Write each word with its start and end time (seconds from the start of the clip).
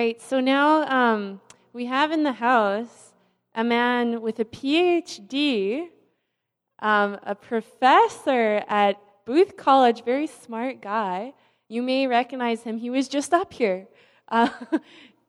right, 0.00 0.22
so 0.22 0.40
now 0.40 0.88
um, 0.88 1.42
we 1.74 1.84
have 1.84 2.10
in 2.10 2.22
the 2.22 2.32
house 2.32 3.12
a 3.54 3.62
man 3.62 4.22
with 4.22 4.38
a 4.40 4.46
PhD, 4.46 5.88
um, 6.78 7.18
a 7.22 7.34
professor 7.34 8.64
at 8.66 8.94
Booth 9.26 9.58
College, 9.58 10.02
very 10.02 10.26
smart 10.26 10.80
guy. 10.80 11.34
You 11.68 11.82
may 11.82 12.06
recognize 12.06 12.62
him. 12.62 12.78
He 12.78 12.88
was 12.88 13.08
just 13.08 13.34
up 13.34 13.52
here. 13.52 13.86
Uh, 14.32 14.48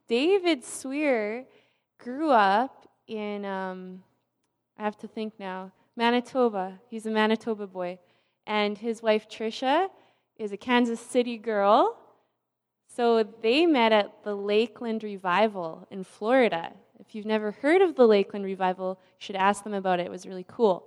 David 0.07 0.63
Sweer 0.63 1.45
grew 1.97 2.29
up 2.29 2.87
in, 3.07 3.43
um, 3.45 4.03
I 4.77 4.83
have 4.83 4.95
to 4.99 5.07
think 5.07 5.33
now, 5.39 5.71
Manitoba. 5.97 6.79
He's 6.87 7.07
a 7.07 7.09
Manitoba 7.09 7.65
boy. 7.65 7.97
And 8.45 8.77
his 8.77 9.01
wife, 9.01 9.27
Trisha, 9.27 9.87
is 10.37 10.51
a 10.51 10.57
Kansas 10.57 10.99
City 10.99 11.35
girl. 11.35 11.97
So 12.93 13.23
they 13.23 13.65
met 13.65 13.93
at 13.93 14.23
the 14.23 14.35
Lakeland 14.35 15.03
Revival 15.03 15.87
in 15.91 16.03
Florida. 16.03 16.73
If 16.99 17.15
you've 17.15 17.25
never 17.25 17.51
heard 17.51 17.81
of 17.81 17.95
the 17.95 18.05
Lakeland 18.05 18.43
Revival, 18.43 18.99
you 19.01 19.17
should 19.19 19.37
ask 19.37 19.63
them 19.63 19.73
about 19.73 20.01
it. 20.01 20.07
It 20.07 20.11
was 20.11 20.25
really 20.25 20.45
cool. 20.45 20.85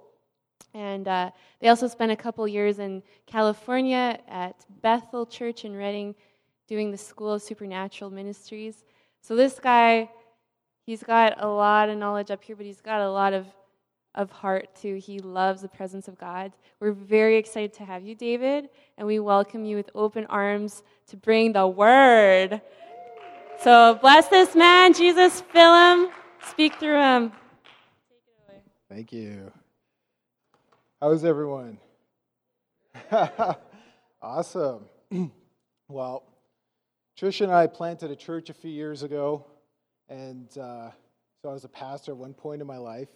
And 0.74 1.08
uh, 1.08 1.30
they 1.60 1.68
also 1.68 1.88
spent 1.88 2.12
a 2.12 2.16
couple 2.16 2.46
years 2.46 2.78
in 2.78 3.02
California 3.26 4.18
at 4.28 4.66
Bethel 4.82 5.24
Church 5.24 5.64
in 5.64 5.74
Redding 5.74 6.14
doing 6.66 6.90
the 6.90 6.98
School 6.98 7.32
of 7.32 7.42
Supernatural 7.42 8.10
Ministries. 8.10 8.84
So 9.22 9.34
this 9.34 9.58
guy, 9.58 10.10
he's 10.84 11.02
got 11.02 11.42
a 11.42 11.48
lot 11.48 11.88
of 11.88 11.96
knowledge 11.96 12.30
up 12.30 12.44
here, 12.44 12.54
but 12.54 12.66
he's 12.66 12.82
got 12.82 13.00
a 13.00 13.10
lot 13.10 13.32
of, 13.32 13.46
of 14.14 14.30
heart 14.30 14.74
too. 14.74 14.96
He 14.96 15.18
loves 15.18 15.62
the 15.62 15.68
presence 15.68 16.08
of 16.08 16.18
God. 16.18 16.52
We're 16.80 16.92
very 16.92 17.36
excited 17.36 17.72
to 17.74 17.84
have 17.84 18.04
you, 18.04 18.14
David, 18.14 18.68
and 18.96 19.06
we 19.06 19.18
welcome 19.18 19.64
you 19.64 19.76
with 19.76 19.90
open 19.94 20.26
arms 20.26 20.82
to 21.08 21.16
bring 21.16 21.52
the 21.52 21.66
word. 21.66 22.60
So 23.60 23.98
bless 24.00 24.28
this 24.28 24.54
man, 24.54 24.92
Jesus, 24.92 25.40
fill 25.40 25.74
him, 25.74 26.10
speak 26.46 26.74
through 26.78 27.00
him. 27.00 27.32
Thank 28.88 29.12
you. 29.12 29.52
How's 31.00 31.24
everyone? 31.24 31.78
awesome. 34.22 34.84
well, 35.88 36.24
Trisha 37.18 37.42
and 37.42 37.52
I 37.52 37.66
planted 37.66 38.10
a 38.10 38.16
church 38.16 38.50
a 38.50 38.54
few 38.54 38.70
years 38.70 39.02
ago, 39.02 39.46
and 40.08 40.48
uh, 40.58 40.90
so 41.42 41.50
I 41.50 41.52
was 41.52 41.64
a 41.64 41.68
pastor 41.68 42.12
at 42.12 42.18
one 42.18 42.34
point 42.34 42.60
in 42.60 42.66
my 42.66 42.78
life 42.78 43.08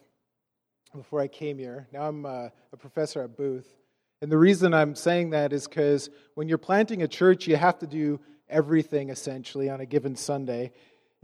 before 0.97 1.21
I 1.21 1.29
came 1.29 1.59
here. 1.59 1.87
Now 1.93 2.09
I'm 2.09 2.25
uh, 2.27 2.49
a 2.73 2.77
professor 2.77 3.23
at 3.23 3.37
Booth. 3.37 3.69
And 4.21 4.33
the 4.33 4.39
reason 4.39 4.75
I'm 4.75 4.95
saying 4.95 5.31
that 5.31 5.53
is 5.53 5.69
because 5.69 6.11
when 6.35 6.49
you're 6.49 6.59
planting 6.59 7.03
a 7.03 7.09
church, 7.09 7.47
you 7.47 7.57
have 7.57 7.79
to 7.81 7.87
do 7.87 8.21
everything 8.49 9.11
essentially 9.11 9.71
on 9.71 9.81
a 9.81 9.87
given 9.87 10.17
Sunday. 10.17 10.73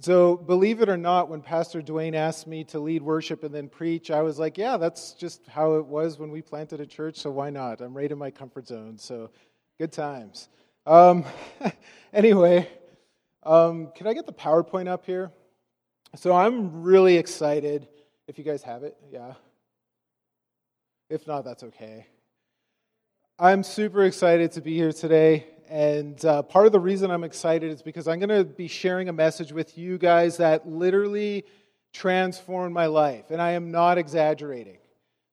So, 0.00 0.36
believe 0.36 0.80
it 0.80 0.88
or 0.88 0.96
not, 0.96 1.28
when 1.28 1.40
Pastor 1.40 1.80
Dwayne 1.80 2.14
asked 2.14 2.48
me 2.48 2.64
to 2.64 2.80
lead 2.80 3.02
worship 3.02 3.44
and 3.44 3.54
then 3.54 3.68
preach, 3.68 4.10
I 4.10 4.22
was 4.22 4.40
like, 4.40 4.58
yeah, 4.58 4.76
that's 4.76 5.12
just 5.12 5.46
how 5.46 5.74
it 5.74 5.86
was 5.86 6.18
when 6.18 6.32
we 6.32 6.42
planted 6.42 6.80
a 6.80 6.86
church, 6.86 7.16
so 7.16 7.30
why 7.30 7.50
not? 7.50 7.80
I'm 7.80 7.96
right 7.96 8.10
in 8.10 8.18
my 8.18 8.32
comfort 8.32 8.66
zone, 8.66 8.98
so 8.98 9.30
good 9.78 9.92
times. 9.92 10.48
Um, 10.84 11.24
anyway, 12.12 12.68
um, 13.44 13.92
can 13.94 14.08
I 14.08 14.14
get 14.14 14.26
the 14.26 14.32
PowerPoint 14.32 14.88
up 14.88 15.06
here? 15.06 15.30
So, 16.16 16.34
I'm 16.34 16.82
really 16.82 17.16
excited. 17.16 17.86
If 18.26 18.36
you 18.36 18.42
guys 18.42 18.64
have 18.64 18.82
it, 18.82 18.96
yeah. 19.12 19.34
If 21.14 21.28
not, 21.28 21.44
that's 21.44 21.62
okay. 21.62 22.06
I'm 23.38 23.62
super 23.62 24.02
excited 24.02 24.50
to 24.50 24.60
be 24.60 24.74
here 24.74 24.90
today. 24.90 25.46
And 25.68 26.22
uh, 26.24 26.42
part 26.42 26.66
of 26.66 26.72
the 26.72 26.80
reason 26.80 27.12
I'm 27.12 27.22
excited 27.22 27.70
is 27.70 27.82
because 27.82 28.08
I'm 28.08 28.18
going 28.18 28.30
to 28.30 28.42
be 28.42 28.66
sharing 28.66 29.08
a 29.08 29.12
message 29.12 29.52
with 29.52 29.78
you 29.78 29.96
guys 29.96 30.38
that 30.38 30.68
literally 30.68 31.44
transformed 31.92 32.74
my 32.74 32.86
life. 32.86 33.30
And 33.30 33.40
I 33.40 33.52
am 33.52 33.70
not 33.70 33.96
exaggerating. 33.96 34.78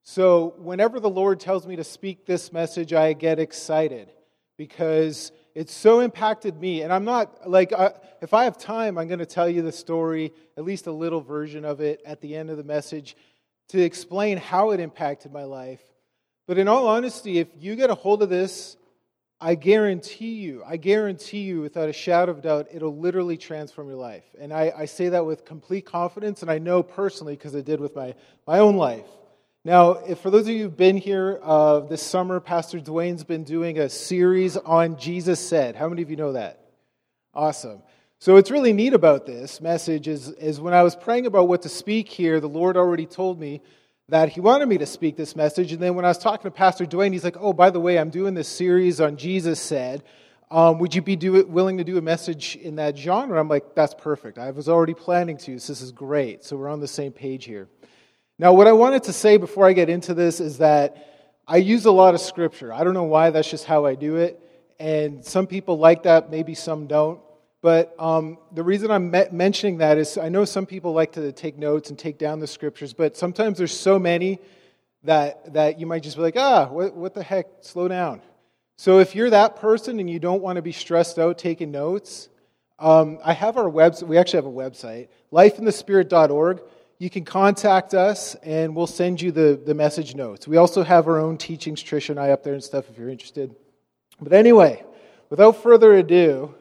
So, 0.04 0.54
whenever 0.60 1.00
the 1.00 1.10
Lord 1.10 1.40
tells 1.40 1.66
me 1.66 1.76
to 1.78 1.84
speak 1.84 2.28
this 2.28 2.54
message, 2.54 2.94
I 2.94 3.14
get 3.14 3.40
excited 3.40 4.12
because 4.58 5.32
it's 5.56 5.74
so 5.74 6.00
impacted 6.00 6.62
me. 6.62 6.84
And 6.84 6.94
I'm 6.94 7.06
not 7.06 7.50
like, 7.50 7.74
I, 7.74 7.94
if 8.22 8.36
I 8.36 8.44
have 8.44 8.56
time, 8.60 9.00
I'm 9.00 9.08
going 9.08 9.18
to 9.18 9.26
tell 9.26 9.50
you 9.50 9.64
the 9.64 9.72
story, 9.72 10.32
at 10.58 10.64
least 10.64 10.86
a 10.86 10.92
little 10.92 11.22
version 11.22 11.66
of 11.66 11.82
it 11.82 12.04
at 12.06 12.22
the 12.22 12.36
end 12.36 12.52
of 12.52 12.58
the 12.58 12.64
message 12.64 13.16
to 13.72 13.82
explain 13.82 14.38
how 14.38 14.72
it 14.72 14.80
impacted 14.80 15.34
my 15.34 15.44
life. 15.44 15.82
But 16.48 16.58
in 16.58 16.68
all 16.68 16.88
honesty, 16.88 17.40
if 17.40 17.48
you 17.60 17.76
get 17.76 17.90
a 17.90 17.96
hold 17.96 18.24
of 18.24 18.30
this 18.30 18.78
I 19.44 19.56
guarantee 19.56 20.36
you, 20.36 20.62
I 20.64 20.78
guarantee 20.78 21.40
you 21.40 21.62
without 21.62 21.90
a 21.90 21.94
shadow 21.94 22.32
of 22.32 22.44
doubt, 22.44 22.68
it'll 22.72 22.96
literally 22.96 23.38
transform 23.38 23.88
your 23.88 23.98
life. 23.98 24.24
And 24.40 24.54
I, 24.54 24.72
I 24.78 24.86
say 24.86 25.10
that 25.10 25.26
with 25.26 25.46
complete 25.46 25.84
confidence, 25.84 26.44
and 26.44 26.52
I 26.52 26.60
know 26.60 26.84
personally 26.84 27.36
because 27.36 27.56
I 27.56 27.62
did 27.62 27.80
with 27.80 27.96
my, 27.96 28.14
my 28.46 28.60
own 28.60 28.78
life. 28.78 29.08
Now, 29.66 29.94
if 29.94 30.20
for 30.20 30.30
those 30.30 30.44
of 30.44 30.50
you 30.50 30.64
who've 30.64 30.78
been 30.78 30.96
here 30.96 31.40
uh, 31.42 31.80
this 31.80 32.04
summer, 32.04 32.40
Pastor 32.40 32.80
Dwayne's 32.80 33.24
been 33.24 33.44
doing 33.44 33.80
a 33.80 33.90
series 33.90 34.58
on 34.58 35.00
Jesus 35.00 35.40
Said. 35.40 35.76
How 35.76 35.90
many 35.90 36.04
of 36.04 36.12
you 36.12 36.18
know 36.18 36.34
that? 36.34 36.60
Awesome. 37.34 37.82
So, 38.22 38.36
what's 38.36 38.52
really 38.52 38.72
neat 38.72 38.94
about 38.94 39.26
this 39.26 39.60
message 39.62 40.08
is, 40.08 40.30
is 40.30 40.62
when 40.62 40.76
I 40.76 40.84
was 40.84 40.96
praying 40.96 41.26
about 41.26 41.48
what 41.48 41.64
to 41.64 41.70
speak 41.70 42.08
here, 42.08 42.40
the 42.40 42.48
Lord 42.48 42.78
already 42.78 43.08
told 43.08 43.40
me 43.40 43.64
that 44.10 44.30
he 44.30 44.40
wanted 44.40 44.68
me 44.68 44.78
to 44.78 44.86
speak 44.86 45.18
this 45.18 45.36
message. 45.36 45.72
And 45.72 45.82
then 45.82 45.96
when 45.96 46.06
I 46.06 46.10
was 46.10 46.20
talking 46.20 46.44
to 46.44 46.52
Pastor 46.52 46.86
Dwayne, 46.86 47.14
he's 47.14 47.24
like, 47.24 47.38
Oh, 47.40 47.52
by 47.52 47.72
the 47.72 47.80
way, 47.80 47.98
I'm 47.98 48.12
doing 48.12 48.36
this 48.36 48.48
series 48.48 49.02
on 49.02 49.18
Jesus 49.18 49.60
Said. 49.60 50.04
Um, 50.52 50.78
would 50.78 50.94
you 50.94 51.02
be 51.02 51.16
do, 51.16 51.44
willing 51.48 51.80
to 51.80 51.84
do 51.84 51.98
a 51.98 52.02
message 52.02 52.58
in 52.58 52.76
that 52.76 52.96
genre? 52.96 53.40
I'm 53.40 53.50
like, 53.50 53.74
That's 53.74 53.96
perfect. 53.96 54.38
I 54.38 54.52
was 54.52 54.70
already 54.70 54.94
planning 54.94 55.38
to, 55.38 55.58
so 55.58 55.74
this 55.74 55.82
is 55.82 55.92
great. 55.92 56.44
So 56.44 56.58
we're 56.58 56.70
on 56.70 56.80
the 56.80 56.88
same 56.88 57.14
page 57.14 57.46
here. 57.46 57.70
Now, 58.38 58.54
what 58.54 58.68
I 58.68 58.74
wanted 58.74 59.02
to 59.06 59.14
say 59.14 59.38
before 59.38 59.66
I 59.66 59.74
get 59.74 59.90
into 59.90 60.14
this 60.14 60.40
is 60.40 60.60
that 60.60 61.42
I 61.48 61.58
use 61.58 61.86
a 61.86 61.92
lot 61.92 62.14
of 62.14 62.22
scripture. 62.22 62.72
I 62.72 62.84
don't 62.84 62.94
know 62.94 63.06
why, 63.06 63.32
that's 63.32 63.50
just 63.50 63.66
how 63.66 63.88
I 63.88 63.96
do 63.96 64.18
it. 64.18 64.40
And 64.80 65.26
some 65.26 65.48
people 65.48 65.80
like 65.80 66.04
that, 66.04 66.30
maybe 66.30 66.54
some 66.54 66.86
don't. 66.86 67.20
But 67.62 67.96
um, 68.00 68.40
the 68.52 68.64
reason 68.64 68.90
I'm 68.90 69.12
me- 69.12 69.28
mentioning 69.32 69.78
that 69.78 69.98
is 69.98 70.18
I 70.18 70.30
know 70.30 70.46
some 70.46 70.66
people 70.66 70.94
like 70.94 71.12
to 71.14 71.32
take 71.32 71.58
notes 71.58 71.90
and 71.90 71.98
take 71.98 72.18
down 72.18 72.40
the 72.40 72.48
scriptures, 72.48 72.94
but 72.94 73.16
sometimes 73.16 73.60
there's 73.60 73.78
so 73.78 74.00
many 74.00 74.40
that, 75.04 75.54
that 75.54 75.80
you 75.80 75.86
might 75.86 76.04
just 76.04 76.16
be 76.16 76.24
like, 76.24 76.38
ah, 76.38 76.68
what, 76.68 76.96
what 76.96 77.14
the 77.14 77.24
heck, 77.24 77.48
slow 77.62 77.88
down. 77.88 78.22
So 78.78 78.98
if 78.98 79.16
you're 79.16 79.30
that 79.30 79.58
person 79.58 80.00
and 80.00 80.10
you 80.10 80.20
don't 80.20 80.42
want 80.42 80.56
to 80.56 80.64
be 80.64 80.72
stressed 80.72 81.20
out 81.20 81.38
taking 81.38 81.70
notes, 81.70 82.30
um, 82.80 83.20
I 83.24 83.34
have 83.34 83.58
our 83.58 83.70
website. 83.70 84.08
We 84.08 84.18
actually 84.18 84.38
have 84.38 84.48
a 84.48 84.50
website, 84.50 85.10
lifeinthespirit.org. 85.32 86.62
You 86.98 87.10
can 87.12 87.26
contact 87.26 87.94
us 87.94 88.34
and 88.44 88.76
we'll 88.76 88.88
send 88.88 89.22
you 89.22 89.32
the, 89.32 89.60
the 89.64 89.76
message 89.76 90.16
notes. 90.16 90.48
We 90.48 90.58
also 90.58 90.84
have 90.84 91.08
our 91.08 91.20
own 91.20 91.38
teachings, 91.38 91.84
Trisha 91.84 92.10
and 92.10 92.20
I, 92.20 92.32
up 92.32 92.44
there 92.44 92.54
and 92.54 92.64
stuff 92.64 92.90
if 92.90 92.98
you're 92.98 93.10
interested. 93.10 93.56
But 94.20 94.34
anyway, 94.34 94.84
without 95.30 95.62
further 95.62 95.94
ado, 95.94 96.56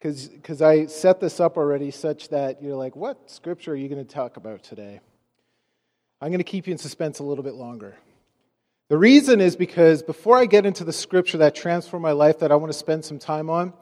because 0.00 0.62
I 0.62 0.86
set 0.86 1.20
this 1.20 1.40
up 1.40 1.58
already 1.58 1.90
such 1.90 2.30
that 2.30 2.62
you're 2.62 2.76
like, 2.76 2.96
what 2.96 3.30
scripture 3.30 3.72
are 3.72 3.76
you 3.76 3.88
going 3.88 4.04
to 4.04 4.14
talk 4.14 4.38
about 4.38 4.62
today? 4.62 5.00
I'm 6.20 6.28
going 6.28 6.38
to 6.38 6.44
keep 6.44 6.66
you 6.66 6.72
in 6.72 6.78
suspense 6.78 7.18
a 7.18 7.22
little 7.22 7.44
bit 7.44 7.54
longer. 7.54 7.96
The 8.88 8.96
reason 8.96 9.40
is 9.40 9.56
because 9.56 10.02
before 10.02 10.36
I 10.36 10.46
get 10.46 10.66
into 10.66 10.84
the 10.84 10.92
scripture 10.92 11.38
that 11.38 11.54
transformed 11.54 12.02
my 12.02 12.12
life 12.12 12.40
that 12.40 12.50
I 12.50 12.56
want 12.56 12.72
to 12.72 12.78
spend 12.78 13.04
some 13.04 13.18
time 13.18 13.50
on, 13.50 13.72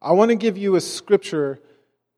I 0.00 0.12
want 0.12 0.30
to 0.30 0.34
give 0.34 0.56
you 0.56 0.76
a 0.76 0.80
scripture 0.80 1.60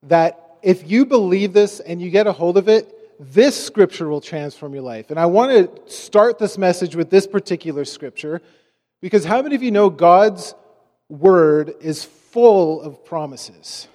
that 0.05 0.59
if 0.63 0.89
you 0.89 1.05
believe 1.05 1.53
this 1.53 1.81
and 1.81 2.01
you 2.01 2.11
get 2.11 2.27
a 2.27 2.33
hold 2.33 2.57
of 2.57 2.69
it, 2.69 2.95
this 3.21 3.63
scripture 3.63 4.09
will 4.09 4.21
transform 4.21 4.73
your 4.73 4.83
life. 4.83 5.11
And 5.11 5.19
I 5.19 5.27
want 5.27 5.51
to 5.51 5.93
start 5.93 6.39
this 6.39 6.57
message 6.57 6.95
with 6.95 7.11
this 7.11 7.27
particular 7.27 7.85
scripture 7.85 8.41
because 9.01 9.25
how 9.25 9.43
many 9.43 9.57
of 9.57 9.63
you 9.63 9.71
know 9.73 9.91
God's 9.91 10.55
word 11.09 11.75
is 11.81 12.05
full 12.31 12.81
of 12.83 13.05
promises. 13.05 13.89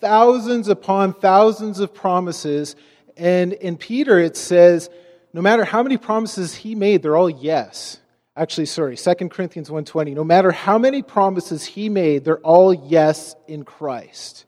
Thousands 0.00 0.68
upon 0.68 1.12
thousands 1.14 1.80
of 1.80 1.92
promises. 1.92 2.76
And 3.16 3.52
in 3.52 3.76
Peter, 3.76 4.18
it 4.18 4.36
says, 4.36 4.90
no 5.32 5.42
matter 5.42 5.64
how 5.64 5.82
many 5.82 5.96
promises 5.96 6.54
he 6.54 6.74
made, 6.74 7.02
they're 7.02 7.16
all 7.16 7.30
yes. 7.30 8.00
Actually, 8.36 8.66
sorry, 8.66 8.96
2 8.96 9.14
Corinthians 9.28 9.68
1.20. 9.68 10.14
No 10.14 10.24
matter 10.24 10.52
how 10.52 10.78
many 10.78 11.02
promises 11.02 11.64
he 11.64 11.88
made, 11.88 12.24
they're 12.24 12.38
all 12.38 12.72
yes 12.72 13.34
in 13.48 13.64
Christ. 13.64 14.46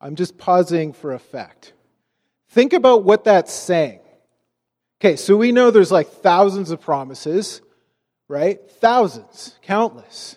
I'm 0.00 0.16
just 0.16 0.38
pausing 0.38 0.94
for 0.94 1.12
effect. 1.12 1.74
Think 2.48 2.72
about 2.72 3.04
what 3.04 3.24
that's 3.24 3.52
saying. 3.52 4.00
Okay, 4.98 5.16
so 5.16 5.36
we 5.36 5.52
know 5.52 5.70
there's 5.70 5.92
like 5.92 6.08
thousands 6.08 6.70
of 6.70 6.80
promises 6.80 7.60
right? 8.30 8.60
Thousands, 8.70 9.56
countless. 9.62 10.36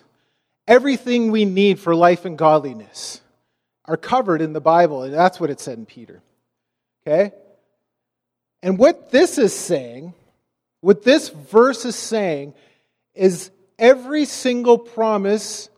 Everything 0.66 1.30
we 1.30 1.44
need 1.44 1.78
for 1.78 1.94
life 1.94 2.24
and 2.24 2.36
godliness 2.36 3.20
are 3.84 3.96
covered 3.96 4.42
in 4.42 4.52
the 4.52 4.60
Bible, 4.60 5.04
and 5.04 5.14
that's 5.14 5.38
what 5.38 5.48
it 5.48 5.60
said 5.60 5.78
in 5.78 5.86
Peter. 5.86 6.20
Okay? 7.06 7.32
And 8.62 8.78
what 8.78 9.10
this 9.10 9.38
is 9.38 9.54
saying, 9.54 10.12
what 10.80 11.04
this 11.04 11.28
verse 11.28 11.84
is 11.84 11.94
saying, 11.94 12.54
is 13.14 13.52
every 13.78 14.24
single 14.24 14.76
promise 14.76 15.68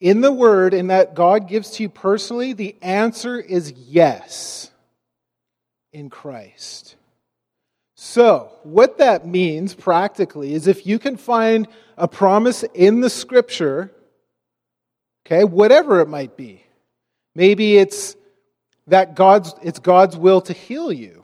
in 0.00 0.20
the 0.20 0.32
Word 0.32 0.74
and 0.74 0.90
that 0.90 1.14
God 1.14 1.48
gives 1.48 1.70
to 1.72 1.84
you 1.84 1.88
personally, 1.88 2.52
the 2.52 2.76
answer 2.82 3.40
is 3.40 3.72
yes 3.72 4.70
in 5.94 6.10
Christ. 6.10 6.96
So, 8.04 8.50
what 8.64 8.98
that 8.98 9.28
means 9.28 9.76
practically 9.76 10.54
is 10.54 10.66
if 10.66 10.88
you 10.88 10.98
can 10.98 11.16
find 11.16 11.68
a 11.96 12.08
promise 12.08 12.64
in 12.74 13.00
the 13.00 13.08
Scripture, 13.08 13.92
okay, 15.24 15.44
whatever 15.44 16.00
it 16.00 16.08
might 16.08 16.36
be, 16.36 16.64
maybe 17.36 17.78
it's 17.78 18.16
that 18.88 19.14
God's, 19.14 19.54
it's 19.62 19.78
God's 19.78 20.16
will 20.16 20.40
to 20.40 20.52
heal 20.52 20.92
you. 20.92 21.22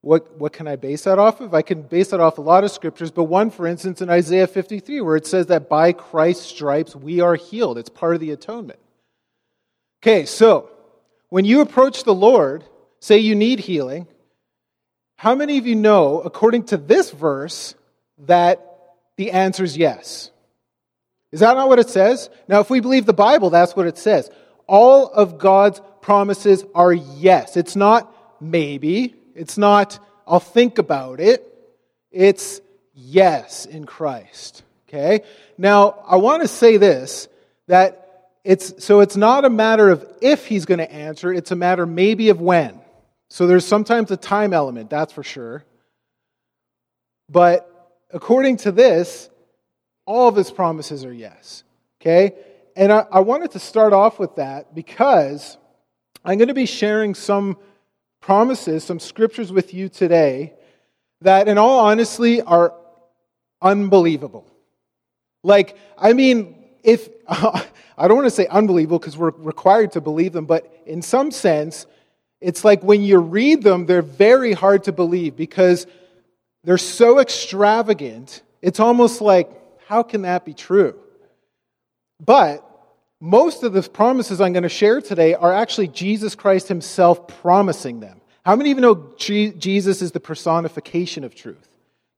What, 0.00 0.38
what 0.38 0.54
can 0.54 0.66
I 0.66 0.76
base 0.76 1.04
that 1.04 1.18
off 1.18 1.42
of? 1.42 1.52
I 1.52 1.60
can 1.60 1.82
base 1.82 2.08
that 2.08 2.20
off 2.20 2.38
a 2.38 2.40
lot 2.40 2.64
of 2.64 2.70
scriptures, 2.70 3.10
but 3.10 3.24
one, 3.24 3.50
for 3.50 3.66
instance, 3.66 4.00
in 4.00 4.08
Isaiah 4.08 4.46
53, 4.46 5.02
where 5.02 5.16
it 5.16 5.26
says 5.26 5.48
that 5.48 5.68
by 5.68 5.92
Christ's 5.92 6.46
stripes 6.46 6.96
we 6.96 7.20
are 7.20 7.34
healed. 7.34 7.76
It's 7.76 7.90
part 7.90 8.14
of 8.14 8.22
the 8.22 8.30
atonement. 8.30 8.80
Okay, 10.02 10.24
so 10.24 10.70
when 11.28 11.44
you 11.44 11.60
approach 11.60 12.04
the 12.04 12.14
Lord, 12.14 12.64
say 12.98 13.18
you 13.18 13.34
need 13.34 13.60
healing, 13.60 14.08
how 15.22 15.36
many 15.36 15.56
of 15.58 15.68
you 15.68 15.76
know, 15.76 16.20
according 16.20 16.64
to 16.64 16.76
this 16.76 17.12
verse, 17.12 17.76
that 18.26 18.58
the 19.14 19.30
answer 19.30 19.62
is 19.62 19.76
yes? 19.76 20.32
Is 21.30 21.38
that 21.38 21.54
not 21.54 21.68
what 21.68 21.78
it 21.78 21.88
says? 21.88 22.28
Now, 22.48 22.58
if 22.58 22.70
we 22.70 22.80
believe 22.80 23.06
the 23.06 23.12
Bible, 23.12 23.48
that's 23.48 23.76
what 23.76 23.86
it 23.86 23.98
says. 23.98 24.28
All 24.66 25.06
of 25.06 25.38
God's 25.38 25.80
promises 26.00 26.64
are 26.74 26.92
yes. 26.92 27.56
It's 27.56 27.76
not 27.76 28.12
maybe, 28.40 29.14
it's 29.36 29.56
not, 29.56 30.04
I'll 30.26 30.40
think 30.40 30.78
about 30.78 31.20
it. 31.20 31.46
It's 32.10 32.60
yes 32.92 33.64
in 33.64 33.86
Christ. 33.86 34.64
Okay? 34.88 35.22
Now, 35.56 36.02
I 36.04 36.16
want 36.16 36.42
to 36.42 36.48
say 36.48 36.78
this 36.78 37.28
that 37.68 38.26
it's 38.42 38.84
so 38.84 38.98
it's 38.98 39.16
not 39.16 39.44
a 39.44 39.50
matter 39.50 39.88
of 39.88 40.04
if 40.20 40.46
he's 40.46 40.64
going 40.64 40.78
to 40.78 40.92
answer, 40.92 41.32
it's 41.32 41.52
a 41.52 41.56
matter 41.56 41.86
maybe 41.86 42.30
of 42.30 42.40
when. 42.40 42.81
So 43.32 43.46
there's 43.46 43.64
sometimes 43.64 44.10
a 44.10 44.16
time 44.18 44.52
element, 44.52 44.90
that's 44.90 45.10
for 45.10 45.22
sure. 45.22 45.64
But 47.30 47.66
according 48.10 48.58
to 48.58 48.72
this, 48.72 49.30
all 50.04 50.28
of 50.28 50.36
his 50.36 50.50
promises 50.50 51.02
are 51.06 51.14
yes. 51.14 51.64
Okay? 51.98 52.34
And 52.76 52.92
I, 52.92 53.06
I 53.10 53.20
wanted 53.20 53.52
to 53.52 53.58
start 53.58 53.94
off 53.94 54.18
with 54.18 54.36
that 54.36 54.74
because 54.74 55.56
I'm 56.22 56.36
going 56.36 56.48
to 56.48 56.54
be 56.54 56.66
sharing 56.66 57.14
some 57.14 57.56
promises, 58.20 58.84
some 58.84 59.00
scriptures 59.00 59.50
with 59.50 59.72
you 59.72 59.88
today 59.88 60.52
that, 61.22 61.48
in 61.48 61.56
all 61.56 61.86
honesty, 61.86 62.42
are 62.42 62.74
unbelievable. 63.62 64.46
Like, 65.42 65.78
I 65.96 66.12
mean, 66.12 66.66
if 66.82 67.08
I 67.28 68.08
don't 68.08 68.16
want 68.16 68.26
to 68.26 68.30
say 68.30 68.46
unbelievable 68.48 68.98
because 68.98 69.16
we're 69.16 69.30
required 69.30 69.92
to 69.92 70.02
believe 70.02 70.34
them, 70.34 70.44
but 70.44 70.70
in 70.84 71.00
some 71.00 71.30
sense, 71.30 71.86
it's 72.42 72.64
like 72.64 72.82
when 72.82 73.02
you 73.02 73.18
read 73.18 73.62
them, 73.62 73.86
they're 73.86 74.02
very 74.02 74.52
hard 74.52 74.84
to 74.84 74.92
believe 74.92 75.36
because 75.36 75.86
they're 76.64 76.78
so 76.78 77.20
extravagant. 77.20 78.42
It's 78.60 78.80
almost 78.80 79.20
like, 79.20 79.50
how 79.86 80.02
can 80.02 80.22
that 80.22 80.44
be 80.44 80.54
true? 80.54 80.98
But 82.24 82.68
most 83.20 83.62
of 83.62 83.72
the 83.72 83.82
promises 83.82 84.40
I'm 84.40 84.52
going 84.52 84.62
to 84.64 84.68
share 84.68 85.00
today 85.00 85.34
are 85.34 85.52
actually 85.52 85.88
Jesus 85.88 86.34
Christ 86.34 86.68
himself 86.68 87.28
promising 87.28 88.00
them. 88.00 88.20
How 88.44 88.56
many 88.56 88.70
you 88.70 88.76
know 88.76 89.14
Jesus 89.16 90.02
is 90.02 90.12
the 90.12 90.20
personification 90.20 91.22
of 91.24 91.34
truth? 91.34 91.68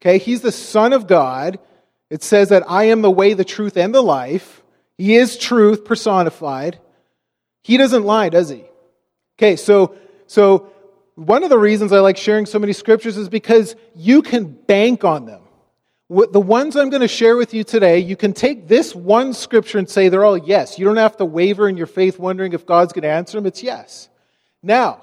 Okay, 0.00 0.18
he's 0.18 0.40
the 0.40 0.52
Son 0.52 0.92
of 0.92 1.06
God. 1.06 1.58
It 2.10 2.22
says 2.22 2.50
that 2.50 2.64
I 2.68 2.84
am 2.84 3.02
the 3.02 3.10
way, 3.10 3.34
the 3.34 3.44
truth, 3.44 3.76
and 3.76 3.94
the 3.94 4.02
life. 4.02 4.62
He 4.96 5.16
is 5.16 5.36
truth 5.36 5.84
personified. 5.84 6.78
He 7.62 7.76
doesn't 7.76 8.04
lie, 8.04 8.28
does 8.28 8.50
he? 8.50 8.64
Okay, 9.38 9.56
so 9.56 9.96
so 10.26 10.70
one 11.14 11.44
of 11.44 11.50
the 11.50 11.58
reasons 11.58 11.92
I 11.92 12.00
like 12.00 12.16
sharing 12.16 12.46
so 12.46 12.58
many 12.58 12.72
scriptures 12.72 13.16
is 13.16 13.28
because 13.28 13.76
you 13.94 14.22
can 14.22 14.46
bank 14.46 15.04
on 15.04 15.26
them. 15.26 15.42
The 16.10 16.40
ones 16.40 16.76
I'm 16.76 16.90
going 16.90 17.02
to 17.02 17.08
share 17.08 17.36
with 17.36 17.54
you 17.54 17.64
today, 17.64 17.98
you 17.98 18.16
can 18.16 18.32
take 18.32 18.68
this 18.68 18.94
one 18.94 19.32
scripture 19.32 19.78
and 19.78 19.88
say 19.88 20.08
they're 20.08 20.24
all 20.24 20.36
yes. 20.36 20.78
You 20.78 20.84
don't 20.84 20.96
have 20.96 21.16
to 21.16 21.24
waver 21.24 21.68
in 21.68 21.76
your 21.76 21.86
faith 21.86 22.18
wondering 22.18 22.52
if 22.52 22.66
God's 22.66 22.92
going 22.92 23.02
to 23.02 23.08
answer 23.08 23.38
them. 23.38 23.46
It's 23.46 23.62
yes. 23.62 24.08
Now, 24.62 25.02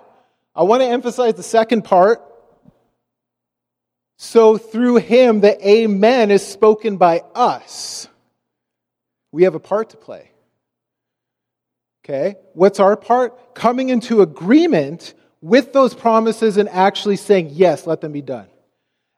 I 0.55 0.63
want 0.63 0.81
to 0.81 0.87
emphasize 0.87 1.33
the 1.33 1.43
second 1.43 1.83
part. 1.83 2.21
So 4.17 4.57
through 4.57 4.97
him, 4.97 5.39
the 5.41 5.67
amen 5.67 6.29
is 6.29 6.45
spoken 6.45 6.97
by 6.97 7.23
us. 7.33 8.07
We 9.31 9.43
have 9.43 9.55
a 9.55 9.59
part 9.59 9.91
to 9.91 9.97
play. 9.97 10.30
Okay? 12.11 12.35
What's 12.53 12.79
our 12.79 12.97
part? 12.97 13.55
Coming 13.55 13.89
into 13.89 14.21
agreement 14.21 15.13
with 15.41 15.73
those 15.73 15.93
promises 15.93 16.57
and 16.57 16.67
actually 16.69 17.15
saying, 17.15 17.49
yes, 17.51 17.87
let 17.87 18.01
them 18.01 18.11
be 18.11 18.21
done 18.21 18.47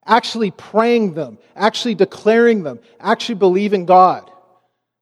actually 0.05 0.51
praying 0.51 1.13
them, 1.13 1.37
actually 1.55 1.95
declaring 1.95 2.63
them, 2.63 2.79
actually 2.99 3.35
believing 3.35 3.85
God 3.85 4.29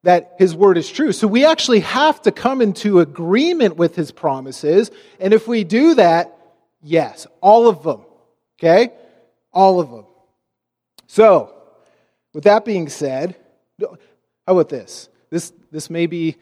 that 0.03 0.35
His 0.39 0.55
word 0.55 0.77
is 0.77 0.91
true. 0.91 1.11
So 1.11 1.27
we 1.27 1.45
actually 1.45 1.81
have 1.81 2.21
to 2.23 2.31
come 2.31 2.61
into 2.61 2.99
agreement 2.99 3.77
with 3.77 3.95
His 3.95 4.11
promises. 4.11 4.91
And 5.19 5.33
if 5.33 5.47
we 5.47 5.63
do 5.63 5.95
that, 5.95 6.35
yes, 6.81 7.27
all 7.39 7.67
of 7.67 7.83
them. 7.83 8.01
Okay? 8.59 8.93
All 9.53 9.79
of 9.79 9.91
them. 9.91 10.05
So, 11.07 11.53
with 12.33 12.45
that 12.45 12.63
being 12.63 12.89
said, 12.89 13.35
how 13.79 13.97
about 14.47 14.69
this? 14.69 15.09
This, 15.29 15.51
this 15.71 15.89
may 15.89 16.05
be 16.05 16.37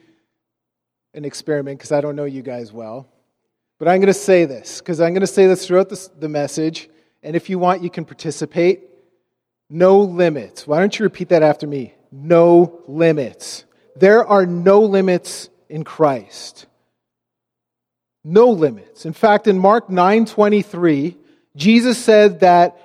an 1.13 1.25
experiment 1.25 1.79
because 1.79 1.91
I 1.91 2.01
don't 2.01 2.15
know 2.15 2.25
you 2.25 2.41
guys 2.41 2.71
well. 2.71 3.07
But 3.79 3.87
I'm 3.87 3.99
going 3.99 4.07
to 4.07 4.13
say 4.13 4.45
this 4.45 4.79
because 4.79 4.99
I'm 4.99 5.13
going 5.13 5.21
to 5.21 5.27
say 5.27 5.47
this 5.47 5.65
throughout 5.65 5.89
the, 5.89 6.09
the 6.19 6.29
message. 6.29 6.89
And 7.23 7.35
if 7.35 7.49
you 7.49 7.59
want, 7.59 7.81
you 7.81 7.89
can 7.89 8.05
participate. 8.05 8.83
No 9.69 9.99
limits. 9.99 10.67
Why 10.67 10.79
don't 10.79 10.97
you 10.97 11.03
repeat 11.03 11.29
that 11.29 11.43
after 11.43 11.67
me? 11.67 11.93
No 12.11 12.81
limits. 12.87 13.65
There 13.95 14.25
are 14.25 14.45
no 14.45 14.81
limits 14.81 15.49
in 15.69 15.83
Christ. 15.83 16.65
No 18.23 18.49
limits. 18.49 19.05
In 19.05 19.13
fact, 19.13 19.47
in 19.47 19.57
Mark 19.57 19.89
9:23, 19.89 21.15
Jesus 21.55 21.97
said 21.97 22.41
that 22.41 22.77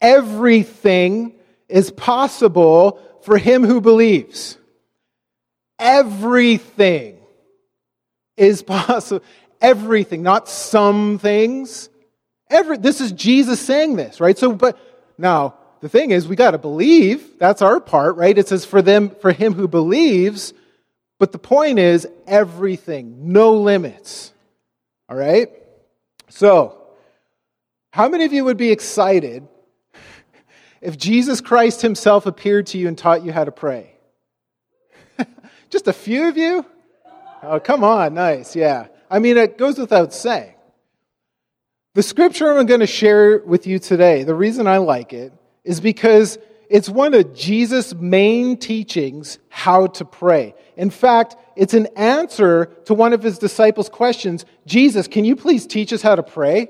everything 0.00 1.34
is 1.68 1.90
possible 1.90 3.00
for 3.22 3.38
him 3.38 3.64
who 3.64 3.80
believes. 3.80 4.58
Everything 5.78 7.18
is 8.36 8.62
possible. 8.64 9.24
Everything, 9.60 10.22
not 10.22 10.48
some 10.48 11.18
things, 11.18 11.88
Every, 12.50 12.76
this 12.76 13.00
is 13.00 13.12
Jesus 13.12 13.60
saying 13.60 13.96
this, 13.96 14.20
right? 14.20 14.36
So, 14.36 14.52
but 14.52 14.78
now 15.18 15.54
the 15.80 15.88
thing 15.88 16.10
is, 16.10 16.28
we 16.28 16.36
got 16.36 16.52
to 16.52 16.58
believe. 16.58 17.38
That's 17.38 17.62
our 17.62 17.80
part, 17.80 18.16
right? 18.16 18.36
It 18.36 18.48
says 18.48 18.64
for 18.64 18.82
them, 18.82 19.10
for 19.10 19.32
him 19.32 19.54
who 19.54 19.66
believes. 19.66 20.52
But 21.18 21.32
the 21.32 21.38
point 21.38 21.78
is, 21.78 22.06
everything, 22.26 23.32
no 23.32 23.54
limits. 23.54 24.32
All 25.08 25.16
right? 25.16 25.48
So, 26.28 26.78
how 27.92 28.08
many 28.08 28.24
of 28.24 28.32
you 28.32 28.44
would 28.44 28.56
be 28.56 28.70
excited 28.70 29.46
if 30.80 30.98
Jesus 30.98 31.40
Christ 31.40 31.82
himself 31.82 32.26
appeared 32.26 32.66
to 32.68 32.78
you 32.78 32.88
and 32.88 32.98
taught 32.98 33.24
you 33.24 33.32
how 33.32 33.44
to 33.44 33.52
pray? 33.52 33.94
Just 35.70 35.88
a 35.88 35.92
few 35.92 36.28
of 36.28 36.36
you? 36.36 36.66
Oh, 37.46 37.60
come 37.60 37.84
on, 37.84 38.14
nice, 38.14 38.56
yeah. 38.56 38.88
I 39.10 39.18
mean, 39.18 39.36
it 39.36 39.58
goes 39.58 39.78
without 39.78 40.12
saying. 40.12 40.54
The 41.94 42.02
scripture 42.02 42.58
I'm 42.58 42.66
going 42.66 42.80
to 42.80 42.86
share 42.86 43.38
with 43.38 43.66
you 43.66 43.78
today, 43.78 44.24
the 44.24 44.34
reason 44.34 44.66
I 44.66 44.78
like 44.78 45.12
it 45.12 45.32
is 45.62 45.80
because 45.80 46.38
it's 46.68 46.88
one 46.88 47.14
of 47.14 47.34
Jesus' 47.34 47.94
main 47.94 48.56
teachings 48.56 49.38
how 49.48 49.86
to 49.88 50.04
pray. 50.04 50.54
In 50.76 50.90
fact, 50.90 51.36
it's 51.56 51.74
an 51.74 51.86
answer 51.94 52.66
to 52.86 52.94
one 52.94 53.12
of 53.12 53.22
his 53.22 53.38
disciples' 53.38 53.88
questions 53.88 54.44
Jesus, 54.66 55.06
can 55.06 55.24
you 55.24 55.36
please 55.36 55.66
teach 55.66 55.92
us 55.92 56.02
how 56.02 56.16
to 56.16 56.22
pray? 56.22 56.68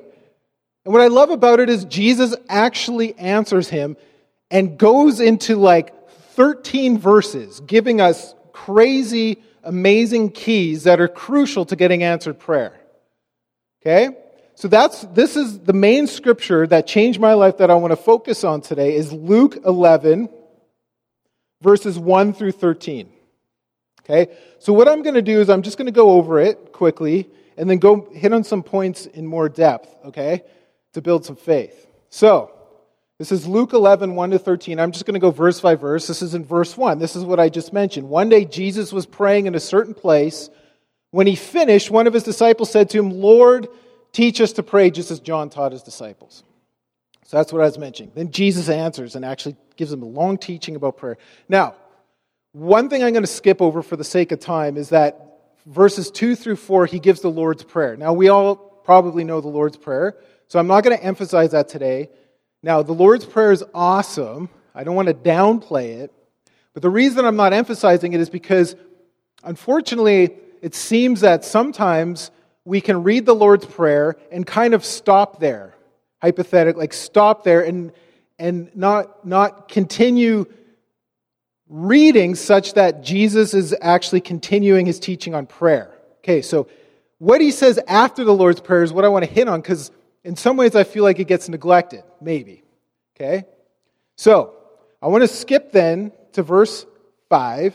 And 0.85 0.93
what 0.93 1.00
I 1.00 1.09
love 1.09 1.31
about 1.31 1.61
it 1.61 1.71
is 1.71 1.85
Jesus 1.87 2.35
actually 2.49 3.16
answers 3.16 3.69
him 3.69 3.97
and 4.50 4.76
goes 4.76 5.21
into 5.21 5.57
like 5.57 6.11
13 6.33 6.99
verses, 6.99 7.61
giving 7.61 8.00
us 8.00 8.35
crazy, 8.52 9.43
amazing 9.64 10.30
keys 10.30 10.85
that 10.85 11.00
are 11.00 11.09
crucial 11.09 11.64
to 11.66 11.76
getting 11.76 12.02
answered 12.02 12.38
prayer. 12.38 12.78
Okay? 13.83 14.11
So 14.54 14.68
that's 14.68 15.02
this 15.02 15.37
is 15.37 15.61
the 15.61 15.73
main 15.73 16.06
scripture 16.06 16.66
that 16.66 16.87
changed 16.87 17.21
my 17.21 17.35
life 17.35 17.59
that 17.59 17.71
I 17.71 17.75
want 17.75 17.92
to 17.92 17.97
focus 17.97 18.44
on 18.44 18.61
today 18.61 18.94
is 18.94 19.12
Luke 19.12 19.59
11 19.64 20.28
verses 21.61 21.99
1 21.99 22.35
through 22.35 22.52
13. 22.52 23.09
Okay? 24.02 24.33
So 24.59 24.73
what 24.73 24.87
I'm 24.87 25.02
going 25.02 25.14
to 25.14 25.23
do 25.23 25.40
is 25.40 25.50
I'm 25.50 25.62
just 25.62 25.78
going 25.78 25.87
to 25.87 25.92
go 25.92 26.11
over 26.11 26.38
it 26.38 26.73
quickly 26.73 27.28
and 27.56 27.68
then 27.68 27.78
go 27.78 28.09
hit 28.12 28.33
on 28.33 28.44
some 28.44 28.62
points 28.62 29.06
in 29.06 29.26
more 29.26 29.49
depth, 29.49 29.94
okay? 30.06 30.42
To 30.94 31.02
build 31.02 31.25
some 31.25 31.37
faith. 31.37 31.87
So, 32.11 32.52
This 33.18 33.30
is 33.30 33.47
Luke 33.47 33.73
11, 33.73 34.16
1 34.16 34.30
to 34.30 34.38
13. 34.40 34.80
I'm 34.80 34.90
just 34.90 35.06
going 35.06 35.14
to 35.14 35.21
go 35.21 35.30
verse 35.30 35.61
by 35.61 35.76
verse. 35.76 36.09
This 36.09 36.21
is 36.21 36.35
in 36.35 36.44
verse 36.44 36.76
1. 36.76 36.99
This 36.99 37.14
is 37.14 37.23
what 37.23 37.38
I 37.38 37.49
just 37.49 37.73
mentioned. 37.73 38.09
One 38.09 38.28
day 38.28 38.44
Jesus 38.44 38.92
was 38.92 39.06
praying 39.06 39.47
in 39.47 39.54
a 39.54 39.61
certain 39.61 39.94
place. 39.94 40.50
When 41.12 41.28
he 41.28 41.37
finished, 41.37 41.92
one 41.92 42.09
of 42.09 42.12
his 42.12 42.25
disciples 42.25 42.73
said 42.73 42.90
to 42.90 42.99
him, 42.99 43.11
Lord, 43.11 43.68
teach 44.11 44.40
us 44.40 44.52
to 44.54 44.64
pray 44.64 44.90
just 44.90 45.12
as 45.12 45.21
John 45.21 45.49
taught 45.49 45.71
his 45.71 45.85
disciples. 45.85 46.42
So 47.25 47.37
that's 47.37 47.52
what 47.52 47.62
I 47.62 47.66
was 47.66 47.78
mentioning. 47.78 48.11
Then 48.16 48.33
Jesus 48.33 48.68
answers 48.68 49.14
and 49.14 49.25
actually 49.25 49.56
gives 49.76 49.92
them 49.92 50.02
a 50.02 50.06
long 50.06 50.37
teaching 50.37 50.75
about 50.75 50.97
prayer. 50.97 51.16
Now, 51.49 51.76
one 52.50 52.88
thing 52.88 53.04
I'm 53.04 53.12
going 53.12 53.23
to 53.23 53.28
skip 53.28 53.62
over 53.62 53.80
for 53.83 53.94
the 53.97 54.04
sake 54.04 54.33
of 54.33 54.40
time 54.40 54.76
is 54.76 54.88
that 54.88 55.38
verses 55.66 56.11
2 56.11 56.35
through 56.35 56.56
4, 56.56 56.87
he 56.87 56.99
gives 56.99 57.21
the 57.21 57.30
Lord's 57.30 57.62
Prayer. 57.62 57.97
Now, 57.97 58.12
we 58.12 58.28
all 58.28 58.56
probably 58.56 59.23
know 59.23 59.40
the 59.40 59.49
Lord's 59.49 59.76
Prayer, 59.76 60.16
so 60.49 60.59
I'm 60.59 60.66
not 60.66 60.83
going 60.83 60.97
to 60.97 61.02
emphasize 61.02 61.52
that 61.52 61.68
today. 61.68 62.11
Now, 62.64 62.80
the 62.80 62.94
Lord's 62.94 63.26
Prayer 63.26 63.52
is 63.52 63.62
awesome. 63.75 64.49
I 64.75 64.85
don't 64.85 64.94
want 64.94 65.09
to 65.09 65.14
downplay 65.14 65.99
it. 65.99 66.11
But 66.73 66.83
the 66.83 66.88
reason 66.88 67.26
I'm 67.26 67.37
not 67.37 67.52
emphasizing 67.52 68.14
it 68.14 68.21
is 68.21 68.30
because, 68.30 68.75
unfortunately, 69.42 70.30
it 70.62 70.75
seems 70.75 71.21
that 71.21 71.44
sometimes 71.44 72.30
we 72.64 72.80
can 72.80 73.02
read 73.02 73.26
the 73.26 73.35
Lord's 73.35 73.66
Prayer 73.66 74.16
and 74.33 74.47
kind 74.47 74.73
of 74.73 74.83
stop 74.83 75.40
there, 75.40 75.75
hypothetically, 76.23 76.80
like 76.80 76.94
stop 76.94 77.44
there 77.44 77.61
and, 77.61 77.92
and 78.38 78.75
not, 78.75 79.26
not 79.26 79.68
continue 79.68 80.47
reading 81.68 82.35
such 82.35 82.73
that 82.73 83.02
Jesus 83.02 83.52
is 83.52 83.76
actually 83.83 84.23
continuing 84.23 84.87
his 84.87 84.99
teaching 84.99 85.35
on 85.35 85.44
prayer. 85.44 85.94
Okay, 86.21 86.40
so 86.40 86.66
what 87.18 87.42
he 87.42 87.50
says 87.50 87.78
after 87.87 88.25
the 88.25 88.33
Lord's 88.33 88.61
Prayer 88.61 88.83
is 88.83 88.90
what 88.90 89.04
I 89.04 89.09
want 89.09 89.26
to 89.26 89.30
hit 89.30 89.49
on 89.49 89.61
because 89.61 89.90
in 90.25 90.37
some 90.37 90.57
ways 90.57 90.75
I 90.75 90.85
feel 90.85 91.04
like 91.04 91.21
it 91.21 91.28
gets 91.28 91.49
neglected, 91.49 92.02
maybe. 92.21 92.64
Okay? 93.14 93.45
So 94.16 94.54
I 95.00 95.09
want 95.09 95.23
to 95.23 95.28
skip 95.28 95.71
then 95.71 96.12
to 96.33 96.43
verse 96.43 96.87
5. 97.28 97.75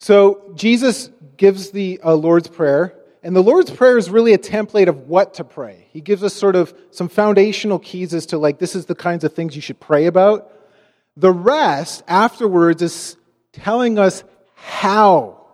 So 0.00 0.52
Jesus 0.54 1.10
gives 1.36 1.70
the 1.70 2.00
uh, 2.02 2.14
Lord's 2.14 2.48
Prayer, 2.48 2.94
and 3.22 3.36
the 3.36 3.42
Lord's 3.42 3.70
Prayer 3.70 3.98
is 3.98 4.08
really 4.08 4.32
a 4.32 4.38
template 4.38 4.88
of 4.88 5.08
what 5.08 5.34
to 5.34 5.44
pray. 5.44 5.86
He 5.92 6.00
gives 6.00 6.22
us 6.22 6.32
sort 6.32 6.56
of 6.56 6.74
some 6.90 7.08
foundational 7.08 7.78
keys 7.78 8.14
as 8.14 8.26
to 8.26 8.38
like, 8.38 8.58
this 8.58 8.74
is 8.74 8.86
the 8.86 8.94
kinds 8.94 9.24
of 9.24 9.34
things 9.34 9.54
you 9.54 9.62
should 9.62 9.80
pray 9.80 10.06
about. 10.06 10.50
The 11.16 11.32
rest 11.32 12.02
afterwards 12.08 12.82
is 12.82 13.16
telling 13.52 13.98
us 13.98 14.22
how 14.54 15.46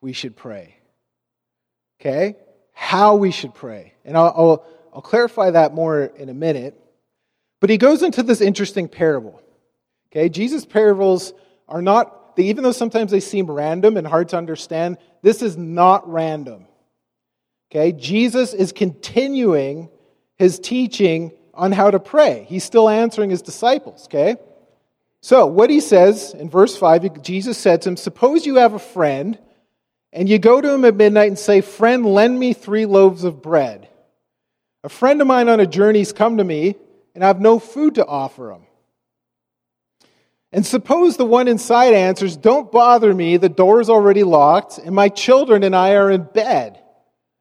we 0.00 0.12
should 0.12 0.36
pray. 0.36 0.76
Okay? 2.00 2.36
How 2.78 3.16
we 3.16 3.30
should 3.30 3.54
pray. 3.54 3.94
And 4.04 4.18
I'll, 4.18 4.34
I'll, 4.36 4.66
I'll 4.92 5.00
clarify 5.00 5.50
that 5.50 5.72
more 5.72 6.04
in 6.04 6.28
a 6.28 6.34
minute. 6.34 6.78
But 7.58 7.70
he 7.70 7.78
goes 7.78 8.02
into 8.02 8.22
this 8.22 8.42
interesting 8.42 8.86
parable. 8.86 9.40
Okay? 10.12 10.28
Jesus' 10.28 10.66
parables 10.66 11.32
are 11.68 11.80
not, 11.80 12.36
they, 12.36 12.44
even 12.44 12.62
though 12.62 12.72
sometimes 12.72 13.10
they 13.10 13.20
seem 13.20 13.50
random 13.50 13.96
and 13.96 14.06
hard 14.06 14.28
to 14.28 14.36
understand, 14.36 14.98
this 15.22 15.40
is 15.40 15.56
not 15.56 16.06
random. 16.06 16.66
Okay? 17.70 17.92
Jesus 17.92 18.52
is 18.52 18.72
continuing 18.72 19.88
his 20.36 20.58
teaching 20.58 21.32
on 21.54 21.72
how 21.72 21.90
to 21.90 21.98
pray. 21.98 22.44
He's 22.46 22.62
still 22.62 22.90
answering 22.90 23.30
his 23.30 23.40
disciples, 23.40 24.04
okay? 24.04 24.36
So, 25.22 25.46
what 25.46 25.70
he 25.70 25.80
says 25.80 26.34
in 26.34 26.50
verse 26.50 26.76
5, 26.76 27.22
Jesus 27.22 27.56
said 27.56 27.80
to 27.82 27.88
him, 27.88 27.96
Suppose 27.96 28.44
you 28.44 28.56
have 28.56 28.74
a 28.74 28.78
friend, 28.78 29.38
and 30.16 30.30
you 30.30 30.38
go 30.38 30.62
to 30.62 30.72
him 30.72 30.86
at 30.86 30.96
midnight 30.96 31.28
and 31.28 31.38
say, 31.38 31.60
Friend, 31.60 32.04
lend 32.04 32.40
me 32.40 32.54
three 32.54 32.86
loaves 32.86 33.22
of 33.22 33.42
bread. 33.42 33.86
A 34.82 34.88
friend 34.88 35.20
of 35.20 35.26
mine 35.26 35.50
on 35.50 35.60
a 35.60 35.66
journey's 35.66 36.14
come 36.14 36.38
to 36.38 36.44
me, 36.44 36.74
and 37.14 37.22
I 37.22 37.26
have 37.26 37.38
no 37.38 37.58
food 37.58 37.96
to 37.96 38.06
offer 38.06 38.50
him. 38.50 38.62
And 40.52 40.64
suppose 40.64 41.18
the 41.18 41.26
one 41.26 41.48
inside 41.48 41.92
answers, 41.92 42.34
Don't 42.34 42.72
bother 42.72 43.12
me, 43.12 43.36
the 43.36 43.50
door's 43.50 43.90
already 43.90 44.22
locked, 44.22 44.78
and 44.78 44.94
my 44.94 45.10
children 45.10 45.62
and 45.62 45.76
I 45.76 45.96
are 45.96 46.10
in 46.10 46.22
bed. 46.22 46.80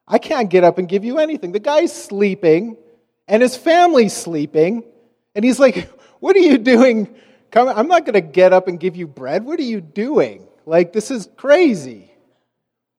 I 0.05 0.17
can't 0.17 0.49
get 0.49 0.65
up 0.65 0.77
and 0.77 0.89
give 0.89 1.05
you 1.05 1.17
anything. 1.17 1.53
The 1.53 1.59
guy's 1.59 1.93
sleeping, 1.93 2.75
and 3.25 3.41
his 3.41 3.55
family's 3.55 4.13
sleeping, 4.13 4.83
and 5.33 5.45
he's 5.45 5.59
like, 5.59 5.89
What 6.19 6.35
are 6.35 6.39
you 6.39 6.57
doing? 6.57 7.15
Come, 7.51 7.69
I'm 7.69 7.87
not 7.87 8.03
going 8.03 8.15
to 8.15 8.21
get 8.21 8.51
up 8.51 8.67
and 8.67 8.77
give 8.77 8.97
you 8.97 9.07
bread. 9.07 9.45
What 9.45 9.59
are 9.59 9.63
you 9.63 9.79
doing? 9.79 10.45
Like, 10.65 10.91
this 10.91 11.09
is 11.09 11.29
crazy. 11.37 12.11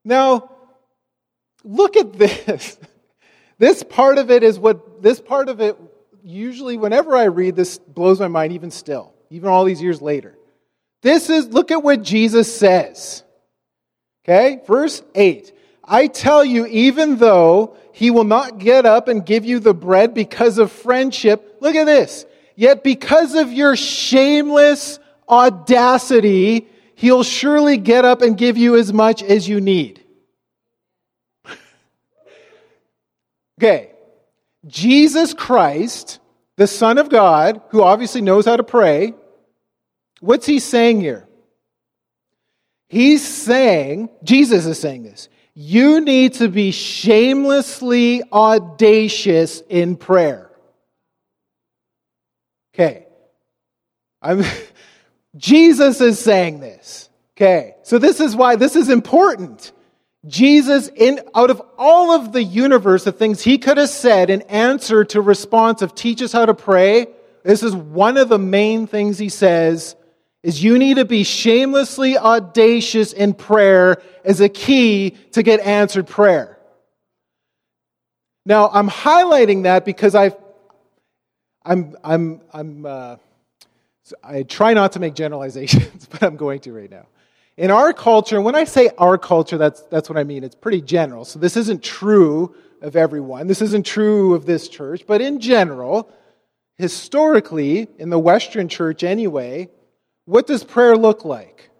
Now, 0.06 0.52
look 1.64 1.96
at 1.98 2.14
this. 2.14 2.78
This 3.58 3.82
part 3.82 4.18
of 4.18 4.30
it 4.30 4.42
is 4.42 4.58
what, 4.58 5.02
this 5.02 5.18
part 5.18 5.48
of 5.48 5.62
it, 5.62 5.78
usually, 6.22 6.76
whenever 6.76 7.16
I 7.16 7.25
read 7.25 7.56
this, 7.56 7.78
blows 7.78 8.20
my 8.20 8.28
mind 8.28 8.52
even 8.52 8.70
still, 8.70 9.14
even 9.30 9.48
all 9.48 9.64
these 9.64 9.80
years 9.80 10.02
later. 10.02 10.36
This 11.00 11.30
is, 11.30 11.48
look 11.48 11.70
at 11.70 11.82
what 11.82 12.02
Jesus 12.02 12.54
says. 12.54 13.25
Okay? 14.22 14.60
Verse 14.66 15.02
8. 15.14 15.54
I 15.82 16.06
tell 16.08 16.44
you, 16.44 16.66
even 16.66 17.16
though 17.16 17.78
he 17.92 18.10
will 18.10 18.25
not 18.25 18.58
get 18.58 18.84
up 18.84 19.08
and 19.08 19.25
give 19.25 19.46
you 19.46 19.58
the 19.58 19.72
bread 19.72 20.12
because 20.12 20.58
of 20.58 20.70
friendship, 20.70 21.56
look 21.60 21.76
at 21.76 21.86
this. 21.86 22.26
Yet 22.56 22.84
because 22.84 23.34
of 23.34 23.50
your 23.54 23.75
shameless 23.75 24.98
audacity, 25.26 26.68
he'll 26.96 27.22
surely 27.22 27.76
get 27.76 28.04
up 28.04 28.22
and 28.22 28.36
give 28.36 28.56
you 28.56 28.74
as 28.76 28.92
much 28.92 29.22
as 29.22 29.48
you 29.48 29.60
need. 29.60 30.02
okay. 33.60 33.92
Jesus 34.66 35.32
Christ, 35.32 36.18
the 36.56 36.66
Son 36.66 36.98
of 36.98 37.08
God, 37.08 37.60
who 37.68 37.82
obviously 37.82 38.22
knows 38.22 38.46
how 38.46 38.56
to 38.56 38.64
pray, 38.64 39.14
what's 40.20 40.46
he 40.46 40.58
saying 40.58 41.00
here? 41.00 41.28
He's 42.88 43.26
saying, 43.26 44.08
Jesus 44.24 44.64
is 44.66 44.80
saying 44.80 45.04
this, 45.04 45.28
you 45.54 46.00
need 46.00 46.34
to 46.34 46.48
be 46.48 46.70
shamelessly 46.70 48.22
audacious 48.32 49.62
in 49.68 49.96
prayer. 49.96 50.50
Okay. 52.74 53.06
I'm, 54.20 54.42
Jesus 55.36 56.00
is 56.00 56.18
saying 56.18 56.60
this. 56.60 57.08
Okay. 57.36 57.74
So 57.82 57.98
this 57.98 58.20
is 58.20 58.34
why 58.34 58.56
this 58.56 58.76
is 58.76 58.88
important. 58.88 59.72
Jesus, 60.26 60.88
in, 60.88 61.20
out 61.34 61.50
of 61.50 61.62
all 61.78 62.10
of 62.10 62.32
the 62.32 62.42
universe, 62.42 63.04
the 63.04 63.12
things 63.12 63.42
he 63.42 63.58
could 63.58 63.76
have 63.76 63.90
said 63.90 64.30
in 64.30 64.42
answer 64.42 65.04
to 65.04 65.20
response 65.20 65.82
of 65.82 65.94
teach 65.94 66.20
us 66.20 66.32
how 66.32 66.46
to 66.46 66.54
pray, 66.54 67.06
this 67.44 67.62
is 67.62 67.76
one 67.76 68.16
of 68.16 68.28
the 68.28 68.38
main 68.38 68.86
things 68.86 69.18
he 69.18 69.28
says 69.28 69.94
is 70.42 70.62
you 70.62 70.78
need 70.78 70.96
to 70.96 71.04
be 71.04 71.22
shamelessly 71.24 72.16
audacious 72.16 73.12
in 73.12 73.34
prayer 73.34 74.02
as 74.24 74.40
a 74.40 74.48
key 74.48 75.10
to 75.32 75.42
get 75.42 75.60
answered 75.60 76.06
prayer. 76.06 76.58
Now, 78.44 78.68
I'm 78.72 78.88
highlighting 78.88 79.64
that 79.64 79.84
because 79.84 80.14
I've 80.14 80.36
I'm, 81.66 81.96
I'm, 82.04 82.40
I'm, 82.52 82.86
uh, 82.86 83.16
I 84.22 84.42
try 84.42 84.75
not 84.75 84.92
to 84.92 85.00
make 85.00 85.14
generalizations, 85.14 86.06
but 86.10 86.22
I'm 86.22 86.36
going 86.36 86.60
to 86.60 86.72
right 86.72 86.90
now. 86.90 87.06
In 87.56 87.70
our 87.70 87.92
culture, 87.92 88.40
when 88.40 88.54
I 88.54 88.64
say 88.64 88.90
our 88.98 89.16
culture, 89.16 89.56
that's, 89.56 89.82
that's 89.82 90.10
what 90.10 90.18
I 90.18 90.25
mean. 90.25 90.44
It's 90.44 90.54
pretty 90.54 90.82
general. 90.82 91.25
So 91.25 91.38
this 91.38 91.56
isn't 91.56 91.82
true 91.82 92.54
of 92.82 92.96
everyone. 92.96 93.46
This 93.46 93.62
isn't 93.62 93.86
true 93.86 94.34
of 94.34 94.44
this 94.44 94.68
church. 94.68 95.04
But 95.06 95.22
in 95.22 95.40
general, 95.40 96.10
historically, 96.76 97.88
in 97.98 98.10
the 98.10 98.18
Western 98.18 98.68
church 98.68 99.02
anyway, 99.02 99.70
what 100.26 100.46
does 100.46 100.64
prayer 100.64 100.96
look 100.96 101.25
like? 101.25 101.70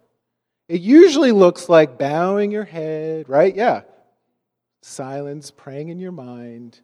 It 0.67 0.81
usually 0.81 1.31
looks 1.31 1.69
like 1.69 1.99
bowing 1.99 2.51
your 2.51 2.65
head, 2.65 3.29
right? 3.29 3.55
Yeah. 3.55 3.81
Silence, 4.81 5.51
praying 5.51 5.89
in 5.89 5.99
your 5.99 6.11
mind. 6.11 6.79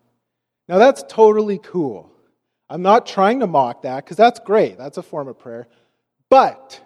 Now 0.70 0.78
that's 0.78 1.04
totally 1.10 1.58
cool. 1.58 2.13
I'm 2.74 2.82
not 2.82 3.06
trying 3.06 3.42
to 3.42 3.48
mock 3.48 3.84
that 3.84 4.04
because 4.04 4.18
that's 4.18 4.40
great. 4.40 4.80
That's 4.80 4.98
a 4.98 5.04
form 5.04 5.28
of 5.28 5.38
prayer. 5.38 5.68
But 6.28 6.82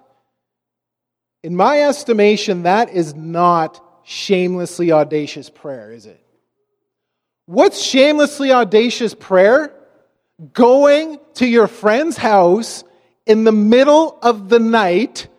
in 1.43 1.55
my 1.55 1.83
estimation, 1.83 2.63
that 2.63 2.89
is 2.89 3.15
not 3.15 3.81
shamelessly 4.03 4.91
audacious 4.91 5.49
prayer, 5.49 5.93
is 5.93 6.05
it? 6.05 6.21
What's 7.45 7.81
shamelessly 7.81 8.51
audacious 8.51 9.13
prayer? 9.13 9.73
Going 10.51 11.21
to 11.35 11.47
your 11.47 11.67
friend's 11.67 12.17
house 12.17 12.83
in 13.25 13.45
the 13.45 13.53
middle 13.53 14.19
of 14.21 14.49
the 14.49 14.59
night, 14.59 15.29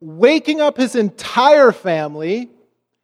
waking 0.00 0.60
up 0.60 0.76
his 0.76 0.94
entire 0.94 1.72
family. 1.72 2.48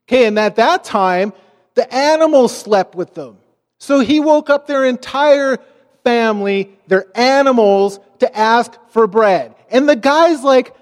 Okay, 0.09 0.27
and 0.27 0.39
at 0.39 0.55
that 0.55 0.85
time, 0.85 1.33
the 1.75 1.93
animals 1.93 2.57
slept 2.57 2.95
with 2.95 3.13
them. 3.15 3.39
So 3.81 3.99
he 3.99 4.21
woke 4.21 4.51
up 4.51 4.69
their 4.69 4.85
entire 4.85 5.59
family, 6.05 6.77
their 6.87 7.07
animals, 7.17 8.01
to 8.21 8.37
ask 8.37 8.73
for 8.91 9.07
bread. 9.07 9.55
And 9.71 9.89
the 9.89 9.97
guy's 9.97 10.43
like, 10.43 10.75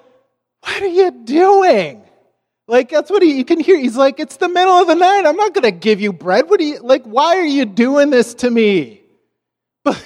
What 0.63 0.83
are 0.83 0.87
you 0.87 1.11
doing? 1.11 2.03
Like, 2.67 2.91
that's 2.91 3.11
what 3.11 3.23
he, 3.23 3.37
you 3.37 3.45
can 3.45 3.59
hear. 3.59 3.79
He's 3.79 3.97
like, 3.97 4.21
It's 4.21 4.37
the 4.37 4.49
middle 4.49 4.75
of 4.75 4.87
the 4.87 4.95
night. 4.95 5.27
I'm 5.27 5.37
not 5.37 5.55
going 5.55 5.65
to 5.65 5.73
give 5.73 6.01
you 6.01 6.13
bread. 6.13 6.49
What 6.49 6.61
are 6.61 6.65
you, 6.65 6.79
like, 6.81 7.05
why 7.05 7.37
are 7.37 7.45
you 7.45 7.65
doing 7.65 8.11
this 8.11 8.35
to 8.35 8.51
me? 8.51 9.01
But, 9.83 10.03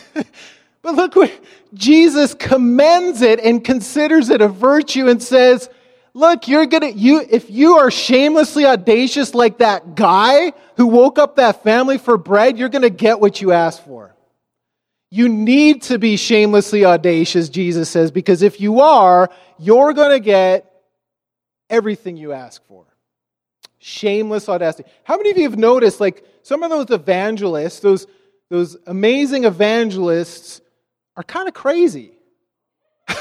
But 0.85 0.97
look 0.97 1.17
what 1.17 1.33
Jesus 1.73 2.35
commends 2.35 3.23
it 3.23 3.41
and 3.41 3.65
considers 3.65 4.29
it 4.29 4.43
a 4.43 4.49
virtue 4.49 5.09
and 5.09 5.21
says, 5.21 5.71
look, 6.13 6.47
you're 6.47 6.67
gonna, 6.67 6.91
you, 6.91 7.25
if 7.29 7.51
you 7.51 7.79
are 7.79 7.91
shamelessly 7.91 8.67
audacious 8.67 9.35
like 9.35 9.59
that 9.59 9.95
guy 9.95 10.53
who 10.77 10.87
woke 10.87 11.19
up 11.19 11.37
that 11.37 11.63
family 11.63 11.97
for 11.97 12.19
bread, 12.19 12.59
you're 12.59 12.69
gonna 12.69 12.91
get 12.91 13.19
what 13.19 13.41
you 13.41 13.53
asked 13.53 13.85
for. 13.85 14.15
You 15.15 15.29
need 15.29 15.83
to 15.83 16.01
be 16.01 16.17
shamelessly 16.17 16.85
audacious, 16.85 17.49
Jesus 17.49 17.89
says, 17.89 18.11
because 18.11 18.43
if 18.43 18.61
you 18.61 18.81
are, 18.81 19.31
you're 19.61 19.93
gonna 19.93 20.19
get 20.19 20.83
everything 21.71 22.17
you 22.17 22.33
ask 22.33 22.61
for. 22.67 22.85
Shameless 23.79 24.49
audacity. 24.49 24.91
How 25.05 25.17
many 25.17 25.31
of 25.31 25.37
you 25.37 25.45
have 25.45 25.57
noticed, 25.57 26.01
like, 26.01 26.25
some 26.43 26.65
of 26.65 26.71
those 26.71 26.91
evangelists, 26.91 27.79
those, 27.79 28.09
those 28.51 28.77
amazing 28.89 29.45
evangelists, 29.45 30.61
are 31.17 31.23
kind 31.23 31.47
of 31.47 31.55
crazy. 31.55 32.11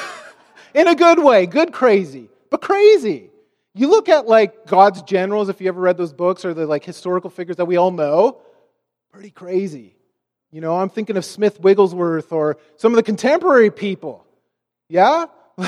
In 0.73 0.87
a 0.87 0.95
good 0.95 1.19
way, 1.19 1.45
good 1.45 1.71
crazy, 1.71 2.27
but 2.49 2.59
crazy. 2.59 3.29
You 3.75 3.87
look 3.91 4.09
at 4.09 4.25
like 4.25 4.65
God's 4.65 5.03
generals, 5.03 5.47
if 5.47 5.61
you 5.61 5.67
ever 5.67 5.81
read 5.81 5.97
those 5.97 6.11
books, 6.11 6.43
or 6.43 6.55
the 6.55 6.65
like 6.65 6.83
historical 6.83 7.29
figures 7.29 7.57
that 7.57 7.65
we 7.65 7.77
all 7.77 7.91
know, 7.91 8.41
pretty 9.11 9.29
crazy. 9.29 9.95
You 10.53 10.61
know, 10.61 10.77
I'm 10.77 10.89
thinking 10.89 11.17
of 11.17 11.25
Smith 11.25 11.59
Wigglesworth 11.59 12.31
or 12.31 12.57
some 12.77 12.91
of 12.91 12.97
the 12.97 13.01
contemporary 13.03 13.71
people. 13.71 14.23
Yeah? 14.87 15.25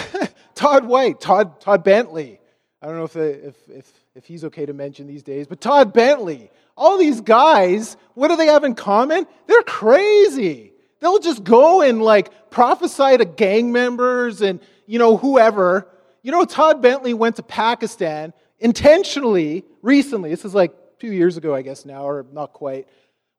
Todd 0.53 0.85
White, 0.85 1.19
Todd, 1.19 1.59
Todd 1.59 1.83
Bentley. 1.83 2.39
I 2.83 2.85
don't 2.85 2.97
know 2.97 3.05
if, 3.05 3.15
if, 3.15 3.55
if, 3.67 3.91
if 4.13 4.25
he's 4.25 4.45
okay 4.45 4.67
to 4.67 4.73
mention 4.73 5.07
these 5.07 5.23
days, 5.23 5.47
but 5.47 5.59
Todd 5.59 5.91
Bentley. 5.91 6.51
All 6.77 6.99
these 6.99 7.19
guys, 7.21 7.97
what 8.13 8.27
do 8.27 8.35
they 8.35 8.45
have 8.45 8.63
in 8.63 8.75
common? 8.75 9.25
They're 9.47 9.63
crazy. 9.63 10.71
They'll 10.99 11.17
just 11.17 11.43
go 11.43 11.81
and 11.81 12.03
like 12.03 12.51
prophesy 12.51 13.17
to 13.17 13.25
gang 13.25 13.71
members 13.71 14.43
and, 14.43 14.59
you 14.85 14.99
know, 14.99 15.17
whoever. 15.17 15.87
You 16.21 16.31
know, 16.31 16.45
Todd 16.45 16.83
Bentley 16.83 17.15
went 17.15 17.37
to 17.37 17.43
Pakistan 17.43 18.33
intentionally 18.59 19.65
recently. 19.81 20.29
This 20.29 20.45
is 20.45 20.53
like 20.53 20.73
two 20.99 21.11
years 21.11 21.37
ago, 21.37 21.55
I 21.55 21.63
guess 21.63 21.85
now, 21.85 22.07
or 22.07 22.23
not 22.31 22.53
quite. 22.53 22.87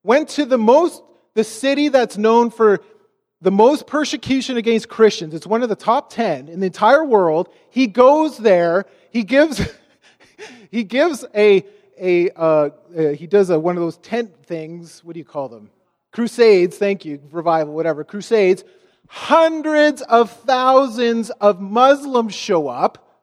Went 0.03 0.31
to 0.31 0.45
the 0.45 0.59
most, 0.59 1.05
the 1.37 1.45
city 1.45 1.89
that's 1.89 2.19
known 2.19 2.51
for 2.51 2.81
the 3.41 3.53
most 3.53 3.87
persecution 3.87 4.57
against 4.57 4.89
Christians. 4.89 5.35
It's 5.35 5.47
one 5.47 5.63
of 5.63 5.69
the 5.69 5.77
top 5.77 6.11
10 6.11 6.49
in 6.49 6.59
the 6.59 6.67
entire 6.67 7.05
world. 7.05 7.49
He 7.71 7.87
goes 7.87 8.37
there. 8.37 8.87
He 9.11 9.23
gives, 9.23 9.61
he 10.73 10.83
gives 10.83 11.25
a, 11.33 11.65
a, 11.97 12.31
uh, 12.31 12.71
uh, 12.99 13.09
he 13.11 13.29
does 13.29 13.51
a, 13.51 13.61
one 13.61 13.77
of 13.77 13.83
those 13.83 13.99
tent 13.99 14.45
things. 14.47 15.05
What 15.05 15.13
do 15.13 15.21
you 15.21 15.25
call 15.25 15.49
them? 15.49 15.71
crusades, 16.17 16.79
thank 16.79 17.05
you, 17.05 17.21
revival, 17.31 17.75
whatever, 17.75 18.03
crusades, 18.03 18.65
hundreds 19.07 20.01
of 20.01 20.31
thousands 20.31 21.29
of 21.29 21.61
Muslims 21.61 22.35
show 22.35 22.69
up. 22.69 23.23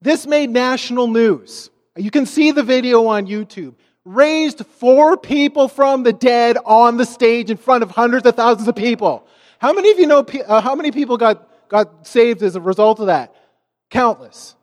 This 0.00 0.26
made 0.26 0.48
national 0.48 1.08
news. 1.08 1.68
You 1.96 2.10
can 2.10 2.24
see 2.24 2.50
the 2.50 2.62
video 2.62 3.06
on 3.08 3.26
YouTube. 3.26 3.74
Raised 4.12 4.66
four 4.66 5.16
people 5.16 5.68
from 5.68 6.02
the 6.02 6.12
dead 6.12 6.58
on 6.66 6.96
the 6.96 7.04
stage 7.04 7.48
in 7.48 7.56
front 7.56 7.84
of 7.84 7.92
hundreds 7.92 8.26
of 8.26 8.34
thousands 8.34 8.66
of 8.66 8.74
people. 8.74 9.24
How 9.60 9.72
many 9.72 9.92
of 9.92 10.00
you 10.00 10.08
know 10.08 10.26
uh, 10.48 10.60
how 10.60 10.74
many 10.74 10.90
people 10.90 11.16
got, 11.16 11.48
got 11.68 12.08
saved 12.08 12.42
as 12.42 12.56
a 12.56 12.60
result 12.60 12.98
of 12.98 13.06
that? 13.06 13.32
Countless. 13.88 14.56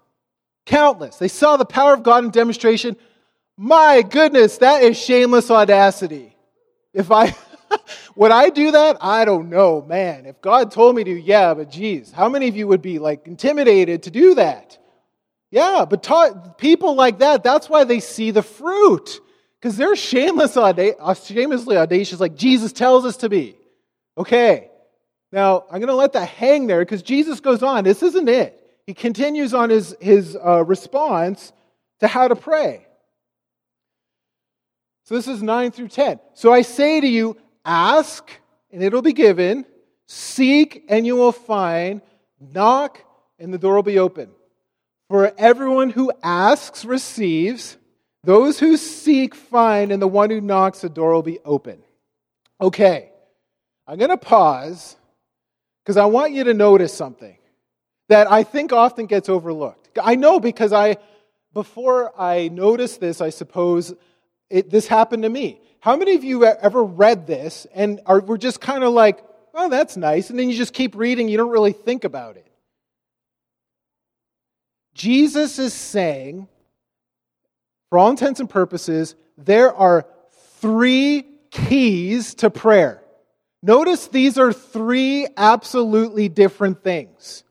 Countless. 0.66 1.16
They 1.16 1.30
saw 1.30 1.56
the 1.56 1.64
power 1.64 1.94
of 1.94 2.04
God 2.04 2.26
in 2.26 2.32
demonstration. 2.32 2.98
My 3.56 4.02
goodness, 4.02 4.58
that 4.58 4.84
is 4.84 5.00
shameless 5.00 5.50
audacity. 5.50 6.36
If 6.94 7.10
I 7.10 7.34
would 8.18 8.32
I 8.32 8.50
do 8.50 8.72
that? 8.72 8.98
I 9.00 9.24
don't 9.24 9.50
know, 9.50 9.82
man. 9.82 10.26
If 10.26 10.42
God 10.42 10.74
told 10.74 10.94
me 10.94 11.06
to, 11.06 11.12
yeah, 11.12 11.54
but 11.54 11.72
geez, 11.72 12.12
how 12.12 12.28
many 12.28 12.50
of 12.50 12.58
you 12.58 12.68
would 12.68 12.82
be 12.82 13.00
like 13.00 13.26
intimidated 13.28 14.04
to 14.04 14.12
do 14.12 14.36
that? 14.36 14.78
Yeah, 15.52 15.86
but 15.90 16.04
ta- 16.04 16.34
people 16.58 16.96
like 16.96 17.20
that, 17.20 17.44
that's 17.44 17.70
why 17.70 17.86
they 17.86 18.02
see 18.02 18.32
the 18.32 18.44
fruit. 18.44 19.22
Because 19.60 19.78
they're 19.78 19.96
shameless, 19.96 20.56
uh, 20.56 21.14
shamelessly 21.14 21.78
audacious, 21.78 22.20
like 22.20 22.36
Jesus 22.36 22.72
tells 22.72 23.06
us 23.06 23.18
to 23.18 23.30
be. 23.30 23.56
Okay, 24.18 24.70
now 25.32 25.66
I'm 25.72 25.80
going 25.80 25.88
to 25.88 25.96
let 25.96 26.14
that 26.14 26.30
hang 26.30 26.68
there 26.68 26.80
because 26.80 27.02
Jesus 27.02 27.40
goes 27.40 27.64
on. 27.64 27.84
This 27.84 28.04
isn't 28.04 28.30
it. 28.30 28.54
He 28.86 28.94
continues 28.94 29.54
on 29.54 29.70
his, 29.70 29.96
his 30.00 30.36
uh, 30.36 30.64
response 30.64 31.52
to 32.00 32.08
how 32.08 32.28
to 32.28 32.36
pray. 32.36 32.86
So 35.04 35.16
this 35.16 35.28
is 35.28 35.42
9 35.42 35.72
through 35.72 35.90
10. 35.90 36.20
So 36.34 36.52
I 36.52 36.62
say 36.62 37.02
to 37.02 37.08
you, 37.08 37.38
ask 37.66 38.30
and 38.72 38.84
it'll 38.84 39.02
be 39.02 39.14
given, 39.14 39.66
seek 40.06 40.86
and 40.90 41.06
you 41.06 41.16
will 41.16 41.32
find, 41.32 42.02
knock 42.40 43.04
and 43.40 43.54
the 43.54 43.58
door 43.58 43.76
will 43.76 43.84
be 43.84 44.00
open. 44.00 44.30
For 45.10 45.34
everyone 45.38 45.90
who 45.90 46.12
asks 46.22 46.84
receives, 46.84 47.78
those 48.28 48.60
who 48.60 48.76
seek 48.76 49.34
find, 49.34 49.90
and 49.90 50.02
the 50.02 50.08
one 50.08 50.30
who 50.30 50.42
knocks, 50.42 50.82
the 50.82 50.90
door 50.90 51.14
will 51.14 51.24
be 51.24 51.40
open. 51.46 51.82
Okay, 52.60 53.10
I'm 53.88 53.98
going 53.98 54.10
to 54.10 54.18
pause 54.18 54.98
because 55.82 55.96
I 55.96 56.08
want 56.08 56.34
you 56.34 56.44
to 56.44 56.54
notice 56.54 56.94
something 56.94 57.38
that 58.10 58.30
I 58.30 58.44
think 58.44 58.74
often 58.74 59.06
gets 59.06 59.30
overlooked. 59.30 59.98
I 60.04 60.16
know 60.16 60.42
because 60.42 60.74
I, 60.74 60.98
before 61.54 62.12
I 62.20 62.50
noticed 62.50 63.00
this, 63.00 63.22
I 63.22 63.30
suppose 63.30 63.94
it, 64.50 64.70
this 64.70 64.88
happened 64.88 65.24
to 65.24 65.30
me. 65.30 65.62
How 65.80 65.96
many 65.96 66.14
of 66.16 66.26
you 66.26 66.44
ever 66.44 66.84
read 66.84 67.28
this 67.28 67.66
and 67.74 68.02
are, 68.06 68.20
were 68.20 68.38
just 68.38 68.60
kind 68.60 68.84
of 68.84 68.92
like, 68.92 69.24
oh, 69.54 69.70
that's 69.70 69.96
nice, 69.96 70.30
and 70.30 70.38
then 70.38 70.50
you 70.50 70.58
just 70.58 70.74
keep 70.74 70.98
reading, 70.98 71.30
you 71.30 71.38
don't 71.38 71.52
really 71.52 71.72
think 71.72 72.04
about 72.04 72.36
it? 72.36 72.52
Jesus 74.94 75.60
is 75.60 75.74
saying, 75.74 76.50
for 77.90 78.00
all 78.00 78.10
intents 78.10 78.40
and 78.40 78.50
purposes, 78.50 79.16
there 79.38 79.74
are 79.74 80.06
three 80.60 81.26
keys 81.52 82.36
to 82.36 82.50
prayer. 82.50 83.02
Notice 83.64 84.08
these 84.08 84.38
are 84.38 84.54
three 84.54 85.28
absolutely 85.36 86.30
different 86.30 86.84
things 86.84 87.44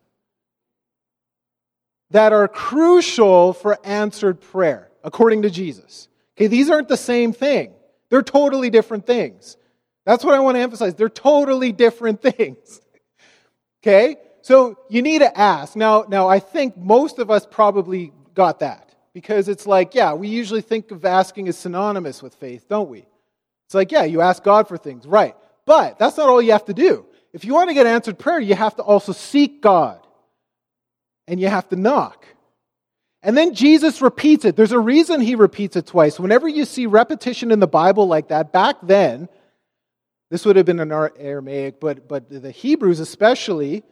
that 2.10 2.32
are 2.32 2.48
crucial 2.48 3.52
for 3.52 3.78
answered 3.84 4.40
prayer, 4.40 4.90
according 5.02 5.42
to 5.42 5.50
Jesus. 5.50 6.08
Okay, 6.36 6.46
these 6.46 6.70
aren't 6.70 6.88
the 6.88 6.96
same 6.96 7.32
thing. 7.32 7.72
They're 8.10 8.22
totally 8.22 8.70
different 8.70 9.06
things. 9.06 9.56
That's 10.04 10.24
what 10.24 10.34
I 10.34 10.38
want 10.38 10.56
to 10.56 10.60
emphasize. 10.60 10.94
They're 10.94 11.08
totally 11.08 11.72
different 11.72 12.22
things. 12.36 12.80
Okay? 13.82 14.16
So 14.42 14.78
you 14.88 15.02
need 15.02 15.18
to 15.18 15.36
ask. 15.36 15.74
Now, 15.74 16.04
now 16.08 16.28
I 16.28 16.38
think 16.38 16.76
most 16.76 17.18
of 17.18 17.30
us 17.30 17.46
probably 17.50 18.12
got 18.34 18.60
that. 18.60 18.85
Because 19.16 19.48
it's 19.48 19.66
like, 19.66 19.94
yeah, 19.94 20.12
we 20.12 20.28
usually 20.28 20.60
think 20.60 20.90
of 20.90 21.06
asking 21.06 21.48
as 21.48 21.56
synonymous 21.56 22.22
with 22.22 22.34
faith, 22.34 22.68
don't 22.68 22.90
we? 22.90 22.98
It's 23.64 23.74
like, 23.74 23.90
yeah, 23.90 24.04
you 24.04 24.20
ask 24.20 24.44
God 24.44 24.68
for 24.68 24.76
things, 24.76 25.06
right. 25.06 25.34
But 25.64 25.98
that's 25.98 26.18
not 26.18 26.28
all 26.28 26.42
you 26.42 26.52
have 26.52 26.66
to 26.66 26.74
do. 26.74 27.06
If 27.32 27.46
you 27.46 27.54
want 27.54 27.70
to 27.70 27.74
get 27.74 27.86
answered 27.86 28.18
prayer, 28.18 28.40
you 28.40 28.54
have 28.54 28.76
to 28.76 28.82
also 28.82 29.12
seek 29.12 29.62
God. 29.62 30.06
And 31.26 31.40
you 31.40 31.48
have 31.48 31.66
to 31.70 31.76
knock. 31.76 32.26
And 33.22 33.34
then 33.34 33.54
Jesus 33.54 34.02
repeats 34.02 34.44
it. 34.44 34.54
There's 34.54 34.72
a 34.72 34.78
reason 34.78 35.22
he 35.22 35.34
repeats 35.34 35.76
it 35.76 35.86
twice. 35.86 36.20
Whenever 36.20 36.46
you 36.46 36.66
see 36.66 36.84
repetition 36.84 37.50
in 37.50 37.58
the 37.58 37.66
Bible 37.66 38.06
like 38.08 38.28
that, 38.28 38.52
back 38.52 38.76
then, 38.82 39.30
this 40.30 40.44
would 40.44 40.56
have 40.56 40.66
been 40.66 40.78
an 40.78 40.92
Aramaic, 40.92 41.80
but, 41.80 42.06
but 42.06 42.28
the 42.28 42.50
Hebrews 42.50 43.00
especially, 43.00 43.82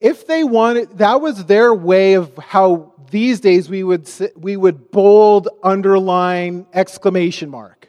if 0.00 0.26
they 0.26 0.44
wanted, 0.44 0.98
that 0.98 1.20
was 1.20 1.44
their 1.44 1.74
way 1.74 2.14
of 2.14 2.36
how 2.36 2.94
these 3.10 3.40
days 3.40 3.68
we 3.68 3.82
would, 3.82 4.08
we 4.36 4.56
would 4.56 4.90
bold, 4.90 5.48
underline, 5.62 6.66
exclamation 6.72 7.50
mark. 7.50 7.88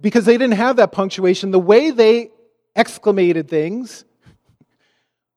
Because 0.00 0.24
they 0.24 0.38
didn't 0.38 0.54
have 0.54 0.76
that 0.76 0.92
punctuation. 0.92 1.50
The 1.50 1.58
way 1.58 1.90
they 1.90 2.30
exclamated 2.76 3.48
things 3.48 4.04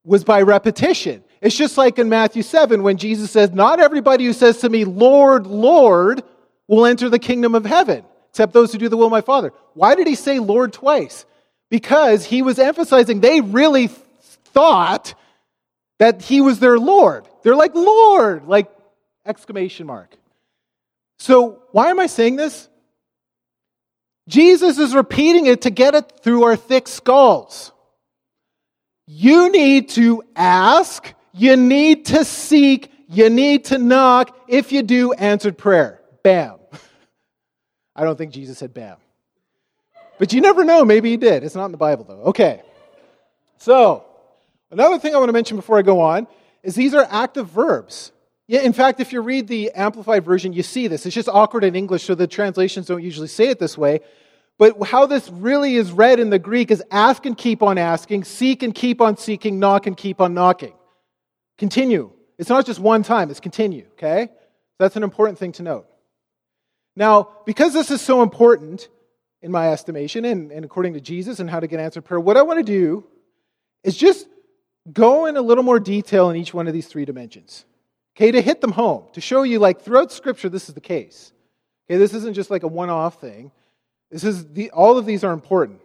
was 0.03 0.23
by 0.23 0.41
repetition. 0.41 1.23
It's 1.41 1.58
just 1.58 1.77
like 1.77 1.99
in 1.99 2.10
Matthew 2.10 2.41
7 2.41 2.81
when 2.81 2.97
Jesus 2.97 3.31
says, 3.31 3.51
Not 3.51 3.79
everybody 3.79 4.25
who 4.25 4.34
says 4.34 4.60
to 4.60 4.69
me, 4.69 4.86
Lord, 4.86 5.45
Lord, 5.45 6.23
will 6.67 6.86
enter 6.86 7.10
the 7.10 7.19
kingdom 7.19 7.53
of 7.53 7.65
heaven, 7.65 8.03
except 8.29 8.53
those 8.53 8.71
who 8.71 8.77
do 8.77 8.89
the 8.89 8.97
will 8.97 9.08
of 9.08 9.12
my 9.12 9.21
Father. 9.21 9.51
Why 9.73 9.95
did 9.95 10.08
he 10.08 10.15
say 10.15 10.39
Lord 10.39 10.73
twice? 10.73 11.25
Because 11.69 12.25
he 12.25 12.41
was 12.41 12.60
emphasizing 12.60 13.19
they 13.19 13.41
really 13.41 13.89
thought 14.56 15.13
that 16.00 16.24
he 16.24 16.41
was 16.41 16.60
their 16.60 16.80
Lord. 16.80 17.28
They're 17.44 17.56
like, 17.56 17.76
Lord, 17.76 18.48
like 18.48 18.72
exclamation 19.26 19.86
mark. 19.86 20.18
So, 21.20 21.62
why 21.72 21.91
am 21.91 22.00
I 22.00 22.08
saying 22.08 22.38
this? 22.38 22.68
Jesus 24.28 24.80
is 24.80 24.96
repeating 24.96 25.46
it 25.46 25.62
to 25.62 25.70
get 25.70 25.94
it 25.94 26.12
through 26.24 26.46
our 26.46 26.56
thick 26.56 26.88
skulls. 26.88 27.72
You 29.06 29.52
need 29.52 29.89
to 29.89 30.24
ask 30.36 31.13
you 31.38 31.58
need 31.58 32.06
to 32.08 32.24
seek. 32.24 32.91
You 33.10 33.30
need 33.30 33.65
to 33.65 33.78
knock. 33.78 34.36
If 34.48 34.72
you 34.72 34.84
do, 34.84 35.12
answered 35.12 35.58
prayer. 35.58 36.00
Bam. 36.24 36.56
I 37.96 38.06
don't 38.06 38.18
think 38.18 38.32
Jesus 38.32 38.58
said 38.58 38.74
bam. 38.74 38.96
But 40.18 40.32
you 40.32 40.39
never 40.39 40.63
know. 40.63 40.86
Maybe 40.86 41.12
he 41.12 41.18
did. 41.18 41.44
It's 41.44 41.56
not 41.56 41.65
in 41.65 41.72
the 41.72 41.78
Bible, 41.78 42.06
though. 42.06 42.22
Okay. 42.30 42.62
So, 43.58 44.06
another 44.71 44.99
thing 44.99 45.13
I 45.15 45.17
want 45.17 45.30
to 45.30 45.34
mention 45.34 45.58
before 45.58 45.78
I 45.78 45.82
go 45.82 46.01
on 46.01 46.28
is 46.63 46.75
these 46.75 46.93
are 46.93 47.08
active 47.10 47.49
verbs. 47.49 48.12
Yeah, 48.47 48.62
in 48.62 48.73
fact, 48.73 48.99
if 48.99 49.12
you 49.12 49.21
read 49.21 49.47
the 49.47 49.71
Amplified 49.71 50.23
Version, 50.23 50.54
you 50.54 50.63
see 50.63 50.88
this. 50.88 51.06
It's 51.06 51.15
just 51.15 51.30
awkward 51.30 51.63
in 51.63 51.75
English, 51.75 52.04
so 52.04 52.13
the 52.13 52.28
translations 52.28 52.86
don't 52.86 53.04
usually 53.04 53.28
say 53.28 53.49
it 53.49 53.60
this 53.60 53.78
way. 53.78 54.01
But 54.58 54.84
how 54.84 55.06
this 55.06 55.30
really 55.30 55.75
is 55.75 55.91
read 55.91 56.19
in 56.19 56.30
the 56.30 56.39
Greek 56.39 56.71
is 56.71 56.84
ask 56.91 57.25
and 57.25 57.38
keep 57.38 57.63
on 57.63 57.78
asking, 57.78 58.23
seek 58.23 58.63
and 58.63 58.73
keep 58.73 59.01
on 59.01 59.17
seeking, 59.17 59.60
knock 59.60 59.88
and 59.88 59.97
keep 59.97 60.21
on 60.21 60.34
knocking. 60.34 60.73
Continue. 61.58 62.12
It's 62.38 62.49
not 62.49 62.65
just 62.65 62.80
one 62.80 63.04
time, 63.04 63.32
it's 63.32 63.39
continue, 63.39 63.86
okay? 63.93 64.30
That's 64.78 64.95
an 64.95 65.04
important 65.04 65.39
thing 65.39 65.54
to 65.54 65.63
note. 65.63 65.88
Now, 66.95 67.30
because 67.45 67.73
this 67.73 67.91
is 67.91 68.01
so 68.01 68.21
important, 68.21 68.89
in 69.41 69.51
my 69.51 69.71
estimation, 69.71 70.25
and, 70.25 70.51
and 70.51 70.65
according 70.65 70.93
to 70.93 71.01
Jesus 71.01 71.39
and 71.39 71.49
how 71.49 71.60
to 71.60 71.67
get 71.67 71.80
answered 71.80 72.04
prayer, 72.04 72.19
what 72.19 72.36
I 72.36 72.41
want 72.41 72.60
to 72.60 72.63
do 72.63 73.06
is 73.84 73.95
just 73.95 74.28
go 74.91 75.26
in 75.26 75.38
a 75.38 75.41
little 75.41 75.63
more 75.63 75.80
detail 75.80 76.30
in 76.30 76.36
each 76.36 76.54
one 76.54 76.67
of 76.67 76.74
these 76.74 76.88
three 76.88 77.06
dimensions. 77.06 77.65
Okay, 78.15 78.32
to 78.32 78.41
hit 78.41 78.62
them 78.62 78.71
home, 78.71 79.06
to 79.13 79.21
show 79.21 79.43
you, 79.43 79.60
like, 79.60 79.82
throughout 79.82 80.12
Scripture, 80.12 80.48
this 80.48 80.69
is 80.69 80.76
the 80.76 80.82
case. 80.82 81.34
Okay, 81.88 81.98
this 81.98 82.13
isn't 82.13 82.34
just 82.34 82.50
like 82.50 82.63
a 82.63 82.67
one 82.67 82.89
off 82.89 83.19
thing. 83.19 83.52
This 84.10 84.24
is 84.24 84.48
the, 84.54 84.71
all 84.71 84.98
of 84.98 85.06
these 85.06 85.24
are 85.24 85.34
important. 85.34 85.82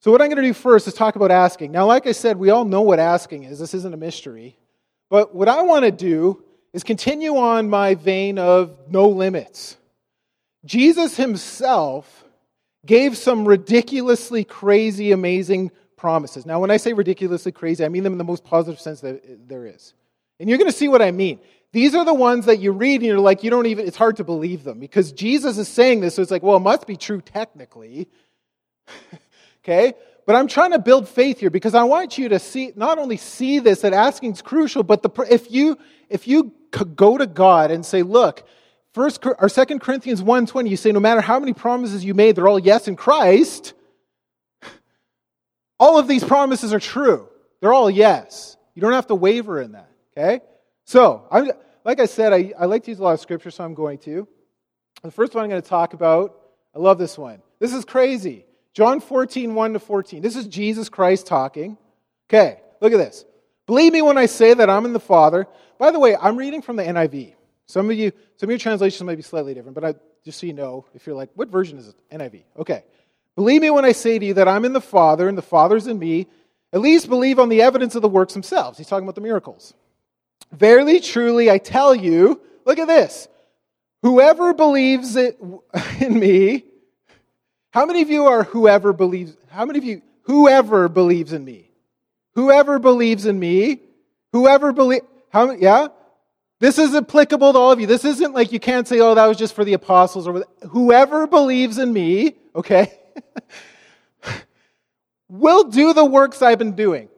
So, 0.00 0.10
what 0.10 0.20
I'm 0.20 0.28
going 0.28 0.42
to 0.42 0.48
do 0.48 0.54
first 0.54 0.88
is 0.88 0.94
talk 0.94 1.16
about 1.16 1.30
asking. 1.30 1.72
Now, 1.72 1.86
like 1.86 2.06
I 2.06 2.12
said, 2.12 2.38
we 2.38 2.50
all 2.50 2.64
know 2.64 2.80
what 2.80 2.98
asking 2.98 3.44
is. 3.44 3.58
This 3.58 3.74
isn't 3.74 3.94
a 3.94 3.98
mystery. 3.98 4.56
But 5.10 5.34
what 5.34 5.48
I 5.48 5.62
want 5.62 5.84
to 5.84 5.90
do 5.90 6.42
is 6.72 6.82
continue 6.84 7.36
on 7.36 7.68
my 7.68 7.94
vein 7.94 8.38
of 8.38 8.76
no 8.88 9.08
limits. 9.08 9.76
Jesus 10.64 11.16
himself 11.16 12.24
gave 12.86 13.16
some 13.16 13.46
ridiculously 13.46 14.44
crazy, 14.44 15.12
amazing 15.12 15.70
promises. 16.00 16.46
Now, 16.46 16.58
when 16.58 16.70
I 16.70 16.78
say 16.78 16.94
ridiculously 16.94 17.52
crazy, 17.52 17.84
I 17.84 17.88
mean 17.88 18.02
them 18.02 18.12
in 18.12 18.18
the 18.18 18.24
most 18.24 18.42
positive 18.42 18.80
sense 18.80 19.02
that 19.02 19.46
there 19.48 19.66
is. 19.66 19.92
And 20.40 20.48
you're 20.48 20.56
going 20.56 20.70
to 20.70 20.76
see 20.76 20.88
what 20.88 21.02
I 21.02 21.10
mean. 21.10 21.38
These 21.72 21.94
are 21.94 22.04
the 22.04 22.14
ones 22.14 22.46
that 22.46 22.58
you 22.58 22.72
read 22.72 22.96
and 22.96 23.04
you're 23.04 23.20
like, 23.20 23.44
you 23.44 23.50
don't 23.50 23.66
even, 23.66 23.86
it's 23.86 23.98
hard 23.98 24.16
to 24.16 24.24
believe 24.24 24.64
them 24.64 24.80
because 24.80 25.12
Jesus 25.12 25.58
is 25.58 25.68
saying 25.68 26.00
this, 26.00 26.14
so 26.14 26.22
it's 26.22 26.30
like, 26.30 26.42
well, 26.42 26.56
it 26.56 26.60
must 26.60 26.86
be 26.86 26.96
true 26.96 27.20
technically. 27.20 28.08
okay? 29.62 29.92
But 30.26 30.36
I'm 30.36 30.48
trying 30.48 30.72
to 30.72 30.78
build 30.78 31.06
faith 31.06 31.38
here 31.38 31.50
because 31.50 31.74
I 31.74 31.84
want 31.84 32.16
you 32.16 32.30
to 32.30 32.38
see, 32.38 32.72
not 32.74 32.98
only 32.98 33.18
see 33.18 33.58
this, 33.58 33.82
that 33.82 33.92
asking 33.92 34.32
is 34.32 34.42
crucial, 34.42 34.82
but 34.82 35.02
the, 35.02 35.10
if 35.30 35.52
you, 35.52 35.78
if 36.08 36.26
you 36.26 36.54
go 36.96 37.18
to 37.18 37.26
God 37.26 37.70
and 37.70 37.84
say, 37.84 38.02
look, 38.02 38.48
First 38.92 39.24
or 39.24 39.48
Second 39.48 39.80
Corinthians 39.80 40.22
1.20, 40.22 40.68
you 40.68 40.76
say, 40.76 40.90
no 40.90 40.98
matter 40.98 41.20
how 41.20 41.38
many 41.38 41.52
promises 41.52 42.04
you 42.04 42.14
made, 42.14 42.34
they're 42.36 42.48
all 42.48 42.58
yes 42.58 42.88
in 42.88 42.96
Christ. 42.96 43.74
All 45.80 45.98
of 45.98 46.06
these 46.06 46.22
promises 46.22 46.74
are 46.74 46.78
true. 46.78 47.26
They're 47.60 47.72
all 47.72 47.90
yes. 47.90 48.58
You 48.74 48.82
don't 48.82 48.92
have 48.92 49.06
to 49.06 49.14
waver 49.14 49.60
in 49.60 49.72
that. 49.72 49.90
Okay? 50.16 50.44
So, 50.84 51.26
I'm, 51.30 51.50
like 51.84 52.00
I 52.00 52.06
said, 52.06 52.34
I, 52.34 52.52
I 52.58 52.66
like 52.66 52.84
to 52.84 52.90
use 52.90 52.98
a 52.98 53.02
lot 53.02 53.14
of 53.14 53.20
scripture, 53.20 53.50
so 53.50 53.64
I'm 53.64 53.74
going 53.74 53.98
to. 54.00 54.28
The 55.02 55.10
first 55.10 55.34
one 55.34 55.42
I'm 55.42 55.50
going 55.50 55.62
to 55.62 55.68
talk 55.68 55.94
about, 55.94 56.36
I 56.76 56.78
love 56.78 56.98
this 56.98 57.16
one. 57.16 57.40
This 57.58 57.72
is 57.72 57.86
crazy. 57.86 58.44
John 58.74 59.00
14, 59.00 59.54
1 59.54 59.72
to 59.72 59.78
14. 59.78 60.22
This 60.22 60.36
is 60.36 60.46
Jesus 60.46 60.90
Christ 60.90 61.26
talking. 61.26 61.78
Okay, 62.28 62.60
look 62.80 62.92
at 62.92 62.98
this. 62.98 63.24
Believe 63.66 63.92
me 63.92 64.02
when 64.02 64.18
I 64.18 64.26
say 64.26 64.52
that 64.52 64.68
I'm 64.68 64.84
in 64.84 64.92
the 64.92 65.00
Father. 65.00 65.46
By 65.78 65.90
the 65.90 65.98
way, 65.98 66.14
I'm 66.14 66.36
reading 66.36 66.60
from 66.60 66.76
the 66.76 66.82
NIV. 66.82 67.34
Some 67.66 67.90
of 67.90 67.96
you, 67.96 68.12
some 68.36 68.48
of 68.48 68.50
your 68.50 68.58
translations 68.58 69.02
might 69.02 69.16
be 69.16 69.22
slightly 69.22 69.54
different, 69.54 69.74
but 69.74 69.84
I, 69.84 69.94
just 70.24 70.40
so 70.40 70.46
you 70.46 70.52
know, 70.52 70.84
if 70.94 71.06
you're 71.06 71.16
like, 71.16 71.30
what 71.34 71.48
version 71.48 71.78
is 71.78 71.88
it? 71.88 71.94
NIV. 72.12 72.42
Okay. 72.58 72.84
Believe 73.40 73.62
me 73.62 73.70
when 73.70 73.86
I 73.86 73.92
say 73.92 74.18
to 74.18 74.26
you 74.26 74.34
that 74.34 74.48
I'm 74.48 74.66
in 74.66 74.74
the 74.74 74.82
Father 74.82 75.26
and 75.26 75.38
the 75.38 75.40
Father's 75.40 75.86
in 75.86 75.98
me. 75.98 76.26
At 76.74 76.82
least 76.82 77.08
believe 77.08 77.38
on 77.38 77.48
the 77.48 77.62
evidence 77.62 77.94
of 77.94 78.02
the 78.02 78.08
works 78.08 78.34
themselves. 78.34 78.76
He's 78.76 78.86
talking 78.86 79.06
about 79.06 79.14
the 79.14 79.22
miracles. 79.22 79.72
Verily, 80.52 81.00
truly, 81.00 81.50
I 81.50 81.56
tell 81.56 81.94
you, 81.94 82.42
look 82.66 82.78
at 82.78 82.86
this. 82.86 83.28
Whoever 84.02 84.52
believes 84.52 85.16
it 85.16 85.40
in 86.02 86.20
me, 86.20 86.66
how 87.70 87.86
many 87.86 88.02
of 88.02 88.10
you 88.10 88.26
are 88.26 88.42
whoever 88.42 88.92
believes? 88.92 89.34
How 89.48 89.64
many 89.64 89.78
of 89.78 89.84
you, 89.84 90.02
whoever 90.24 90.90
believes 90.90 91.32
in 91.32 91.42
me? 91.42 91.70
Whoever 92.34 92.78
believes 92.78 93.24
in 93.24 93.40
me, 93.40 93.80
whoever 94.32 94.70
believe, 94.74 95.00
how 95.30 95.52
yeah? 95.52 95.88
This 96.58 96.78
is 96.78 96.94
applicable 96.94 97.54
to 97.54 97.58
all 97.58 97.72
of 97.72 97.80
you. 97.80 97.86
This 97.86 98.04
isn't 98.04 98.34
like 98.34 98.52
you 98.52 98.60
can't 98.60 98.86
say, 98.86 99.00
oh, 99.00 99.14
that 99.14 99.24
was 99.24 99.38
just 99.38 99.54
for 99.54 99.64
the 99.64 99.72
apostles 99.72 100.28
or 100.28 100.44
whoever 100.68 101.26
believes 101.26 101.78
in 101.78 101.90
me, 101.90 102.34
okay, 102.54 102.99
will 105.28 105.64
do 105.64 105.92
the 105.92 106.04
works 106.04 106.42
I've 106.42 106.58
been 106.58 106.76
doing 106.76 107.08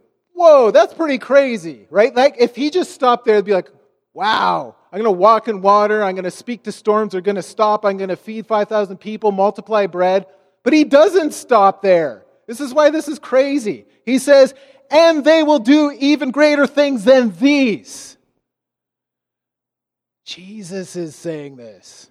whoa, 0.43 0.73
that's 0.73 0.93
pretty 0.93 1.19
crazy, 1.19 1.87
right? 1.89 2.15
Like 2.15 2.35
if 2.39 2.57
he 2.57 2.71
just 2.71 2.91
stopped 2.91 3.25
there, 3.25 3.37
it'd 3.37 3.45
be 3.45 3.53
like, 3.53 3.71
wow, 4.13 4.75
I'm 4.91 4.99
going 4.99 5.05
to 5.05 5.19
walk 5.19 5.47
in 5.47 5.63
water. 5.63 6.03
I'm 6.03 6.17
going 6.17 6.25
to 6.25 6.33
speak 6.33 6.65
to 6.65 6.73
storms. 6.73 7.13
They're 7.13 7.21
going 7.21 7.37
to 7.37 7.43
stop. 7.43 7.85
I'm 7.85 7.97
going 7.97 8.09
to 8.09 8.17
feed 8.17 8.49
5,000 8.49 8.97
people, 8.97 9.31
multiply 9.31 9.87
bread. 9.87 10.27
But 10.65 10.73
he 10.73 10.83
doesn't 10.83 11.33
stop 11.33 11.81
there. 11.81 12.25
This 12.49 12.61
is 12.61 12.75
why 12.75 12.91
this 12.91 13.07
is 13.07 13.21
crazy. 13.21 13.87
He 14.05 14.19
says, 14.19 14.53
and 14.91 15.25
they 15.25 15.45
will 15.45 15.61
do 15.61 15.97
even 15.99 16.33
greater 16.33 16.67
things 16.67 17.05
than 17.05 17.37
these. 17.39 18.17
Jesus 20.25 20.97
is 20.97 21.15
saying 21.15 21.55
this. 21.55 22.11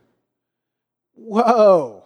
Whoa. 1.15 2.04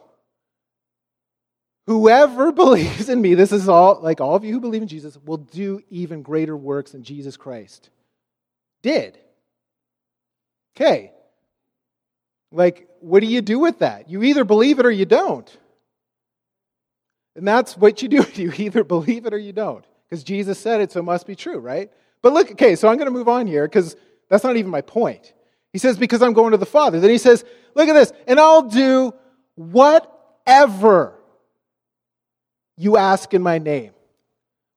Whoever 1.87 2.51
believes 2.63 3.09
in 3.09 3.21
me, 3.21 3.35
this 3.35 3.51
is 3.51 3.69
all, 3.69 3.99
like 4.01 4.21
all 4.21 4.35
of 4.35 4.43
you 4.43 4.53
who 4.53 4.59
believe 4.59 4.81
in 4.81 4.87
Jesus, 4.87 5.17
will 5.25 5.37
do 5.37 5.81
even 5.89 6.21
greater 6.21 6.55
works 6.55 6.91
than 6.91 7.03
Jesus 7.03 7.37
Christ 7.37 7.89
did. 8.81 9.17
Okay. 10.75 11.11
Like, 12.51 12.87
what 12.99 13.21
do 13.21 13.27
you 13.27 13.41
do 13.41 13.59
with 13.59 13.79
that? 13.79 14.09
You 14.09 14.23
either 14.23 14.43
believe 14.43 14.79
it 14.79 14.85
or 14.85 14.91
you 14.91 15.05
don't. 15.05 15.57
And 17.35 17.47
that's 17.47 17.75
what 17.75 18.01
you 18.01 18.07
do. 18.07 18.25
You 18.33 18.51
either 18.57 18.83
believe 18.83 19.25
it 19.25 19.33
or 19.33 19.37
you 19.37 19.53
don't. 19.53 19.83
Because 20.07 20.23
Jesus 20.23 20.59
said 20.59 20.81
it, 20.81 20.91
so 20.91 20.99
it 20.99 21.03
must 21.03 21.25
be 21.25 21.35
true, 21.35 21.57
right? 21.57 21.91
But 22.21 22.33
look, 22.33 22.51
okay, 22.51 22.75
so 22.75 22.87
I'm 22.87 22.97
going 22.97 23.07
to 23.07 23.11
move 23.11 23.27
on 23.27 23.47
here 23.47 23.67
because 23.67 23.95
that's 24.29 24.43
not 24.43 24.55
even 24.55 24.71
my 24.71 24.81
point. 24.81 25.33
He 25.73 25.79
says, 25.79 25.97
because 25.97 26.21
I'm 26.21 26.33
going 26.33 26.51
to 26.51 26.57
the 26.57 26.65
Father. 26.65 26.99
Then 26.99 27.09
he 27.09 27.17
says, 27.17 27.43
look 27.73 27.89
at 27.89 27.93
this, 27.93 28.13
and 28.27 28.39
I'll 28.39 28.61
do 28.61 29.13
whatever 29.55 31.14
you 32.77 32.97
ask 32.97 33.33
in 33.33 33.41
my 33.41 33.57
name. 33.57 33.91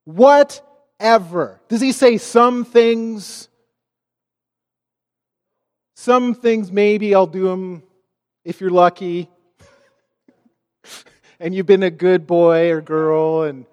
Whatever. 0.05 1.61
Does 1.67 1.81
he 1.81 1.91
say 1.91 2.17
some 2.17 2.65
things? 2.65 3.47
Some 5.95 6.33
things 6.33 6.71
maybe 6.71 7.13
I'll 7.13 7.27
do 7.27 7.43
them 7.43 7.83
if 8.45 8.61
you're 8.61 8.69
lucky 8.69 9.29
and 11.39 11.53
you've 11.53 11.65
been 11.65 11.83
a 11.83 11.91
good 11.91 12.25
boy 12.25 12.71
or 12.71 12.81
girl 12.81 13.43
and 13.43 13.65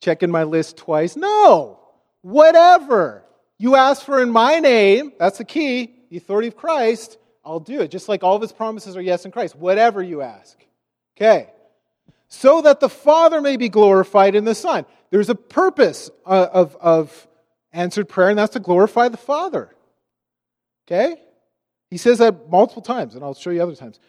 checking 0.00 0.30
my 0.30 0.44
list 0.44 0.78
twice. 0.78 1.14
No. 1.14 1.78
Whatever 2.22 3.22
you 3.58 3.76
ask 3.76 4.02
for 4.02 4.22
in 4.22 4.30
my 4.30 4.60
name, 4.60 5.12
that's 5.18 5.38
the 5.38 5.44
key, 5.44 5.94
the 6.10 6.16
authority 6.16 6.48
of 6.48 6.56
Christ, 6.56 7.18
I'll 7.44 7.60
do 7.60 7.82
it. 7.82 7.90
Just 7.90 8.08
like 8.08 8.24
all 8.24 8.36
of 8.36 8.42
his 8.42 8.52
promises 8.52 8.96
are 8.96 9.02
yes 9.02 9.26
in 9.26 9.30
Christ. 9.30 9.54
Whatever 9.54 10.02
you 10.02 10.22
ask. 10.22 10.58
Okay 11.16 11.50
so 12.32 12.62
that 12.62 12.80
the 12.80 12.88
Father 12.88 13.42
may 13.42 13.58
be 13.58 13.68
glorified 13.68 14.34
in 14.34 14.46
the 14.46 14.54
Son. 14.54 14.86
There's 15.10 15.28
a 15.28 15.34
purpose 15.34 16.10
uh, 16.24 16.48
of, 16.50 16.74
of 16.80 17.28
answered 17.72 18.08
prayer, 18.08 18.30
and 18.30 18.38
that's 18.38 18.54
to 18.54 18.58
glorify 18.58 19.08
the 19.08 19.18
Father. 19.18 19.68
Okay? 20.86 21.20
He 21.90 21.98
says 21.98 22.18
that 22.18 22.48
multiple 22.48 22.80
times, 22.80 23.14
and 23.14 23.22
I'll 23.22 23.34
show 23.34 23.50
you 23.50 23.62
other 23.62 23.76
times. 23.76 24.00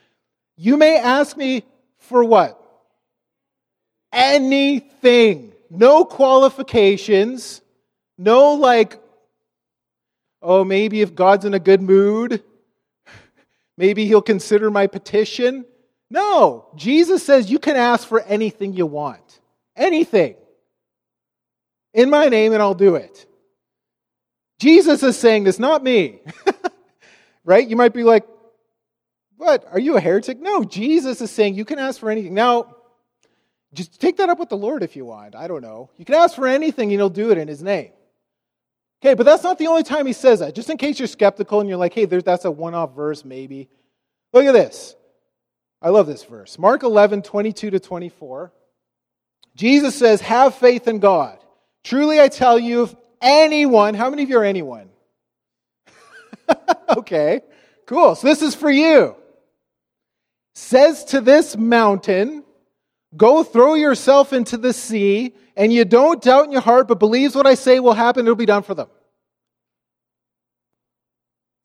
You 0.55 0.77
may 0.77 0.97
ask 0.97 1.35
me 1.35 1.65
for 1.97 2.23
what? 2.23 2.57
Anything. 4.13 5.51
No 5.69 6.05
qualifications. 6.05 7.61
No, 8.17 8.53
like, 8.53 9.01
oh, 10.41 10.63
maybe 10.63 11.01
if 11.01 11.13
God's 11.13 11.43
in 11.43 11.53
a 11.53 11.59
good 11.59 11.81
mood, 11.81 12.41
maybe 13.77 14.05
he'll 14.05 14.21
consider 14.21 14.71
my 14.71 14.87
petition. 14.87 15.65
No, 16.13 16.67
Jesus 16.75 17.25
says 17.25 17.49
you 17.49 17.57
can 17.57 17.75
ask 17.75 18.07
for 18.07 18.21
anything 18.21 18.73
you 18.73 18.85
want. 18.85 19.39
Anything. 19.75 20.35
In 21.91 22.11
my 22.11 22.27
name, 22.27 22.53
and 22.53 22.61
I'll 22.61 22.75
do 22.75 22.93
it. 22.93 23.25
Jesus 24.59 25.01
is 25.01 25.17
saying 25.17 25.45
this, 25.45 25.57
not 25.57 25.83
me. 25.83 26.19
right? 27.43 27.67
You 27.67 27.75
might 27.75 27.95
be 27.95 28.03
like, 28.03 28.27
what? 29.37 29.65
Are 29.71 29.79
you 29.79 29.97
a 29.97 29.99
heretic? 29.99 30.39
No, 30.39 30.63
Jesus 30.63 31.19
is 31.19 31.31
saying 31.31 31.55
you 31.55 31.65
can 31.65 31.79
ask 31.79 31.99
for 31.99 32.11
anything. 32.11 32.35
Now, 32.35 32.75
just 33.73 33.99
take 33.99 34.17
that 34.17 34.29
up 34.29 34.37
with 34.37 34.49
the 34.49 34.55
Lord 34.55 34.83
if 34.83 34.95
you 34.95 35.05
want. 35.05 35.33
I 35.33 35.47
don't 35.47 35.63
know. 35.63 35.89
You 35.97 36.05
can 36.05 36.13
ask 36.13 36.35
for 36.35 36.45
anything 36.45 36.91
and 36.91 36.99
he'll 36.99 37.09
do 37.09 37.31
it 37.31 37.39
in 37.39 37.47
his 37.47 37.63
name. 37.63 37.89
Okay, 39.01 39.15
but 39.15 39.25
that's 39.25 39.41
not 39.41 39.57
the 39.57 39.65
only 39.65 39.81
time 39.81 40.05
he 40.05 40.13
says 40.13 40.41
that. 40.41 40.53
Just 40.53 40.69
in 40.69 40.77
case 40.77 40.99
you're 40.99 41.07
skeptical 41.07 41.59
and 41.59 41.67
you're 41.67 41.79
like, 41.79 41.95
hey, 41.95 42.05
that's 42.05 42.45
a 42.45 42.51
one 42.51 42.75
off 42.75 42.95
verse, 42.95 43.25
maybe. 43.25 43.67
Look 44.31 44.45
at 44.45 44.51
this. 44.51 44.95
I 45.83 45.89
love 45.89 46.07
this 46.07 46.23
verse. 46.23 46.57
Mark 46.57 46.83
11, 46.83 47.23
22 47.23 47.71
to 47.71 47.79
24. 47.79 48.53
Jesus 49.55 49.95
says, 49.95 50.21
Have 50.21 50.55
faith 50.55 50.87
in 50.87 50.99
God. 50.99 51.37
Truly, 51.83 52.21
I 52.21 52.29
tell 52.29 52.57
you, 52.57 52.83
if 52.83 52.95
anyone, 53.21 53.93
how 53.93 54.09
many 54.09 54.23
of 54.23 54.29
you 54.29 54.39
are 54.39 54.45
anyone? 54.45 54.89
okay, 56.97 57.41
cool. 57.85 58.15
So 58.15 58.27
this 58.27 58.41
is 58.41 58.55
for 58.55 58.71
you. 58.71 59.15
Says 60.55 61.03
to 61.05 61.19
this 61.19 61.57
mountain, 61.57 62.45
Go 63.15 63.43
throw 63.43 63.73
yourself 63.75 64.31
into 64.31 64.57
the 64.57 64.71
sea, 64.73 65.33
and 65.55 65.71
you 65.71 65.83
don't 65.83 66.21
doubt 66.21 66.45
in 66.45 66.51
your 66.51 66.61
heart, 66.61 66.87
but 66.87 66.97
believes 66.97 67.35
what 67.35 67.45
I 67.45 67.55
say 67.55 67.79
will 67.81 67.93
happen, 67.93 68.25
it'll 68.25 68.35
be 68.35 68.45
done 68.45 68.63
for 68.63 68.73
them. 68.73 68.87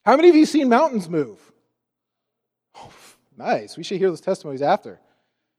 How 0.04 0.16
many 0.16 0.28
of 0.28 0.36
you 0.36 0.44
seen 0.44 0.68
mountains 0.68 1.08
move? 1.08 1.38
Nice. 3.38 3.76
We 3.76 3.84
should 3.84 3.98
hear 3.98 4.10
those 4.10 4.20
testimonies 4.20 4.62
after. 4.62 4.98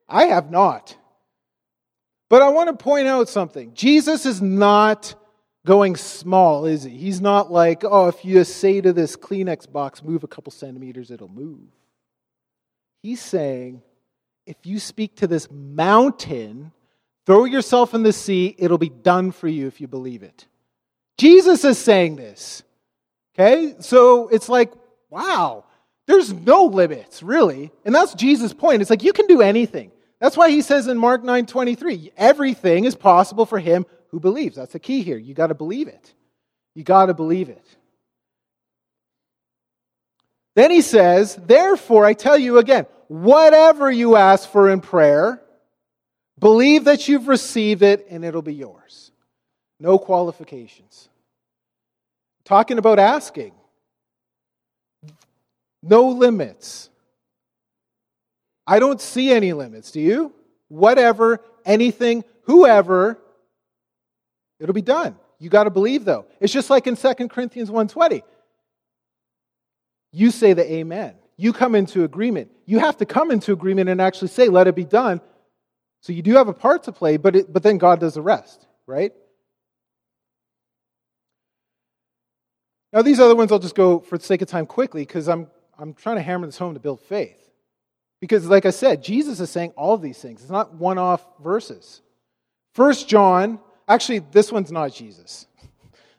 I 0.08 0.26
have 0.26 0.52
not. 0.52 0.98
But 2.30 2.42
I 2.42 2.50
want 2.50 2.68
to 2.68 2.84
point 2.84 3.08
out 3.08 3.30
something. 3.30 3.74
Jesus 3.74 4.26
is 4.26 4.42
not 4.42 5.16
going 5.66 5.96
small, 5.96 6.66
is 6.66 6.84
he? 6.84 6.92
He's 6.92 7.22
not 7.22 7.52
like, 7.52 7.84
oh, 7.84 8.08
if 8.08 8.26
you 8.26 8.44
say 8.44 8.82
to 8.82 8.92
this 8.92 9.16
Kleenex 9.16 9.72
box, 9.72 10.04
move 10.04 10.24
a 10.24 10.28
couple 10.28 10.52
centimeters, 10.52 11.10
it'll 11.10 11.30
move. 11.30 11.70
He's 13.02 13.22
saying, 13.22 13.82
if 14.46 14.58
you 14.64 14.80
speak 14.80 15.16
to 15.18 15.28
this 15.28 15.50
mountain, 15.50 16.74
throw 17.26 17.46
yourself 17.46 17.94
in 17.94 18.04
the 18.04 18.14
sea, 18.14 18.56
it'll 18.58 18.78
be 18.78 18.90
done 18.90 19.32
for 19.32 19.48
you 19.48 19.68
if 19.68 19.80
you 19.80 19.88
believe 19.88 20.22
it. 20.22 20.48
Jesus 21.18 21.64
is 21.64 21.78
saying 21.78 22.18
this. 22.18 22.64
Okay? 23.34 23.76
So 23.80 24.28
it's 24.28 24.50
like, 24.50 24.74
wow, 25.10 25.64
there's 26.10 26.34
no 26.34 26.66
limits, 26.66 27.22
really. 27.22 27.72
And 27.86 27.94
that's 27.94 28.16
Jesus' 28.16 28.52
point. 28.52 28.82
It's 28.82 28.90
like 28.90 29.04
you 29.04 29.14
can 29.14 29.28
do 29.28 29.42
anything. 29.42 29.92
That's 30.20 30.36
why 30.36 30.50
he 30.50 30.64
says 30.64 30.88
in 30.88 30.98
Mark 30.98 31.24
9 31.24 31.46
23, 31.46 32.14
everything 32.18 32.86
is 32.86 32.96
possible 32.96 33.46
for 33.46 33.60
him 33.60 33.86
who 34.08 34.20
believes. 34.20 34.56
That's 34.56 34.74
the 34.74 34.80
key 34.80 35.04
here. 35.04 35.20
You 35.20 35.36
got 35.36 35.48
to 35.48 35.54
believe 35.54 35.88
it. 35.88 36.14
You 36.74 36.84
got 36.84 37.06
to 37.06 37.14
believe 37.14 37.50
it. 37.50 37.64
Then 40.56 40.72
he 40.72 40.82
says, 40.82 41.36
Therefore, 41.36 42.06
I 42.06 42.14
tell 42.14 42.40
you 42.40 42.58
again, 42.58 42.88
whatever 43.08 43.92
you 43.92 44.16
ask 44.16 44.50
for 44.50 44.68
in 44.68 44.82
prayer, 44.82 45.40
believe 46.40 46.86
that 46.86 47.08
you've 47.08 47.28
received 47.28 47.84
it 47.84 48.08
and 48.10 48.26
it'll 48.26 48.42
be 48.42 48.56
yours. 48.56 49.12
No 49.80 50.00
qualifications. 50.00 51.08
Talking 52.46 52.80
about 52.80 52.98
asking, 52.98 53.52
no 55.82 56.10
limits. 56.10 56.90
I 58.68 58.80
don't 58.80 59.02
see 59.02 59.32
any 59.32 59.54
limits. 59.54 59.92
Do 59.92 60.00
you? 60.00 60.34
Whatever, 60.68 61.42
anything, 61.66 62.24
whoever, 62.44 63.20
it'll 64.60 64.74
be 64.74 64.82
done. 64.82 65.16
You 65.40 65.50
got 65.50 65.64
to 65.64 65.70
believe 65.70 66.06
though. 66.06 66.26
It's 66.40 66.54
just 66.54 66.70
like 66.70 66.86
in 66.86 66.96
2 66.96 67.30
Corinthians 67.30 67.70
1:20. 67.70 68.22
You 70.12 70.32
say 70.32 70.54
the 70.54 70.72
amen. 70.72 71.16
You 71.38 71.54
come 71.54 71.76
into 71.76 72.04
agreement. 72.04 72.52
You 72.66 72.80
have 72.80 72.98
to 72.98 73.06
come 73.06 73.32
into 73.32 73.54
agreement 73.54 73.90
and 73.90 74.02
actually 74.02 74.28
say, 74.28 74.50
let 74.50 74.68
it 74.68 74.76
be 74.76 74.84
done. 74.84 75.22
So 76.02 76.14
you 76.14 76.22
do 76.22 76.34
have 76.36 76.48
a 76.48 76.54
part 76.54 76.84
to 76.84 76.92
play, 76.92 77.18
but, 77.18 77.36
it, 77.36 77.54
but 77.54 77.64
then 77.64 77.78
God 77.78 78.00
does 78.00 78.16
the 78.16 78.22
rest, 78.22 78.66
right? 78.86 79.14
Now, 82.92 83.04
these 83.04 83.20
other 83.20 83.36
ones 83.36 83.52
I'll 83.52 83.60
just 83.60 83.76
go 83.76 84.00
for 84.00 84.18
the 84.18 84.24
sake 84.24 84.42
of 84.42 84.48
time 84.48 84.66
quickly 84.66 85.02
because 85.02 85.30
I'm, 85.30 85.48
I'm 85.80 85.94
trying 85.94 86.18
to 86.18 86.22
hammer 86.22 86.46
this 86.46 86.58
home 86.58 86.74
to 86.74 86.80
build 86.80 87.00
faith. 87.02 87.38
Because, 88.20 88.46
like 88.48 88.66
I 88.66 88.72
said, 88.72 89.02
Jesus 89.02 89.40
is 89.40 89.50
saying 89.50 89.72
all 89.78 89.98
these 89.98 90.22
things. 90.22 90.42
It's 90.42 90.52
not 90.52 90.74
one 90.74 90.98
off 90.98 91.26
verses. 91.42 92.02
First 92.74 93.08
John, 93.08 93.60
actually, 93.88 94.20
this 94.20 94.52
one's 94.52 94.72
not 94.72 94.94
Jesus. 94.94 95.48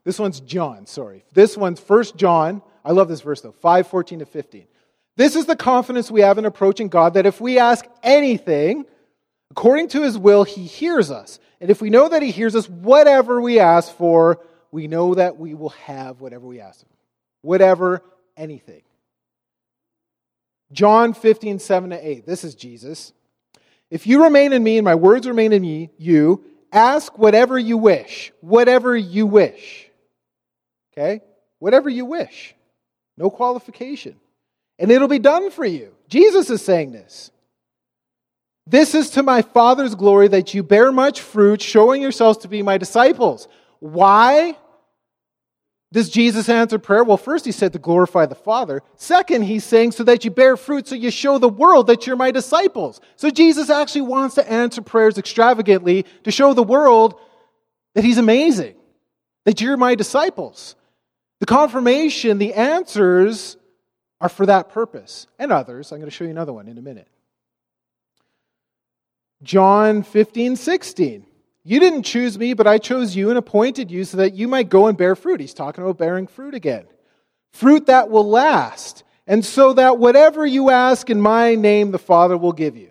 This 0.03 0.19
one's 0.19 0.41
John, 0.41 0.87
sorry. 0.87 1.27
This 1.35 1.59
one's 1.59 1.79
First 1.79 2.17
John. 2.17 2.63
I 2.87 2.93
love 2.93 3.09
this 3.09 3.21
verse, 3.21 3.43
though 3.43 3.53
5 3.53 3.87
14 3.87 4.21
to 4.21 4.25
15. 4.25 4.67
This 5.19 5.37
is 5.37 5.45
the 5.45 5.55
confidence 5.55 6.11
we 6.11 6.23
have 6.23 6.39
in 6.39 6.47
approaching 6.47 6.89
God 6.89 7.15
that 7.15 7.27
if 7.27 7.39
we 7.39 7.59
ask 7.59 7.85
anything 8.03 8.87
according 9.51 9.89
to 9.89 10.03
his 10.03 10.17
will, 10.17 10.45
he 10.45 10.65
hears 10.65 11.11
us. 11.11 11.39
And 11.61 11.69
if 11.69 11.83
we 11.83 11.91
know 11.91 12.09
that 12.09 12.23
he 12.23 12.31
hears 12.31 12.57
us, 12.57 12.67
whatever 12.67 13.43
we 13.43 13.61
ask 13.61 13.95
for, 13.95 14.41
we 14.73 14.89
know 14.89 15.15
that 15.15 15.37
we 15.37 15.53
will 15.53 15.69
have 15.71 16.23
whatever 16.23 16.47
we 16.47 16.61
ask 16.61 16.81
him. 16.81 16.89
Whatever, 17.43 18.03
anything. 18.39 18.81
John 20.73 21.15
15, 21.15 21.59
7 21.59 21.91
to 21.91 22.09
8. 22.09 22.27
This 22.27 22.45
is 22.45 22.55
Jesus. 22.55 23.13
If 23.91 24.07
you 24.07 24.23
remain 24.23 24.53
in 24.53 24.63
me 24.63 24.79
and 24.79 24.85
my 24.85 24.95
words 24.95 25.27
remain 25.27 25.53
in 25.53 25.63
me, 25.63 25.91
you 25.99 26.45
ask 26.73 27.19
whatever 27.19 27.59
you 27.59 27.77
wish. 27.77 28.33
Whatever 28.41 28.97
you 28.97 29.27
wish. 29.27 29.91
Okay? 30.93 31.23
Whatever 31.59 31.89
you 31.89 32.05
wish. 32.05 32.55
No 33.17 33.31
qualification. 33.31 34.17
And 34.79 34.91
it'll 34.91 35.09
be 35.09 35.19
done 35.19 35.51
for 35.51 35.65
you. 35.65 35.93
Jesus 36.09 36.51
is 36.51 36.65
saying 36.65 36.93
this. 36.93 37.31
This 38.67 38.95
is 38.95 39.11
to 39.11 39.23
my 39.23 39.43
Father's 39.43 39.97
glory 39.97 40.29
that 40.29 40.55
you 40.55 40.63
bear 40.63 40.93
much 40.93 41.21
fruit, 41.21 41.61
showing 41.61 42.01
yourselves 42.01 42.39
to 42.39 42.49
be 42.49 42.63
my 42.63 42.79
disciples. 42.79 43.49
Why? 43.81 44.57
Does 45.93 46.09
Jesus 46.09 46.49
answer 46.49 46.79
prayer? 46.79 47.03
Well, 47.03 47.17
first 47.17 47.45
he 47.45 47.51
said 47.51 47.73
to 47.73 47.81
glorify 47.81 48.27
the 48.27 48.37
Father. 48.37 48.83
Second, 48.97 49.43
he's 49.43 49.65
saying 49.65 49.93
so 49.93 50.05
that 50.05 50.25
you 50.25 50.31
bear 50.31 50.57
fruit, 50.57 50.87
so 50.87 50.95
you 50.95 51.11
show 51.11 51.39
the 51.39 51.49
world 51.49 51.89
that 51.89 52.07
you're 52.07 52.17
my 52.17 52.31
disciples. 52.31 53.01
So 53.17 53.29
Jesus 53.29 53.71
actually 53.71 54.03
wants 54.03 54.37
to 54.37 54.49
answer 54.51 54.83
prayers 54.83 55.19
extravagantly 55.19 56.07
to 56.23 56.31
show 56.31 56.55
the 56.55 56.63
world 56.63 57.19
that 57.95 58.05
he's 58.05 58.19
amazing, 58.19 58.77
that 59.45 59.61
you're 59.61 59.77
my 59.77 59.97
disciples. 59.97 60.77
The 61.41 61.47
confirmation, 61.47 62.39
the 62.39 62.55
answers 62.55 63.57
are 64.21 64.29
for 64.29 64.47
that 64.47 64.69
purpose 64.69 65.27
and 65.41 65.51
others. 65.51 65.91
I'm 65.91 65.99
going 65.99 66.11
to 66.11 66.15
show 66.15 66.25
you 66.25 66.31
another 66.31 66.53
one 66.53 66.69
in 66.69 66.79
a 66.79 66.83
minute. 66.83 67.09
John 69.43 70.03
15, 70.03 70.55
16. 70.55 71.27
You 71.63 71.79
didn't 71.79 72.05
choose 72.05 72.39
me, 72.39 72.55
but 72.55 72.67
I 72.67 72.79
chose 72.79 73.15
you 73.15 73.29
and 73.29 73.39
appointed 73.39 73.91
you 73.91 74.05
so 74.05 74.17
that 74.17 74.35
you 74.35 74.49
might 74.49 74.69
go 74.69 74.87
and 74.87 74.97
bear 74.97 75.15
fruit. 75.15 75.41
He's 75.41 75.55
talking 75.55 75.85
about 75.85 75.99
bearing 75.99 76.27
fruit 76.27 76.55
again. 76.55 76.87
Fruit 77.53 77.87
that 77.87 78.11
will 78.11 78.29
last, 78.29 79.05
and 79.27 79.45
so 79.45 79.75
that 79.75 79.99
whatever 79.99 80.47
you 80.47 80.71
ask 80.71 81.11
in 81.11 81.21
my 81.21 81.55
name, 81.55 81.91
the 81.91 81.99
Father 81.99 82.37
will 82.37 82.53
give 82.53 82.77
you. 82.77 82.91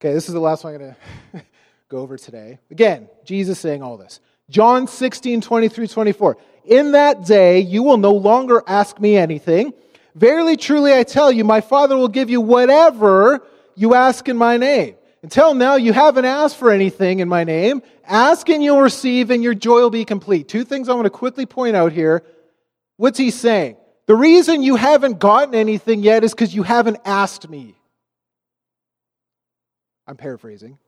Okay, 0.00 0.12
this 0.12 0.28
is 0.28 0.34
the 0.34 0.40
last 0.40 0.64
one 0.64 0.74
I'm 0.74 0.80
going 0.80 0.96
to 1.34 1.42
go 1.88 1.98
over 1.98 2.18
today. 2.18 2.58
Again, 2.70 3.08
Jesus 3.24 3.58
saying 3.58 3.82
all 3.82 3.96
this. 3.96 4.20
John 4.48 4.86
16, 4.86 5.42
23, 5.42 5.86
24. 5.86 6.36
In 6.64 6.92
that 6.92 7.24
day, 7.24 7.60
you 7.60 7.82
will 7.82 7.98
no 7.98 8.12
longer 8.12 8.62
ask 8.66 8.98
me 8.98 9.16
anything. 9.16 9.72
Verily, 10.14 10.56
truly, 10.56 10.92
I 10.92 11.04
tell 11.04 11.30
you, 11.30 11.44
my 11.44 11.60
Father 11.60 11.96
will 11.96 12.08
give 12.08 12.30
you 12.30 12.40
whatever 12.40 13.42
you 13.80 13.94
ask 13.94 14.28
in 14.28 14.36
my 14.36 14.58
name. 14.58 14.96
Until 15.22 15.54
now, 15.54 15.76
you 15.76 15.94
haven't 15.94 16.26
asked 16.26 16.58
for 16.58 16.70
anything 16.70 17.20
in 17.20 17.28
my 17.28 17.44
name. 17.44 17.82
Ask 18.04 18.48
and 18.50 18.62
you'll 18.62 18.82
receive, 18.82 19.30
and 19.30 19.42
your 19.42 19.54
joy 19.54 19.80
will 19.80 19.90
be 19.90 20.04
complete. 20.04 20.48
Two 20.48 20.64
things 20.64 20.88
I 20.88 20.94
want 20.94 21.06
to 21.06 21.10
quickly 21.10 21.46
point 21.46 21.76
out 21.76 21.92
here. 21.92 22.22
What's 22.98 23.18
he 23.18 23.30
saying? 23.30 23.76
The 24.06 24.14
reason 24.14 24.62
you 24.62 24.76
haven't 24.76 25.18
gotten 25.18 25.54
anything 25.54 26.02
yet 26.02 26.24
is 26.24 26.32
because 26.32 26.54
you 26.54 26.62
haven't 26.62 26.98
asked 27.06 27.48
me. 27.48 27.74
I'm 30.06 30.16
paraphrasing. 30.16 30.78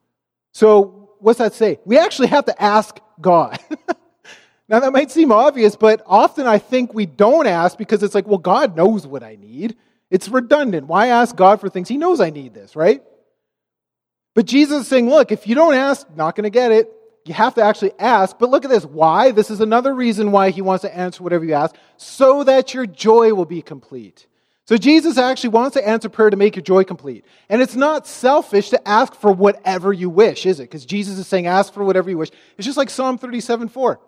So, 0.51 1.09
what's 1.19 1.39
that 1.39 1.53
say? 1.53 1.79
We 1.85 1.97
actually 1.97 2.27
have 2.27 2.45
to 2.45 2.61
ask 2.61 2.99
God. 3.19 3.59
now, 4.67 4.81
that 4.81 4.93
might 4.93 5.09
seem 5.09 5.31
obvious, 5.31 5.75
but 5.75 6.03
often 6.05 6.45
I 6.45 6.59
think 6.59 6.93
we 6.93 7.07
don't 7.07 7.47
ask 7.47 7.75
because 7.75 8.03
it's 8.03 8.13
like, 8.13 8.27
well, 8.27 8.37
God 8.37 8.75
knows 8.75 9.07
what 9.07 9.23
I 9.23 9.35
need. 9.35 9.77
It's 10.13 10.29
redundant. 10.29 10.85
Why 10.85 11.07
ask 11.07 11.35
God 11.35 11.59
for 11.59 11.69
things? 11.69 11.89
He 11.89 11.97
knows 11.97 12.21
I 12.21 12.29
need 12.29 12.53
this, 12.53 12.75
right? 12.75 13.01
But 14.35 14.45
Jesus 14.45 14.83
is 14.83 14.87
saying, 14.87 15.09
look, 15.09 15.31
if 15.31 15.47
you 15.47 15.55
don't 15.55 15.73
ask, 15.73 16.07
not 16.15 16.35
going 16.35 16.43
to 16.43 16.51
get 16.51 16.71
it. 16.71 16.87
You 17.25 17.33
have 17.33 17.55
to 17.55 17.63
actually 17.63 17.93
ask. 17.97 18.37
But 18.37 18.51
look 18.51 18.63
at 18.63 18.69
this. 18.69 18.85
Why? 18.85 19.31
This 19.31 19.49
is 19.49 19.59
another 19.59 19.91
reason 19.91 20.31
why 20.31 20.51
he 20.51 20.61
wants 20.61 20.83
to 20.83 20.95
answer 20.95 21.23
whatever 21.23 21.43
you 21.43 21.55
ask, 21.55 21.75
so 21.97 22.43
that 22.43 22.75
your 22.75 22.85
joy 22.85 23.33
will 23.33 23.45
be 23.45 23.63
complete. 23.63 24.27
So 24.65 24.77
Jesus 24.77 25.17
actually 25.17 25.49
wants 25.49 25.73
to 25.73 25.87
answer 25.87 26.09
prayer 26.09 26.29
to 26.29 26.37
make 26.37 26.55
your 26.55 26.63
joy 26.63 26.83
complete. 26.83 27.25
And 27.49 27.59
it's 27.59 27.75
not 27.75 28.05
selfish 28.05 28.69
to 28.69 28.87
ask 28.87 29.15
for 29.15 29.31
whatever 29.31 29.91
you 29.91 30.11
wish, 30.11 30.45
is 30.45 30.59
it? 30.59 30.65
Because 30.65 30.85
Jesus 30.85 31.17
is 31.17 31.25
saying, 31.25 31.47
ask 31.47 31.73
for 31.73 31.83
whatever 31.83 32.11
you 32.11 32.19
wish. 32.19 32.29
It's 32.57 32.67
just 32.67 32.77
like 32.77 32.91
Psalm 32.91 33.17
37 33.17 33.67
4. 33.67 33.99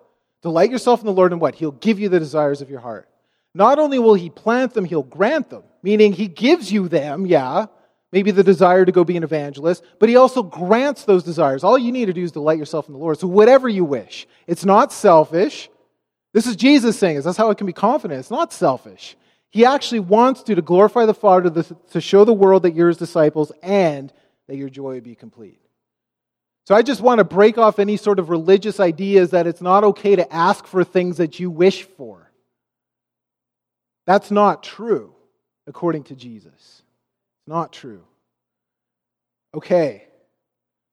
Delight 0.44 0.70
yourself 0.70 1.00
in 1.00 1.08
the 1.08 1.14
Lord 1.14 1.32
and 1.32 1.42
what? 1.42 1.56
He'll 1.56 1.72
give 1.72 2.00
you 2.00 2.10
the 2.10 2.20
desires 2.20 2.62
of 2.62 2.70
your 2.70 2.80
heart. 2.80 3.10
Not 3.56 3.80
only 3.80 4.00
will 4.00 4.16
he 4.16 4.30
plant 4.30 4.74
them, 4.74 4.84
he'll 4.84 5.02
grant 5.02 5.50
them, 5.50 5.64
meaning 5.86 6.12
he 6.12 6.28
gives 6.28 6.72
you 6.72 6.90
them, 6.90 7.28
yeah, 7.28 7.68
maybe 8.12 8.32
the 8.32 8.44
desire 8.44 8.84
to 8.84 8.92
go 8.92 9.04
be 9.04 9.16
an 9.18 9.24
evangelist, 9.24 9.84
but 10.00 10.10
he 10.10 10.16
also 10.16 10.42
grants 10.42 11.06
those 11.06 11.24
desires. 11.24 11.64
All 11.64 11.78
you 11.78 11.92
need 11.92 12.08
to 12.08 12.14
do 12.14 12.24
is 12.24 12.32
delight 12.32 12.58
yourself 12.58 12.88
in 12.88 12.94
the 12.94 13.00
Lord. 13.00 13.20
So 13.20 13.28
whatever 13.28 13.70
you 13.70 13.86
wish. 13.86 14.28
It's 14.48 14.66
not 14.66 14.92
selfish. 14.92 15.70
This 16.34 16.48
is 16.48 16.56
Jesus 16.56 16.98
saying 16.98 17.18
this. 17.18 17.26
That's 17.26 17.38
how 17.38 17.52
it 17.52 17.60
can 17.60 17.68
be 17.68 17.74
confident. 17.74 18.20
It's 18.20 18.32
not 18.32 18.52
selfish. 18.52 19.16
He 19.52 19.64
actually 19.64 20.00
wants 20.00 20.44
you 20.48 20.56
to 20.56 20.62
glorify 20.64 21.06
the 21.06 21.14
Father, 21.14 21.64
to, 21.92 22.02
show 22.02 22.26
the 22.26 22.34
world 22.34 22.64
that 22.64 22.74
you're 22.74 22.88
his 22.88 22.98
disciples, 22.98 23.52
and 23.62 24.12
that 24.48 24.58
your 24.58 24.70
joy 24.70 24.96
would 24.96 25.04
be 25.04 25.16
complete. 25.16 25.62
So 26.66 26.74
I 26.74 26.82
just 26.82 27.00
want 27.00 27.20
to 27.20 27.24
break 27.24 27.60
off 27.60 27.78
any 27.78 27.96
sort 27.96 28.18
of 28.18 28.30
religious 28.30 28.80
ideas 28.80 29.30
that 29.32 29.46
it's 29.46 29.62
not 29.62 29.84
okay 29.84 30.16
to 30.16 30.34
ask 30.34 30.66
for 30.66 30.84
things 30.84 31.18
that 31.18 31.40
you 31.40 31.52
wish 31.52 31.84
for. 31.84 32.32
That's 34.08 34.32
not 34.32 34.64
true, 34.64 35.15
according 35.68 36.04
to 36.06 36.16
Jesus. 36.16 36.54
It's 36.54 37.48
not 37.48 37.72
true. 37.72 38.04
Okay. 39.54 40.06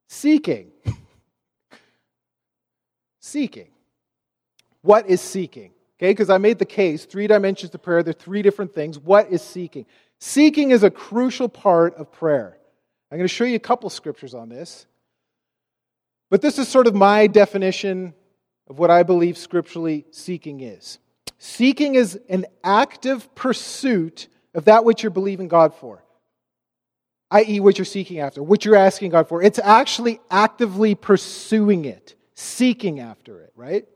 Seeking. 0.09 0.73
seeking. 3.21 3.69
What 4.83 5.09
is 5.09 5.21
seeking? 5.21 5.73
Okay, 5.99 6.11
because 6.11 6.31
I 6.31 6.39
made 6.39 6.59
the 6.59 6.65
case, 6.65 7.05
three 7.05 7.29
dimensions 7.29 7.71
to 7.73 7.79
prayer, 7.79 8.03
there 8.03 8.11
are 8.11 8.15
three 8.15 8.43
different 8.43 8.75
things. 8.75 8.99
What 8.99 9.31
is 9.31 9.41
seeking? 9.41 9.87
Seeking 10.19 10.73
is 10.73 10.83
a 10.83 10.91
crucial 10.91 11.49
part 11.49 11.95
of 11.95 12.11
prayer. 12.11 12.59
I'm 13.11 13.19
going 13.19 13.29
to 13.29 13.35
show 13.35 13.45
you 13.45 13.57
a 13.57 13.61
couple 13.61 13.89
scriptures 13.91 14.35
on 14.35 14.49
this. 14.49 14.87
But 16.31 16.41
this 16.41 16.59
is 16.59 16.67
sort 16.67 16.87
of 16.87 16.95
my 16.95 17.27
definition 17.27 18.15
of 18.69 18.79
what 18.79 18.91
I 18.91 19.03
believe 19.03 19.37
scripturally 19.37 20.07
seeking 20.11 20.61
is. 20.61 20.99
Seeking 21.39 21.95
is 21.95 22.19
an 22.29 22.47
active 22.65 23.35
pursuit 23.35 24.29
of 24.55 24.67
that 24.67 24.85
which 24.85 25.03
you're 25.03 25.11
believing 25.11 25.49
God 25.49 25.75
for, 25.75 26.05
i.e., 27.31 27.61
what 27.61 27.79
you're 27.79 27.85
seeking 27.85 28.19
after, 28.19 28.43
what 28.43 28.65
you're 28.65 28.77
asking 28.77 29.11
God 29.11 29.29
for. 29.29 29.43
It's 29.43 29.59
actually 29.59 30.21
actively 30.31 30.95
pursuing 30.95 31.85
it, 31.85 32.15
seeking 32.35 33.01
after 33.01 33.41
it, 33.41 33.53
right? 33.57 33.87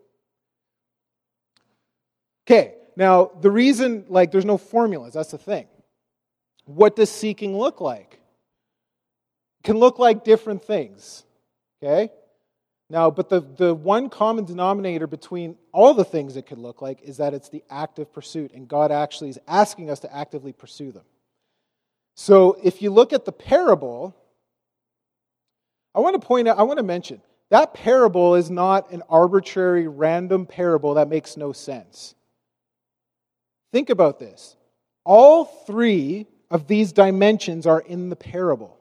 Okay, 2.47 2.75
now 2.97 3.31
the 3.41 3.51
reason, 3.51 4.07
like, 4.09 4.31
there's 4.31 4.45
no 4.45 4.57
formulas, 4.57 5.15
that's 5.15 5.33
the 5.33 5.39
thing. 5.39 5.67
What 6.65 6.97
does 6.97 7.11
seeking 7.11 7.57
look 7.57 7.81
like? 7.81 8.19
It 9.61 9.65
can 9.65 9.79
look 9.79 9.99
like 9.99 10.25
different 10.25 10.65
things, 10.65 11.25
okay? 11.83 12.11
Now, 12.89 13.11
but 13.11 13.29
the, 13.29 13.41
the 13.41 13.75
one 13.75 14.09
common 14.09 14.45
denominator 14.45 15.07
between 15.07 15.57
all 15.73 15.93
the 15.93 16.05
things 16.05 16.37
it 16.37 16.47
could 16.47 16.59
look 16.59 16.81
like 16.81 17.03
is 17.03 17.17
that 17.17 17.35
it's 17.35 17.49
the 17.49 17.65
active 17.69 18.13
pursuit, 18.13 18.53
and 18.53 18.69
God 18.69 18.93
actually 18.93 19.31
is 19.31 19.41
asking 19.49 19.91
us 19.91 20.01
to 20.01 20.15
actively 20.15 20.53
pursue 20.53 20.93
them. 20.93 21.05
So 22.15 22.57
if 22.63 22.83
you 22.83 22.91
look 22.91 23.13
at 23.13 23.25
the 23.25 23.33
parable, 23.33 24.15
I 25.95 26.01
want 26.01 26.21
to 26.21 26.25
point 26.25 26.47
out, 26.47 26.59
I 26.59 26.63
want 26.63 26.79
to 26.79 26.85
mention, 26.85 27.21
that 27.51 27.75
parable 27.75 28.37
is 28.37 28.51
not 28.51 28.91
an 28.93 29.03
arbitrary, 29.09 29.89
random 29.89 30.47
parable 30.47 30.95
that 30.95 31.09
makes 31.09 31.37
no 31.37 31.53
sense. 31.53 32.15
Think 33.73 33.91
about 33.91 34.19
this. 34.19 34.57
All 35.05 35.45
three 35.45 36.27
of 36.51 36.69
these 36.69 36.93
dimensions 36.93 37.67
are 37.67 37.81
in 37.81 38.11
the 38.11 38.17
parable. 38.17 38.79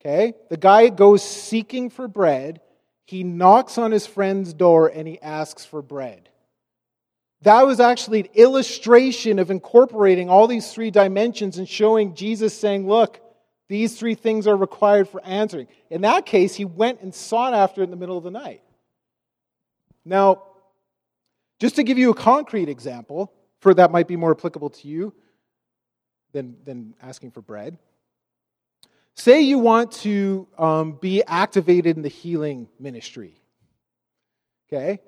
Okay? 0.00 0.34
The 0.50 0.56
guy 0.56 0.88
goes 0.88 1.22
seeking 1.22 1.88
for 1.88 2.08
bread 2.08 2.60
he 3.04 3.24
knocks 3.24 3.78
on 3.78 3.92
his 3.92 4.06
friend's 4.06 4.52
door 4.52 4.88
and 4.88 5.06
he 5.06 5.20
asks 5.20 5.64
for 5.64 5.82
bread. 5.82 6.28
That 7.42 7.66
was 7.66 7.80
actually 7.80 8.20
an 8.20 8.28
illustration 8.34 9.38
of 9.38 9.50
incorporating 9.50 10.30
all 10.30 10.46
these 10.46 10.72
three 10.72 10.90
dimensions 10.90 11.58
and 11.58 11.68
showing 11.68 12.14
Jesus 12.14 12.56
saying, 12.56 12.86
Look, 12.86 13.20
these 13.68 13.98
three 13.98 14.14
things 14.14 14.46
are 14.46 14.56
required 14.56 15.08
for 15.08 15.24
answering. 15.24 15.66
In 15.90 16.02
that 16.02 16.24
case, 16.24 16.54
he 16.54 16.64
went 16.64 17.00
and 17.00 17.12
sought 17.12 17.54
after 17.54 17.80
it 17.80 17.84
in 17.84 17.90
the 17.90 17.96
middle 17.96 18.18
of 18.18 18.24
the 18.24 18.30
night. 18.30 18.62
Now, 20.04 20.42
just 21.58 21.76
to 21.76 21.82
give 21.82 21.98
you 21.98 22.10
a 22.10 22.14
concrete 22.14 22.68
example, 22.68 23.32
for 23.60 23.74
that 23.74 23.90
might 23.90 24.08
be 24.08 24.16
more 24.16 24.32
applicable 24.32 24.70
to 24.70 24.88
you 24.88 25.14
than, 26.32 26.56
than 26.64 26.94
asking 27.02 27.30
for 27.30 27.40
bread. 27.40 27.78
Say 29.16 29.42
you 29.42 29.58
want 29.58 29.92
to 29.92 30.48
um, 30.58 30.92
be 30.92 31.22
activated 31.22 31.96
in 31.96 32.02
the 32.02 32.08
healing 32.08 32.68
ministry. 32.80 33.40
Okay? 34.68 35.00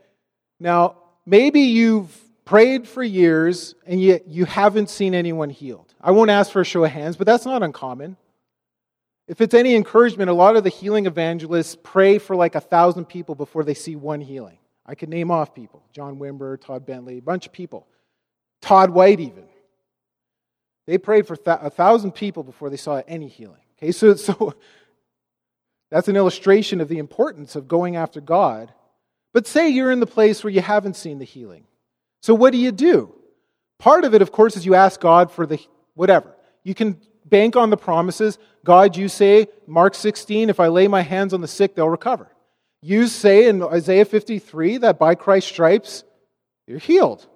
Now, 0.60 0.98
maybe 1.24 1.60
you've 1.60 2.14
prayed 2.44 2.86
for 2.86 3.02
years 3.02 3.74
and 3.86 4.00
yet 4.00 4.28
you 4.28 4.44
haven't 4.44 4.90
seen 4.90 5.14
anyone 5.14 5.50
healed. 5.50 5.94
I 6.00 6.10
won't 6.10 6.30
ask 6.30 6.52
for 6.52 6.60
a 6.60 6.64
show 6.64 6.84
of 6.84 6.90
hands, 6.90 7.16
but 7.16 7.26
that's 7.26 7.46
not 7.46 7.62
uncommon. 7.62 8.16
If 9.26 9.40
it's 9.40 9.54
any 9.54 9.74
encouragement, 9.74 10.28
a 10.28 10.34
lot 10.34 10.56
of 10.56 10.64
the 10.64 10.70
healing 10.70 11.06
evangelists 11.06 11.76
pray 11.82 12.18
for 12.18 12.36
like 12.36 12.54
a 12.54 12.60
thousand 12.60 13.06
people 13.06 13.34
before 13.34 13.64
they 13.64 13.72
see 13.72 13.96
one 13.96 14.20
healing. 14.20 14.58
I 14.84 14.94
could 14.94 15.08
name 15.08 15.30
off 15.30 15.54
people 15.54 15.82
John 15.92 16.18
Wimber, 16.18 16.60
Todd 16.60 16.84
Bentley, 16.84 17.18
a 17.18 17.22
bunch 17.22 17.46
of 17.46 17.52
people. 17.52 17.86
Todd 18.60 18.90
White, 18.90 19.20
even. 19.20 19.44
They 20.86 20.98
prayed 20.98 21.26
for 21.26 21.38
a 21.46 21.70
thousand 21.70 22.12
people 22.12 22.42
before 22.42 22.68
they 22.68 22.76
saw 22.76 23.02
any 23.08 23.28
healing. 23.28 23.63
Okay, 23.78 23.92
so, 23.92 24.14
so 24.14 24.54
that's 25.90 26.08
an 26.08 26.16
illustration 26.16 26.80
of 26.80 26.88
the 26.88 26.98
importance 26.98 27.56
of 27.56 27.68
going 27.68 27.96
after 27.96 28.20
God. 28.20 28.72
But 29.32 29.46
say 29.46 29.68
you're 29.68 29.90
in 29.90 30.00
the 30.00 30.06
place 30.06 30.44
where 30.44 30.52
you 30.52 30.60
haven't 30.60 30.96
seen 30.96 31.18
the 31.18 31.24
healing. 31.24 31.64
So 32.22 32.34
what 32.34 32.52
do 32.52 32.58
you 32.58 32.72
do? 32.72 33.14
Part 33.78 34.04
of 34.04 34.14
it, 34.14 34.22
of 34.22 34.32
course, 34.32 34.56
is 34.56 34.64
you 34.64 34.74
ask 34.74 35.00
God 35.00 35.30
for 35.30 35.44
the 35.44 35.60
whatever. 35.94 36.34
You 36.62 36.74
can 36.74 37.00
bank 37.24 37.56
on 37.56 37.70
the 37.70 37.76
promises. 37.76 38.38
God, 38.64 38.96
you 38.96 39.08
say, 39.08 39.48
Mark 39.66 39.94
16, 39.94 40.50
if 40.50 40.60
I 40.60 40.68
lay 40.68 40.88
my 40.88 41.02
hands 41.02 41.34
on 41.34 41.40
the 41.40 41.48
sick, 41.48 41.74
they'll 41.74 41.88
recover. 41.88 42.30
You 42.80 43.06
say 43.06 43.48
in 43.48 43.62
Isaiah 43.62 44.04
53 44.04 44.78
that 44.78 44.98
by 44.98 45.14
Christ's 45.14 45.50
stripes, 45.50 46.04
you're 46.66 46.78
healed. 46.78 47.26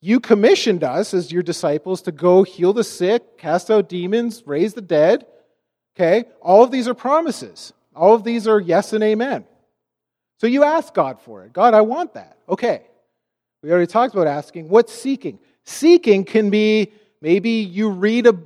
You 0.00 0.18
commissioned 0.18 0.82
us 0.82 1.14
as 1.14 1.30
your 1.30 1.44
disciples 1.44 2.02
to 2.02 2.12
go 2.12 2.42
heal 2.42 2.72
the 2.72 2.84
sick, 2.84 3.38
cast 3.38 3.70
out 3.70 3.88
demons, 3.88 4.42
raise 4.44 4.74
the 4.74 4.80
dead. 4.80 5.24
Okay? 5.96 6.24
All 6.40 6.62
of 6.64 6.70
these 6.70 6.88
are 6.88 6.94
promises. 6.94 7.72
All 7.94 8.14
of 8.14 8.24
these 8.24 8.48
are 8.48 8.60
yes 8.60 8.92
and 8.92 9.04
amen. 9.04 9.44
So 10.38 10.46
you 10.46 10.64
ask 10.64 10.92
God 10.92 11.20
for 11.20 11.44
it. 11.44 11.52
God, 11.52 11.74
I 11.74 11.82
want 11.82 12.14
that. 12.14 12.36
Okay. 12.48 12.82
We 13.62 13.70
already 13.70 13.86
talked 13.86 14.14
about 14.14 14.26
asking. 14.26 14.68
What's 14.68 14.92
seeking? 14.92 15.38
Seeking 15.64 16.24
can 16.24 16.50
be 16.50 16.92
maybe 17.20 17.50
you 17.50 17.90
read 17.90 18.26
a 18.26 18.36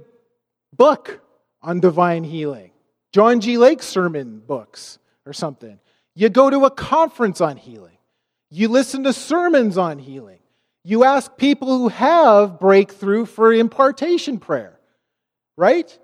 book 0.77 1.21
on 1.63 1.81
divine 1.81 2.23
healing, 2.23 2.71
John 3.13 3.41
G. 3.41 3.57
Lake 3.57 3.83
sermon 3.83 4.43
books 4.47 4.99
or 5.25 5.33
something. 5.33 5.79
You 6.15 6.29
go 6.29 6.51
to 6.51 6.65
a 6.65 6.71
conference 6.71 7.41
on 7.41 7.57
healing. 7.57 7.97
You 8.51 8.69
listen 8.69 9.05
to 9.05 9.13
sermons 9.13 9.79
on 9.79 9.99
healing. 9.99 10.39
You 10.85 11.05
ask 11.05 11.37
people 11.37 11.79
who 11.79 11.89
have 11.89 12.61
breakthrough 12.61 13.25
for 13.25 13.53
impartation 13.53 14.39
prayer, 14.39 14.79
right? 15.57 15.99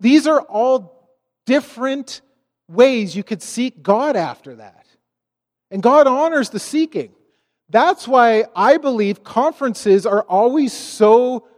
These 0.00 0.26
are 0.26 0.40
all 0.40 1.10
different 1.46 2.20
ways 2.68 3.16
you 3.16 3.24
could 3.24 3.42
seek 3.42 3.82
God 3.82 4.16
after 4.16 4.56
that. 4.56 4.86
And 5.70 5.82
God 5.82 6.06
honors 6.06 6.50
the 6.50 6.58
seeking. 6.58 7.12
That's 7.70 8.06
why 8.06 8.44
I 8.54 8.78
believe 8.78 9.24
conferences 9.24 10.06
are 10.06 10.22
always 10.22 10.72
so 10.72 11.48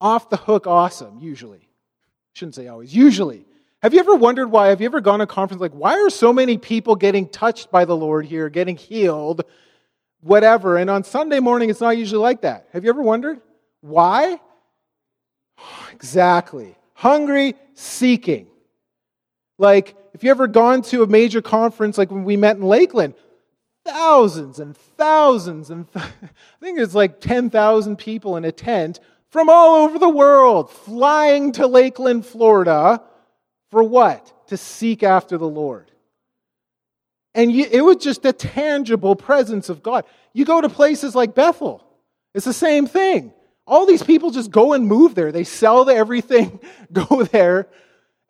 off 0.00 0.28
the 0.28 0.36
hook 0.36 0.66
awesome, 0.66 1.18
usually. 1.20 1.68
Shouldn't 2.34 2.54
say 2.54 2.68
always, 2.68 2.94
usually. 2.94 3.46
Have 3.82 3.94
you 3.94 4.00
ever 4.00 4.14
wondered 4.14 4.48
why? 4.48 4.68
Have 4.68 4.80
you 4.80 4.86
ever 4.86 5.00
gone 5.00 5.20
to 5.20 5.24
a 5.24 5.26
conference 5.26 5.60
like, 5.60 5.72
why 5.72 5.94
are 5.94 6.10
so 6.10 6.32
many 6.32 6.58
people 6.58 6.96
getting 6.96 7.28
touched 7.28 7.70
by 7.70 7.84
the 7.84 7.96
Lord 7.96 8.26
here, 8.26 8.48
getting 8.50 8.76
healed, 8.76 9.44
whatever? 10.20 10.76
And 10.76 10.90
on 10.90 11.04
Sunday 11.04 11.40
morning, 11.40 11.70
it's 11.70 11.80
not 11.80 11.96
usually 11.96 12.20
like 12.20 12.42
that. 12.42 12.66
Have 12.72 12.84
you 12.84 12.90
ever 12.90 13.02
wondered? 13.02 13.40
Why? 13.80 14.40
Exactly 15.92 16.76
hungry, 16.96 17.54
seeking. 17.74 18.48
Like, 19.58 19.96
if 20.14 20.24
you 20.24 20.30
ever 20.30 20.46
gone 20.46 20.82
to 20.82 21.02
a 21.02 21.06
major 21.06 21.42
conference 21.42 21.96
like 21.96 22.10
when 22.10 22.24
we 22.24 22.36
met 22.36 22.56
in 22.56 22.62
Lakeland, 22.62 23.14
thousands 23.84 24.58
and 24.58 24.76
thousands 24.76 25.70
and 25.70 25.90
th- 25.92 26.04
I 26.22 26.28
think 26.60 26.80
it's 26.80 26.94
like 26.94 27.20
10,000 27.20 27.96
people 27.96 28.36
in 28.36 28.44
a 28.44 28.52
tent 28.52 28.98
from 29.30 29.48
all 29.48 29.84
over 29.84 29.98
the 29.98 30.08
world 30.08 30.70
flying 30.70 31.52
to 31.52 31.66
Lakeland, 31.66 32.26
Florida 32.26 33.02
for 33.70 33.82
what? 33.82 34.32
To 34.48 34.56
seek 34.56 35.02
after 35.02 35.36
the 35.36 35.48
Lord. 35.48 35.90
And 37.34 37.52
you, 37.52 37.66
it 37.70 37.82
was 37.82 37.96
just 37.96 38.24
a 38.24 38.32
tangible 38.32 39.14
presence 39.14 39.68
of 39.68 39.82
God. 39.82 40.06
You 40.32 40.46
go 40.46 40.62
to 40.62 40.68
places 40.70 41.14
like 41.14 41.34
Bethel, 41.34 41.84
it's 42.34 42.46
the 42.46 42.52
same 42.52 42.86
thing. 42.86 43.32
All 43.66 43.86
these 43.86 44.02
people 44.02 44.30
just 44.30 44.50
go 44.50 44.72
and 44.74 44.86
move 44.86 45.14
there. 45.14 45.32
They 45.32 45.44
sell 45.44 45.88
everything, 45.90 46.60
go 46.92 47.24
there. 47.24 47.68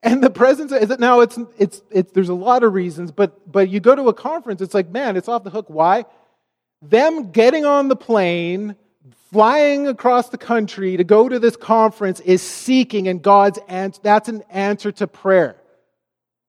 And 0.03 0.22
the 0.22 0.30
presence 0.30 0.72
is 0.72 0.91
it 0.91 1.01
now 1.01 1.20
it's, 1.20 1.39
it's 1.59 1.82
it's 1.91 2.12
there's 2.12 2.28
a 2.28 2.34
lot 2.34 2.62
of 2.62 2.72
reasons, 2.72 3.11
but 3.11 3.51
but 3.51 3.68
you 3.68 3.80
go 3.80 3.95
to 3.95 4.09
a 4.09 4.14
conference, 4.14 4.61
it's 4.61 4.74
like, 4.74 4.89
man, 4.91 5.16
it's 5.16 5.28
off 5.28 5.45
the 5.45 5.51
hook. 5.51 5.66
Why? 5.68 6.05
Them 6.82 7.32
getting 7.32 7.64
on 7.64 7.89
the 7.89 7.97
plane, 7.97 8.76
flying 9.32 9.89
across 9.89 10.28
the 10.28 10.39
country 10.39 10.97
to 10.97 11.05
go 11.05 11.28
to 11.28 11.39
this 11.39 11.57
conference 11.57 12.20
is 12.20 12.41
seeking, 12.41 13.09
and 13.09 13.20
God's 13.20 13.59
answer 13.68 14.01
that's 14.03 14.28
an 14.28 14.43
answer 14.51 14.93
to 14.93 15.07
prayer. 15.07 15.57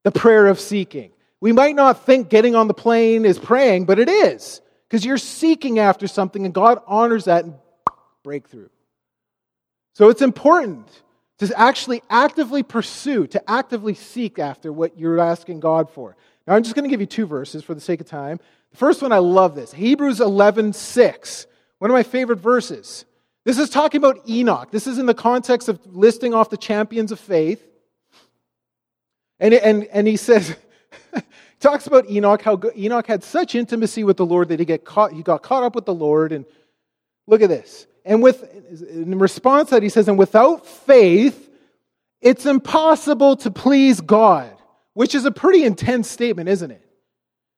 The 0.03 0.11
prayer 0.11 0.47
of 0.47 0.59
seeking. 0.59 1.11
We 1.41 1.51
might 1.51 1.75
not 1.75 2.05
think 2.05 2.29
getting 2.29 2.55
on 2.55 2.67
the 2.67 2.73
plane 2.73 3.25
is 3.25 3.37
praying, 3.37 3.85
but 3.85 3.99
it 3.99 4.09
is. 4.09 4.61
Because 4.87 5.05
you're 5.05 5.17
seeking 5.17 5.79
after 5.79 6.07
something, 6.07 6.45
and 6.45 6.53
God 6.53 6.79
honors 6.87 7.25
that 7.25 7.43
and 7.45 7.55
breakthrough. 8.23 8.69
So 9.97 10.09
it's 10.09 10.21
important 10.21 10.87
to 11.39 11.51
actually 11.59 12.03
actively 12.07 12.61
pursue, 12.61 13.25
to 13.25 13.49
actively 13.49 13.95
seek 13.95 14.37
after 14.37 14.71
what 14.71 14.99
you're 14.99 15.19
asking 15.19 15.59
God 15.59 15.89
for. 15.89 16.15
Now, 16.45 16.53
I'm 16.53 16.61
just 16.61 16.75
going 16.75 16.83
to 16.83 16.89
give 16.89 17.01
you 17.01 17.07
two 17.07 17.25
verses 17.25 17.63
for 17.63 17.73
the 17.73 17.81
sake 17.81 17.99
of 17.99 18.05
time. 18.05 18.39
The 18.69 18.77
first 18.77 19.01
one, 19.01 19.11
I 19.11 19.17
love 19.17 19.55
this 19.55 19.73
Hebrews 19.73 20.21
11 20.21 20.73
6, 20.73 21.47
one 21.79 21.89
of 21.89 21.95
my 21.95 22.03
favorite 22.03 22.37
verses. 22.37 23.05
This 23.43 23.57
is 23.57 23.71
talking 23.71 23.97
about 23.97 24.19
Enoch. 24.29 24.69
This 24.69 24.85
is 24.85 24.99
in 24.99 25.07
the 25.07 25.15
context 25.15 25.67
of 25.67 25.79
listing 25.87 26.31
off 26.31 26.51
the 26.51 26.57
champions 26.57 27.11
of 27.11 27.19
faith. 27.19 27.67
And, 29.39 29.51
and, 29.51 29.85
and 29.85 30.05
he 30.05 30.15
says, 30.15 30.55
talks 31.59 31.87
about 31.87 32.07
Enoch, 32.07 32.43
how 32.43 32.61
Enoch 32.75 33.07
had 33.07 33.23
such 33.23 33.55
intimacy 33.55 34.03
with 34.03 34.17
the 34.17 34.27
Lord 34.27 34.49
that 34.49 34.59
he, 34.59 34.65
get 34.65 34.85
caught, 34.85 35.11
he 35.11 35.23
got 35.23 35.41
caught 35.41 35.63
up 35.63 35.73
with 35.73 35.85
the 35.85 35.95
Lord. 35.95 36.33
And 36.33 36.45
look 37.27 37.41
at 37.41 37.49
this. 37.49 37.85
And 38.05 38.23
with, 38.23 38.41
in 38.89 39.19
response 39.19 39.69
to 39.69 39.75
that, 39.75 39.83
he 39.83 39.89
says, 39.89 40.07
and 40.07 40.17
without 40.17 40.65
faith, 40.65 41.49
it's 42.21 42.45
impossible 42.45 43.35
to 43.37 43.51
please 43.51 44.01
God, 44.01 44.55
which 44.93 45.13
is 45.13 45.25
a 45.25 45.31
pretty 45.31 45.63
intense 45.63 46.09
statement, 46.09 46.49
isn't 46.49 46.71
it? 46.71 46.83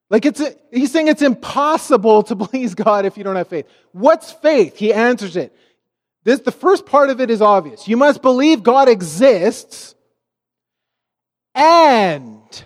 Like 0.09 0.26
it's 0.26 0.39
a, 0.39 0.55
he's 0.72 0.91
saying 0.91 1.07
it's 1.07 1.22
impossible 1.22 2.24
to 2.24 2.36
please 2.47 2.76
God 2.76 3.05
if 3.05 3.17
you 3.17 3.24
don't 3.24 3.36
have 3.36 3.47
faith. 3.47 3.67
What's 3.91 4.32
faith? 4.32 4.78
He 4.78 4.93
answers 4.93 5.36
it. 5.36 5.55
This, 6.24 6.41
the 6.41 6.51
first 6.51 6.86
part 6.86 7.09
of 7.09 7.22
it 7.22 7.30
is 7.30 7.41
obvious. 7.41 7.88
You 7.88 7.97
must 7.97 8.22
believe 8.22 8.63
God 8.63 8.89
exists 8.89 9.95
and 11.55 12.65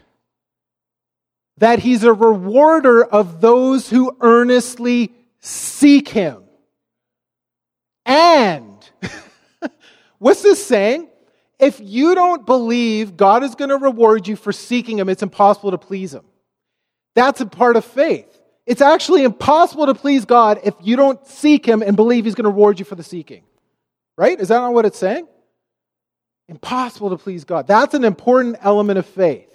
that 1.58 1.80
he's 1.80 2.04
a 2.04 2.14
rewarder 2.14 3.04
of 3.04 3.42
those 3.42 3.90
who 3.90 4.18
earnestly 4.22 5.14
seek 5.40 6.10
him. 6.10 6.43
And, 8.06 8.90
what's 10.20 10.42
this 10.42 10.66
saying? 10.66 11.10
If 11.60 11.80
you 11.82 12.16
don't 12.16 12.46
believe 12.46 13.16
God 13.16 13.44
is 13.44 13.56
going 13.56 13.70
to 13.70 13.78
reward 13.78 14.28
you 14.28 14.36
for 14.36 14.52
seeking 14.52 15.00
him, 15.00 15.08
it's 15.08 15.24
impossible 15.24 15.72
to 15.72 15.78
please 15.78 16.14
him. 16.14 16.26
That's 17.16 17.42
a 17.42 17.46
part 17.46 17.76
of 17.76 17.86
faith. 17.86 18.28
It's 18.66 18.82
actually 18.82 19.24
impossible 19.24 19.86
to 19.88 19.94
please 19.94 20.26
God 20.26 20.60
if 20.64 20.74
you 20.82 20.96
don't 20.96 21.26
seek 21.28 21.66
him 21.66 21.82
and 21.82 21.96
believe 21.96 22.26
he's 22.26 22.36
going 22.36 22.46
to 22.46 22.50
reward 22.50 22.80
you 22.80 22.86
for 22.86 22.96
the 22.96 23.04
seeking. 23.04 23.44
Right? 24.18 24.40
Is 24.40 24.50
that 24.50 24.60
not 24.60 24.74
what 24.74 24.86
it's 24.86 24.98
saying? 24.98 25.28
Impossible 26.48 27.10
to 27.10 27.18
please 27.18 27.44
God. 27.46 27.68
That's 27.68 27.94
an 27.94 28.04
important 28.04 28.58
element 28.62 29.00
of 29.00 29.06
faith. 29.06 29.50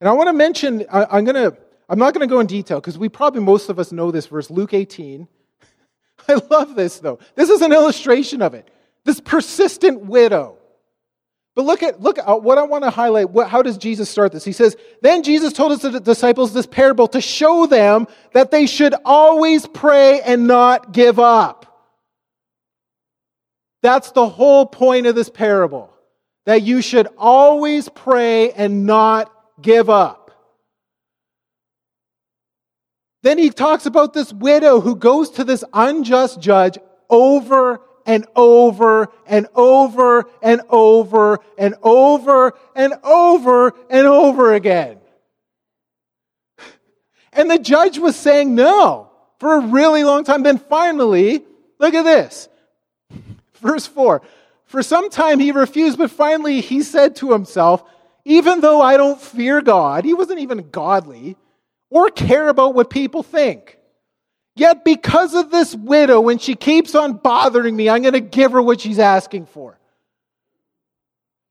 And 0.00 0.08
I 0.08 0.12
want 0.12 0.28
to 0.28 0.32
mention, 0.32 0.84
I, 0.90 1.18
am 1.18 1.24
going 1.24 1.34
to, 1.34 1.56
I'm 1.88 1.98
not 1.98 2.14
going 2.14 2.26
to 2.26 2.32
go 2.32 2.40
in 2.40 2.46
detail 2.46 2.80
because 2.80 2.98
we 2.98 3.08
probably 3.08 3.40
most 3.40 3.68
of 3.68 3.78
us 3.78 3.92
know 3.92 4.10
this 4.10 4.26
verse, 4.26 4.50
Luke 4.50 4.74
18. 4.74 5.28
I 6.28 6.40
love 6.50 6.74
this 6.74 6.98
though. 6.98 7.18
This 7.34 7.50
is 7.50 7.62
an 7.62 7.72
illustration 7.72 8.42
of 8.42 8.54
it. 8.54 8.68
This 9.04 9.20
persistent 9.20 10.06
widow. 10.06 10.58
But 11.54 11.64
look 11.64 11.82
at 11.82 12.02
look 12.02 12.18
at 12.18 12.42
what 12.42 12.58
I 12.58 12.64
want 12.64 12.84
to 12.84 12.90
highlight. 12.90 13.30
What, 13.30 13.48
how 13.48 13.62
does 13.62 13.78
Jesus 13.78 14.10
start 14.10 14.30
this? 14.30 14.44
He 14.44 14.52
says, 14.52 14.76
"Then 15.00 15.22
Jesus 15.22 15.54
told 15.54 15.72
his 15.72 16.00
disciples 16.02 16.52
this 16.52 16.66
parable 16.66 17.08
to 17.08 17.20
show 17.20 17.66
them 17.66 18.06
that 18.34 18.50
they 18.50 18.66
should 18.66 18.94
always 19.06 19.66
pray 19.66 20.20
and 20.20 20.46
not 20.46 20.92
give 20.92 21.18
up." 21.18 21.62
That's 23.82 24.10
the 24.10 24.28
whole 24.28 24.66
point 24.66 25.06
of 25.06 25.14
this 25.14 25.30
parable. 25.30 25.90
That 26.44 26.62
you 26.62 26.82
should 26.82 27.08
always 27.16 27.88
pray 27.88 28.52
and 28.52 28.84
not 28.84 29.32
give 29.62 29.88
up. 29.88 30.25
Then 33.22 33.38
he 33.38 33.50
talks 33.50 33.86
about 33.86 34.12
this 34.12 34.32
widow 34.32 34.80
who 34.80 34.96
goes 34.96 35.30
to 35.30 35.44
this 35.44 35.64
unjust 35.72 36.40
judge 36.40 36.78
over 37.10 37.80
and 38.06 38.24
over 38.36 39.08
and 39.26 39.48
over 39.54 40.26
and 40.40 40.60
over 40.70 41.40
and 41.58 41.74
over 41.82 42.54
and 42.74 42.94
over 43.02 43.74
and 43.90 44.06
over 44.06 44.54
again. 44.54 44.98
And 47.32 47.50
the 47.50 47.58
judge 47.58 47.98
was 47.98 48.16
saying 48.16 48.54
no 48.54 49.10
for 49.38 49.56
a 49.56 49.66
really 49.66 50.04
long 50.04 50.24
time. 50.24 50.42
Then 50.42 50.58
finally, 50.58 51.44
look 51.78 51.94
at 51.94 52.04
this. 52.04 52.48
Verse 53.54 53.86
4. 53.86 54.22
For 54.66 54.82
some 54.82 55.10
time 55.10 55.38
he 55.38 55.52
refused, 55.52 55.98
but 55.98 56.10
finally 56.10 56.60
he 56.60 56.82
said 56.82 57.16
to 57.16 57.32
himself, 57.32 57.84
Even 58.24 58.60
though 58.60 58.80
I 58.80 58.96
don't 58.96 59.20
fear 59.20 59.60
God, 59.60 60.04
he 60.04 60.14
wasn't 60.14 60.40
even 60.40 60.70
godly 60.70 61.36
or 61.96 62.10
care 62.10 62.48
about 62.48 62.74
what 62.74 62.90
people 62.90 63.22
think. 63.22 63.78
Yet, 64.54 64.84
because 64.84 65.32
of 65.32 65.50
this 65.50 65.74
widow, 65.74 66.20
when 66.20 66.36
she 66.36 66.54
keeps 66.54 66.94
on 66.94 67.14
bothering 67.14 67.74
me, 67.74 67.88
I'm 67.88 68.02
going 68.02 68.12
to 68.12 68.20
give 68.20 68.52
her 68.52 68.60
what 68.60 68.82
she's 68.82 68.98
asking 68.98 69.46
for. 69.46 69.78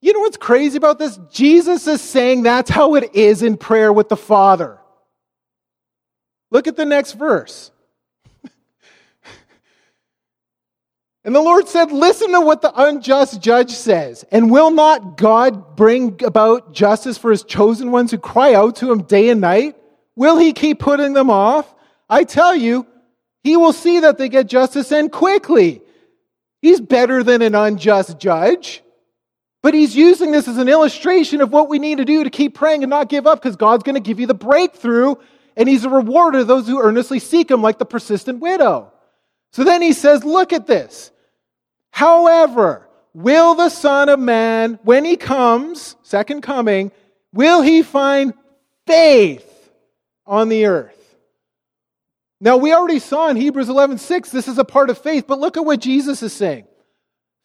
You 0.01 0.13
know 0.13 0.19
what's 0.19 0.37
crazy 0.37 0.77
about 0.77 0.99
this? 0.99 1.19
Jesus 1.31 1.87
is 1.87 1.99
saying 1.99 2.43
that's 2.43 2.69
how 2.69 2.93
it 2.93 3.15
is 3.15 3.41
in 3.41 3.57
prayer 3.57 3.91
with 3.91 4.07
the 4.07 4.15
Father. 4.15 4.77
Look 6.51 6.67
at 6.67 6.75
the 6.75 6.85
next 6.85 7.13
verse. 7.13 7.71
and 11.23 11.33
the 11.33 11.41
Lord 11.41 11.67
said, 11.67 11.91
Listen 11.91 12.33
to 12.33 12.41
what 12.41 12.61
the 12.61 12.71
unjust 12.79 13.41
judge 13.41 13.71
says. 13.71 14.23
And 14.31 14.51
will 14.51 14.69
not 14.69 15.17
God 15.17 15.75
bring 15.75 16.23
about 16.23 16.71
justice 16.71 17.17
for 17.17 17.31
his 17.31 17.41
chosen 17.41 17.89
ones 17.89 18.11
who 18.11 18.19
cry 18.19 18.53
out 18.53 18.75
to 18.75 18.91
him 18.91 19.01
day 19.01 19.29
and 19.29 19.41
night? 19.41 19.75
Will 20.15 20.37
he 20.37 20.53
keep 20.53 20.79
putting 20.79 21.13
them 21.13 21.29
off? 21.29 21.73
I 22.09 22.23
tell 22.23 22.55
you, 22.55 22.85
he 23.43 23.57
will 23.57 23.73
see 23.73 23.99
that 24.01 24.17
they 24.17 24.29
get 24.29 24.47
justice 24.47 24.91
and 24.91 25.11
quickly. 25.11 25.81
He's 26.61 26.79
better 26.79 27.23
than 27.23 27.41
an 27.41 27.55
unjust 27.55 28.17
judge. 28.17 28.81
But 29.61 29.73
he's 29.73 29.95
using 29.95 30.31
this 30.31 30.47
as 30.47 30.57
an 30.57 30.69
illustration 30.69 31.41
of 31.41 31.51
what 31.51 31.69
we 31.69 31.79
need 31.79 31.97
to 31.97 32.05
do 32.05 32.23
to 32.23 32.29
keep 32.29 32.53
praying 32.53 32.83
and 32.83 32.89
not 32.89 33.09
give 33.09 33.25
up 33.25 33.41
because 33.41 33.55
God's 33.55 33.83
going 33.83 33.95
to 33.95 33.99
give 34.01 34.19
you 34.19 34.27
the 34.27 34.33
breakthrough 34.33 35.15
and 35.55 35.69
he's 35.69 35.85
a 35.85 35.89
rewarder 35.89 36.39
of 36.39 36.47
those 36.47 36.67
who 36.67 36.81
earnestly 36.81 37.19
seek 37.19 37.49
him, 37.49 37.61
like 37.61 37.79
the 37.79 37.85
persistent 37.85 38.39
widow. 38.39 38.91
So 39.53 39.63
then 39.63 39.81
he 39.81 39.93
says, 39.93 40.23
Look 40.23 40.53
at 40.53 40.67
this. 40.67 41.11
However, 41.91 42.87
will 43.13 43.55
the 43.55 43.69
Son 43.69 44.09
of 44.09 44.19
Man, 44.19 44.79
when 44.83 45.05
he 45.05 45.15
comes, 45.15 45.95
second 46.03 46.41
coming, 46.41 46.91
will 47.33 47.61
he 47.61 47.83
find 47.83 48.33
faith 48.85 49.49
on 50.25 50.49
the 50.49 50.65
earth. 50.65 51.15
Now, 52.41 52.57
we 52.57 52.73
already 52.73 52.99
saw 52.99 53.29
in 53.29 53.37
Hebrews 53.37 53.69
11 53.69 53.97
6, 53.97 54.29
this 54.29 54.47
is 54.47 54.57
a 54.57 54.65
part 54.65 54.89
of 54.89 54.97
faith, 54.97 55.25
but 55.27 55.39
look 55.39 55.57
at 55.57 55.65
what 55.65 55.79
Jesus 55.79 56.21
is 56.21 56.33
saying. 56.33 56.65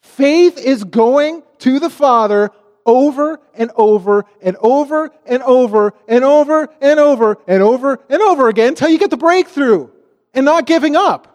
Faith 0.02 0.58
is 0.58 0.84
going 0.84 1.42
to 1.58 1.78
the 1.78 1.90
Father 1.90 2.50
over 2.86 3.40
and 3.54 3.70
over 3.76 4.24
and 4.42 4.56
over 4.56 5.10
and 5.26 5.42
over 5.42 5.94
and 6.08 6.24
over 6.24 6.68
and 6.80 6.98
over 6.98 7.38
and 7.46 7.62
over 7.62 8.00
and 8.08 8.22
over 8.22 8.48
again 8.48 8.68
until 8.68 8.88
you 8.88 8.98
get 8.98 9.10
the 9.10 9.16
breakthrough 9.16 9.88
and 10.34 10.44
not 10.44 10.66
giving 10.66 10.96
up. 10.96 11.26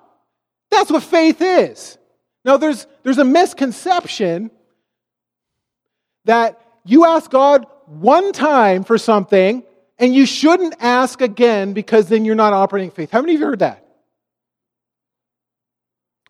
That's 0.72 0.91
what 0.91 1.04
faith 1.04 1.41
is. 1.41 1.98
Now, 2.43 2.58
there's, 2.58 2.88
there's 3.04 3.18
a 3.18 3.26
misconception 3.26 4.52
that 6.26 6.60
you 6.84 7.06
ask 7.06 7.30
God 7.30 7.66
one 7.86 8.34
time 8.34 8.84
for 8.84 8.98
something 8.98 9.64
and 9.98 10.14
you 10.14 10.26
shouldn't 10.26 10.76
ask 10.80 11.22
again 11.22 11.74
because 11.74 12.08
then 12.10 12.26
you're 12.26 12.36
not 12.36 12.54
operating 12.54 12.91
faith. 12.91 13.12
How 13.12 13.22
many 13.22 13.36
of 13.36 13.39
you 13.39 13.46
heard 13.46 13.60
that? 13.60 13.86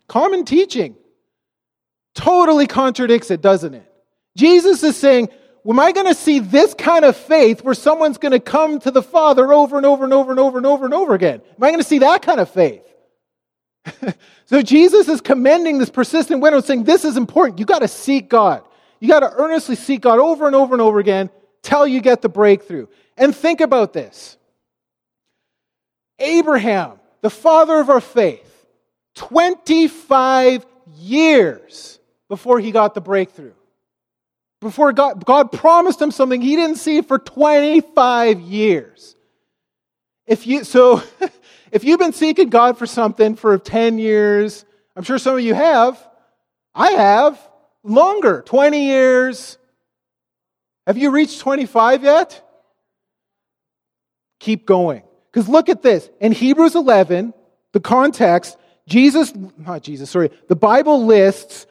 Common 0.08 0.44
teaching. 0.44 0.96
Totally 2.14 2.66
contradicts 2.66 3.30
it, 3.30 3.40
doesn't 3.40 3.74
it? 3.74 3.92
Jesus 4.36 4.82
is 4.82 4.96
saying, 4.96 5.28
Am 5.68 5.80
I 5.80 5.90
going 5.90 6.06
to 6.06 6.14
see 6.14 6.38
this 6.38 6.74
kind 6.74 7.04
of 7.04 7.16
faith 7.16 7.64
where 7.64 7.74
someone's 7.74 8.18
going 8.18 8.32
to 8.32 8.40
come 8.40 8.78
to 8.80 8.92
the 8.92 9.02
Father 9.02 9.52
over 9.52 9.76
and 9.76 9.84
over 9.84 10.04
and 10.04 10.12
over 10.12 10.30
and 10.30 10.38
over 10.38 10.58
and 10.58 10.66
over 10.66 10.84
and 10.84 10.94
over 10.94 11.14
again? 11.14 11.42
Am 11.56 11.64
I 11.64 11.70
going 11.70 11.80
to 11.80 11.88
see 11.88 11.98
that 11.98 12.22
kind 12.22 12.38
of 12.38 12.48
faith? 12.48 12.84
so 14.46 14.62
Jesus 14.62 15.08
is 15.08 15.20
commending 15.20 15.78
this 15.78 15.90
persistent 15.90 16.40
widow, 16.40 16.60
saying, 16.60 16.84
This 16.84 17.04
is 17.04 17.16
important. 17.16 17.58
You 17.58 17.66
got 17.66 17.80
to 17.80 17.88
seek 17.88 18.28
God. 18.28 18.62
You 19.00 19.08
got 19.08 19.20
to 19.20 19.32
earnestly 19.32 19.74
seek 19.74 20.02
God 20.02 20.20
over 20.20 20.46
and 20.46 20.54
over 20.54 20.72
and 20.72 20.80
over 20.80 21.00
again 21.00 21.30
till 21.62 21.86
you 21.86 22.00
get 22.00 22.22
the 22.22 22.28
breakthrough. 22.28 22.86
And 23.16 23.34
think 23.34 23.60
about 23.60 23.92
this 23.92 24.36
Abraham, 26.18 26.98
the 27.20 27.30
father 27.30 27.78
of 27.80 27.90
our 27.90 28.00
faith, 28.00 28.66
25 29.14 30.66
years 30.98 31.98
before 32.28 32.60
he 32.60 32.70
got 32.70 32.94
the 32.94 33.00
breakthrough. 33.00 33.54
Before 34.60 34.92
God, 34.92 35.24
God 35.24 35.52
promised 35.52 36.00
him 36.00 36.10
something 36.10 36.40
he 36.40 36.56
didn't 36.56 36.76
see 36.76 37.02
for 37.02 37.18
25 37.18 38.40
years. 38.40 39.14
If 40.26 40.46
you, 40.46 40.64
so, 40.64 41.02
if 41.70 41.84
you've 41.84 42.00
been 42.00 42.12
seeking 42.12 42.48
God 42.48 42.78
for 42.78 42.86
something 42.86 43.36
for 43.36 43.58
10 43.58 43.98
years, 43.98 44.64
I'm 44.96 45.02
sure 45.02 45.18
some 45.18 45.34
of 45.34 45.40
you 45.40 45.54
have. 45.54 46.02
I 46.74 46.92
have. 46.92 47.38
Longer, 47.82 48.42
20 48.44 48.86
years. 48.86 49.58
Have 50.86 50.98
you 50.98 51.10
reached 51.10 51.40
25 51.40 52.02
yet? 52.02 52.45
Keep 54.40 54.66
going. 54.66 55.02
Because 55.30 55.48
look 55.48 55.68
at 55.68 55.82
this. 55.82 56.08
In 56.20 56.32
Hebrews 56.32 56.74
11, 56.74 57.34
the 57.72 57.80
context, 57.80 58.56
Jesus, 58.88 59.32
not 59.58 59.82
Jesus, 59.82 60.10
sorry, 60.10 60.30
the 60.48 60.56
Bible 60.56 61.04
lists 61.04 61.66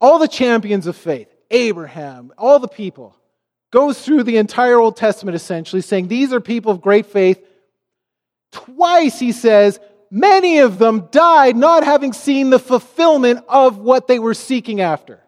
all 0.00 0.18
the 0.18 0.28
champions 0.28 0.86
of 0.86 0.96
faith 0.96 1.28
Abraham, 1.50 2.32
all 2.38 2.58
the 2.58 2.68
people. 2.68 3.16
Goes 3.70 4.02
through 4.02 4.24
the 4.24 4.36
entire 4.36 4.78
Old 4.78 4.96
Testament 4.96 5.34
essentially, 5.34 5.82
saying 5.82 6.08
these 6.08 6.32
are 6.32 6.40
people 6.40 6.72
of 6.72 6.80
great 6.80 7.06
faith. 7.06 7.42
Twice 8.50 9.18
he 9.18 9.32
says, 9.32 9.80
many 10.10 10.58
of 10.58 10.78
them 10.78 11.08
died 11.10 11.56
not 11.56 11.84
having 11.84 12.12
seen 12.12 12.50
the 12.50 12.58
fulfillment 12.58 13.44
of 13.48 13.78
what 13.78 14.08
they 14.08 14.18
were 14.18 14.34
seeking 14.34 14.80
after. 14.80 15.20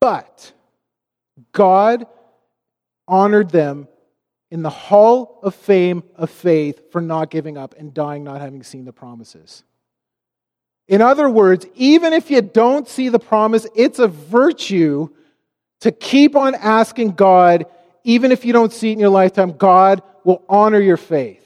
But 0.00 0.52
God 1.52 2.06
honored 3.08 3.50
them 3.50 3.88
in 4.50 4.62
the 4.62 4.70
hall 4.70 5.40
of 5.42 5.54
fame 5.54 6.02
of 6.14 6.30
faith 6.30 6.92
for 6.92 7.00
not 7.00 7.30
giving 7.30 7.58
up 7.58 7.74
and 7.78 7.92
dying 7.92 8.24
not 8.24 8.40
having 8.40 8.62
seen 8.62 8.84
the 8.84 8.92
promises. 8.92 9.64
In 10.88 11.02
other 11.02 11.28
words, 11.28 11.66
even 11.74 12.12
if 12.12 12.30
you 12.30 12.40
don't 12.42 12.88
see 12.88 13.08
the 13.08 13.18
promise, 13.18 13.66
it's 13.74 13.98
a 13.98 14.06
virtue 14.06 15.08
to 15.80 15.90
keep 15.90 16.36
on 16.36 16.54
asking 16.54 17.12
God, 17.12 17.66
even 18.04 18.30
if 18.30 18.44
you 18.44 18.52
don't 18.52 18.72
see 18.72 18.90
it 18.90 18.94
in 18.94 19.00
your 19.00 19.10
lifetime, 19.10 19.52
God 19.52 20.02
will 20.24 20.42
honor 20.48 20.80
your 20.80 20.96
faith. 20.96 21.42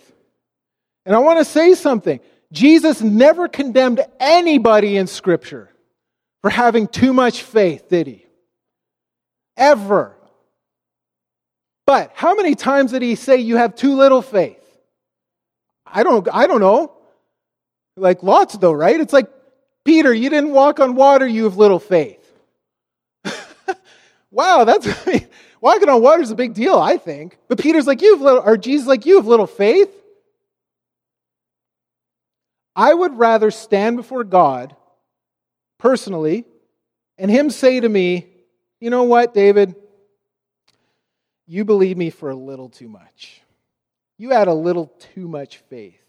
And 1.06 1.14
I 1.14 1.18
want 1.20 1.38
to 1.38 1.44
say 1.44 1.74
something. 1.74 2.20
Jesus 2.52 3.00
never 3.00 3.48
condemned 3.48 4.00
anybody 4.18 4.96
in 4.96 5.06
Scripture 5.06 5.70
for 6.42 6.50
having 6.50 6.86
too 6.86 7.12
much 7.12 7.42
faith, 7.42 7.88
did 7.88 8.06
he? 8.06 8.26
Ever. 9.56 10.16
But 11.87 12.12
how 12.14 12.35
many 12.35 12.55
times 12.55 12.93
did 12.93 13.03
he 13.03 13.14
say 13.14 13.39
you 13.39 13.57
have 13.57 13.74
too 13.74 13.97
little 13.97 14.22
faith? 14.22 14.59
I 15.87 16.03
don't, 16.03 16.28
I 16.33 16.47
don't 16.47 16.61
know. 16.61 16.93
Like 17.97 18.22
lots 18.22 18.57
though, 18.57 18.72
right? 18.72 19.01
It's 19.01 19.12
like, 19.12 19.28
Peter, 19.85 20.12
you 20.12 20.31
didn't 20.31 20.53
walk 20.53 20.78
on 20.78 20.95
water, 20.95 21.26
you 21.26 21.45
have 21.45 21.57
little 21.57 21.78
faith. 21.78 22.18
wow, 24.31 24.64
that's, 24.64 24.87
walking 25.61 25.89
on 25.89 26.03
water 26.03 26.22
is 26.22 26.31
a 26.31 26.37
big 26.37 26.55
deal, 26.55 26.78
I 26.78 26.97
think. 26.97 27.39
But 27.49 27.59
Peter's 27.59 27.87
like, 27.87 28.03
you 28.03 28.12
have 28.14 28.20
little, 28.20 28.43
or 28.45 28.57
Jesus 28.57 28.87
like, 28.87 29.07
you 29.07 29.16
have 29.16 29.26
little 29.26 29.47
faith. 29.47 29.91
I 32.76 32.95
would 32.95 33.18
rather 33.18 33.51
stand 33.51 33.97
before 33.97 34.24
God 34.24 34.76
personally 35.78 36.45
and 37.18 37.31
Him 37.31 37.51
say 37.51 37.81
to 37.81 37.89
me, 37.89 38.26
you 38.81 38.91
know 38.91 39.03
what, 39.05 39.35
David? 39.35 39.74
You 41.51 41.64
believe 41.64 41.96
me 41.96 42.11
for 42.11 42.30
a 42.30 42.34
little 42.36 42.68
too 42.68 42.86
much. 42.86 43.42
You 44.18 44.30
had 44.30 44.46
a 44.46 44.55
little 44.55 44.86
too 45.14 45.26
much 45.26 45.57
faith. 45.68 46.01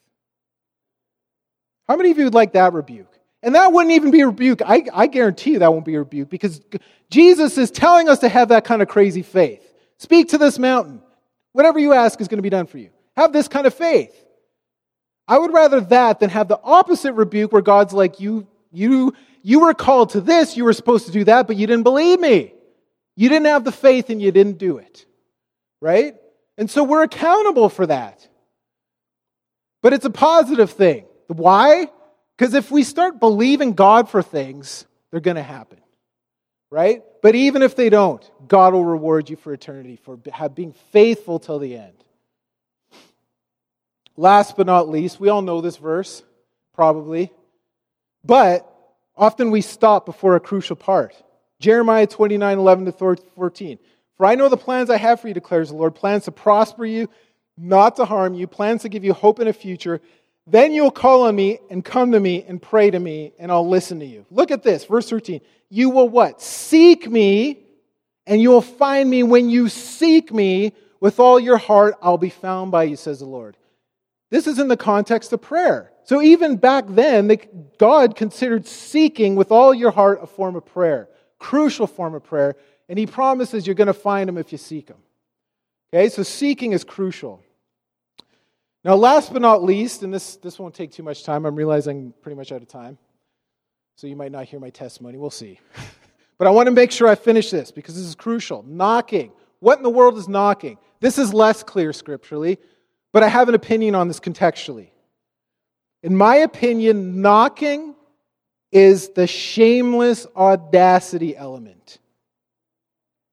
How 1.87 1.95
many 1.95 2.11
of 2.11 2.19
you 2.19 2.25
would 2.25 2.35
like 2.35 2.53
that 2.53 2.73
rebuke? 2.73 3.11
And 3.41 3.55
that 3.55 3.73
wouldn't 3.73 3.91
even 3.91 4.11
be 4.11 4.21
a 4.21 4.27
rebuke. 4.27 4.61
I, 4.63 4.85
I 4.93 5.07
guarantee 5.07 5.53
you 5.53 5.59
that 5.59 5.73
won't 5.73 5.83
be 5.83 5.95
a 5.95 5.99
rebuke 5.99 6.29
because 6.29 6.61
Jesus 7.09 7.57
is 7.57 7.71
telling 7.71 8.07
us 8.07 8.19
to 8.19 8.29
have 8.29 8.49
that 8.49 8.65
kind 8.65 8.83
of 8.83 8.87
crazy 8.87 9.23
faith. 9.23 9.67
Speak 9.97 10.29
to 10.29 10.37
this 10.37 10.59
mountain. 10.59 11.01
Whatever 11.53 11.79
you 11.79 11.93
ask 11.93 12.21
is 12.21 12.27
going 12.27 12.37
to 12.37 12.43
be 12.43 12.51
done 12.51 12.67
for 12.67 12.77
you. 12.77 12.91
Have 13.17 13.33
this 13.33 13.47
kind 13.47 13.65
of 13.65 13.73
faith. 13.73 14.13
I 15.27 15.39
would 15.39 15.51
rather 15.51 15.81
that 15.81 16.19
than 16.19 16.29
have 16.29 16.49
the 16.49 16.59
opposite 16.63 17.13
rebuke 17.13 17.51
where 17.51 17.63
God's 17.63 17.93
like, 17.93 18.19
you, 18.19 18.45
you, 18.71 19.15
you 19.41 19.61
were 19.61 19.73
called 19.73 20.11
to 20.11 20.21
this, 20.21 20.55
you 20.55 20.65
were 20.65 20.73
supposed 20.73 21.07
to 21.07 21.11
do 21.11 21.23
that, 21.23 21.47
but 21.47 21.55
you 21.55 21.65
didn't 21.65 21.81
believe 21.81 22.19
me. 22.19 22.53
You 23.15 23.27
didn't 23.27 23.47
have 23.47 23.63
the 23.63 23.71
faith 23.71 24.11
and 24.11 24.21
you 24.21 24.31
didn't 24.31 24.59
do 24.59 24.77
it. 24.77 25.07
Right? 25.81 26.15
And 26.57 26.69
so 26.69 26.83
we're 26.83 27.03
accountable 27.03 27.69
for 27.69 27.87
that. 27.87 28.27
But 29.81 29.93
it's 29.93 30.05
a 30.05 30.11
positive 30.11 30.71
thing. 30.71 31.05
Why? 31.27 31.87
Because 32.37 32.53
if 32.53 32.71
we 32.71 32.83
start 32.83 33.19
believing 33.19 33.73
God 33.73 34.09
for 34.09 34.21
things, 34.21 34.85
they're 35.09 35.19
going 35.19 35.35
to 35.35 35.43
happen. 35.43 35.79
Right? 36.69 37.03
But 37.21 37.35
even 37.35 37.63
if 37.63 37.75
they 37.75 37.89
don't, 37.89 38.23
God 38.47 38.73
will 38.73 38.85
reward 38.85 39.29
you 39.29 39.35
for 39.35 39.53
eternity 39.53 39.97
for 39.97 40.17
being 40.49 40.73
faithful 40.91 41.39
till 41.39 41.59
the 41.59 41.75
end. 41.75 41.93
Last 44.15 44.55
but 44.55 44.67
not 44.67 44.89
least, 44.89 45.19
we 45.19 45.29
all 45.29 45.41
know 45.41 45.61
this 45.61 45.77
verse, 45.77 46.23
probably. 46.73 47.31
But 48.23 48.71
often 49.15 49.51
we 49.51 49.61
stop 49.61 50.05
before 50.05 50.35
a 50.35 50.39
crucial 50.39 50.75
part. 50.75 51.15
Jeremiah 51.59 52.07
29 52.07 52.57
11 52.57 52.85
to 52.85 52.91
14. 53.35 53.79
For 54.21 54.27
I 54.27 54.35
know 54.35 54.49
the 54.49 54.55
plans 54.55 54.91
I 54.91 54.97
have 54.97 55.19
for 55.19 55.29
you, 55.29 55.33
declares 55.33 55.69
the 55.69 55.75
Lord 55.75 55.95
plans 55.95 56.25
to 56.25 56.31
prosper 56.31 56.85
you, 56.85 57.09
not 57.57 57.95
to 57.95 58.05
harm 58.05 58.35
you, 58.35 58.45
plans 58.45 58.83
to 58.83 58.89
give 58.89 59.03
you 59.03 59.13
hope 59.13 59.39
in 59.39 59.47
a 59.47 59.51
future. 59.51 59.99
Then 60.45 60.73
you'll 60.73 60.91
call 60.91 61.23
on 61.23 61.35
me 61.35 61.57
and 61.71 61.83
come 61.83 62.11
to 62.11 62.19
me 62.19 62.45
and 62.47 62.61
pray 62.61 62.91
to 62.91 62.99
me, 62.99 63.33
and 63.39 63.51
I'll 63.51 63.67
listen 63.67 63.99
to 63.99 64.05
you. 64.05 64.27
Look 64.29 64.51
at 64.51 64.61
this, 64.61 64.85
verse 64.85 65.09
13. 65.09 65.41
You 65.71 65.89
will 65.89 66.07
what? 66.07 66.39
Seek 66.39 67.09
me, 67.09 67.63
and 68.27 68.39
you 68.39 68.51
will 68.51 68.61
find 68.61 69.09
me 69.09 69.23
when 69.23 69.49
you 69.49 69.69
seek 69.69 70.31
me 70.31 70.73
with 70.99 71.19
all 71.19 71.39
your 71.39 71.57
heart. 71.57 71.95
I'll 71.99 72.19
be 72.19 72.29
found 72.29 72.69
by 72.69 72.83
you, 72.83 72.97
says 72.97 73.21
the 73.21 73.25
Lord. 73.25 73.57
This 74.29 74.45
is 74.45 74.59
in 74.59 74.67
the 74.67 74.77
context 74.77 75.33
of 75.33 75.41
prayer. 75.41 75.93
So 76.03 76.21
even 76.21 76.57
back 76.57 76.85
then, 76.87 77.39
God 77.79 78.15
considered 78.15 78.67
seeking 78.67 79.35
with 79.35 79.51
all 79.51 79.73
your 79.73 79.89
heart 79.89 80.19
a 80.21 80.27
form 80.27 80.55
of 80.55 80.63
prayer, 80.63 81.09
crucial 81.39 81.87
form 81.87 82.13
of 82.13 82.23
prayer, 82.23 82.55
and 82.91 82.99
He 82.99 83.07
promises 83.07 83.65
you're 83.65 83.73
going 83.73 83.87
to 83.87 83.93
find 83.93 84.29
Him 84.29 84.37
if 84.37 84.51
you 84.51 84.57
seek 84.57 84.89
Him. 84.89 84.97
Okay, 85.93 86.09
so 86.09 86.23
seeking 86.23 86.73
is 86.73 86.83
crucial. 86.83 87.41
Now, 88.83 88.95
last 88.95 89.31
but 89.31 89.41
not 89.41 89.63
least, 89.63 90.03
and 90.03 90.13
this, 90.13 90.35
this 90.35 90.59
won't 90.59 90.75
take 90.75 90.91
too 90.91 91.01
much 91.01 91.23
time, 91.23 91.45
I'm 91.45 91.55
realizing 91.55 91.97
I'm 91.97 92.13
pretty 92.21 92.35
much 92.35 92.51
out 92.51 92.61
of 92.61 92.67
time, 92.67 92.97
so 93.95 94.07
you 94.07 94.17
might 94.17 94.33
not 94.33 94.43
hear 94.43 94.59
my 94.59 94.71
testimony. 94.71 95.17
We'll 95.17 95.29
see. 95.29 95.57
but 96.37 96.47
I 96.47 96.49
want 96.49 96.67
to 96.67 96.71
make 96.71 96.91
sure 96.91 97.07
I 97.07 97.15
finish 97.15 97.49
this 97.49 97.71
because 97.71 97.95
this 97.95 98.03
is 98.03 98.13
crucial. 98.13 98.61
Knocking. 98.67 99.31
What 99.59 99.77
in 99.77 99.83
the 99.83 99.89
world 99.89 100.17
is 100.17 100.27
knocking? 100.27 100.77
This 100.99 101.17
is 101.17 101.33
less 101.33 101.63
clear 101.63 101.93
scripturally, 101.93 102.59
but 103.13 103.23
I 103.23 103.29
have 103.29 103.47
an 103.47 103.55
opinion 103.55 103.95
on 103.95 104.09
this 104.09 104.19
contextually. 104.19 104.89
In 106.03 106.17
my 106.17 106.35
opinion, 106.35 107.21
knocking 107.21 107.95
is 108.69 109.09
the 109.09 109.27
shameless 109.27 110.27
audacity 110.35 111.37
element. 111.37 111.99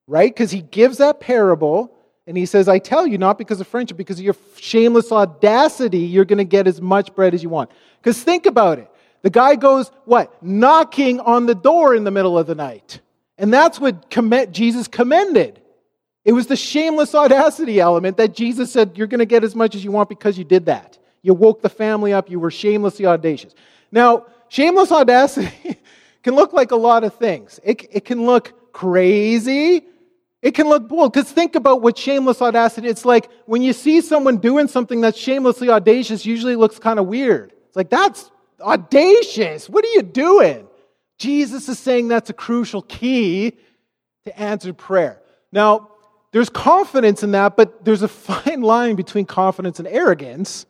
Right? 0.08 0.34
Because 0.34 0.50
he 0.50 0.62
gives 0.62 0.98
that 0.98 1.20
parable 1.20 1.94
and 2.26 2.36
he 2.36 2.46
says, 2.46 2.68
I 2.68 2.80
tell 2.80 3.06
you, 3.06 3.18
not 3.18 3.38
because 3.38 3.60
of 3.60 3.68
friendship, 3.68 3.96
because 3.96 4.18
of 4.18 4.24
your 4.24 4.36
shameless 4.56 5.12
audacity, 5.12 6.00
you're 6.00 6.24
going 6.24 6.38
to 6.38 6.44
get 6.44 6.66
as 6.66 6.80
much 6.80 7.14
bread 7.14 7.34
as 7.34 7.42
you 7.42 7.48
want. 7.48 7.70
Because 8.02 8.20
think 8.20 8.46
about 8.46 8.78
it. 8.80 8.90
The 9.22 9.30
guy 9.30 9.54
goes, 9.54 9.90
what? 10.04 10.42
Knocking 10.42 11.20
on 11.20 11.46
the 11.46 11.54
door 11.54 11.94
in 11.94 12.04
the 12.04 12.10
middle 12.10 12.36
of 12.36 12.46
the 12.46 12.54
night. 12.54 13.00
And 13.38 13.52
that's 13.52 13.78
what 13.78 14.10
Jesus 14.52 14.88
commended. 14.88 15.60
It 16.24 16.32
was 16.32 16.46
the 16.46 16.56
shameless 16.56 17.14
audacity 17.14 17.80
element 17.80 18.16
that 18.18 18.34
Jesus 18.34 18.70
said, 18.72 18.98
You're 18.98 19.06
going 19.06 19.20
to 19.20 19.26
get 19.26 19.44
as 19.44 19.54
much 19.54 19.74
as 19.74 19.82
you 19.82 19.90
want 19.90 20.10
because 20.10 20.36
you 20.36 20.44
did 20.44 20.66
that. 20.66 20.98
You 21.22 21.32
woke 21.32 21.62
the 21.62 21.68
family 21.68 22.12
up, 22.12 22.28
you 22.28 22.38
were 22.38 22.50
shamelessly 22.50 23.06
audacious. 23.06 23.54
Now, 23.90 24.26
shameless 24.48 24.92
audacity 25.00 25.78
can 26.22 26.34
look 26.34 26.52
like 26.52 26.72
a 26.72 26.76
lot 26.76 27.04
of 27.04 27.14
things. 27.14 27.60
It, 27.62 27.86
it 27.90 28.04
can 28.04 28.26
look 28.26 28.72
crazy, 28.72 29.84
it 30.40 30.52
can 30.52 30.68
look 30.68 30.88
bold 30.88 31.12
because 31.12 31.30
think 31.30 31.56
about 31.56 31.82
what 31.82 31.98
shameless 31.98 32.40
audacity 32.40 32.88
it's 32.88 33.04
like 33.04 33.28
when 33.46 33.62
you 33.62 33.72
see 33.72 34.00
someone 34.00 34.38
doing 34.38 34.68
something 34.68 35.00
that's 35.00 35.18
shamelessly 35.18 35.68
audacious 35.68 36.24
usually 36.24 36.56
looks 36.56 36.78
kind 36.78 36.98
of 36.98 37.06
weird. 37.06 37.52
It's 37.66 37.76
like 37.76 37.90
that's 37.90 38.30
audacious 38.60 39.68
what 39.68 39.84
are 39.84 39.92
you 39.92 40.02
doing? 40.02 40.68
Jesus 41.18 41.68
is 41.68 41.78
saying 41.78 42.08
that's 42.08 42.30
a 42.30 42.34
crucial 42.34 42.82
key 42.82 43.52
to 44.24 44.38
answered 44.40 44.78
prayer. 44.78 45.20
Now 45.50 45.90
there's 46.32 46.50
confidence 46.50 47.22
in 47.22 47.32
that 47.32 47.56
but 47.56 47.84
there's 47.84 48.02
a 48.02 48.08
fine 48.08 48.62
line 48.62 48.94
between 48.94 49.24
confidence 49.24 49.78
and 49.78 49.88
arrogance 49.88 50.66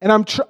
and 0.00 0.10
i'm 0.10 0.24
tr- 0.24 0.42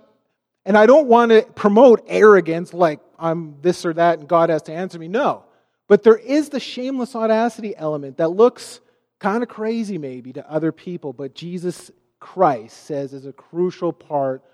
and 0.64 0.78
i 0.78 0.86
don't 0.86 1.08
want 1.08 1.32
to 1.32 1.42
promote 1.54 2.04
arrogance 2.06 2.72
like 2.72 3.00
i'm 3.18 3.56
this 3.60 3.84
or 3.84 3.92
that 3.92 4.20
and 4.20 4.28
god 4.28 4.48
has 4.48 4.62
to 4.62 4.72
answer 4.72 4.98
me. 4.98 5.08
No 5.08 5.44
but 5.88 6.02
there 6.02 6.16
is 6.16 6.50
the 6.50 6.60
shameless 6.60 7.16
audacity 7.16 7.74
element 7.76 8.18
that 8.18 8.28
looks 8.28 8.80
kind 9.18 9.42
of 9.42 9.48
crazy, 9.48 9.98
maybe, 9.98 10.32
to 10.34 10.48
other 10.50 10.70
people, 10.70 11.12
but 11.12 11.34
Jesus 11.34 11.90
Christ 12.20 12.84
says 12.84 13.12
is 13.12 13.26
a 13.26 13.32
crucial 13.32 13.92
part 13.92 14.44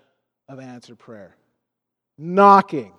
of 0.47 0.59
answered 0.59 0.97
prayer. 0.97 1.35
Knocking. 2.17 2.93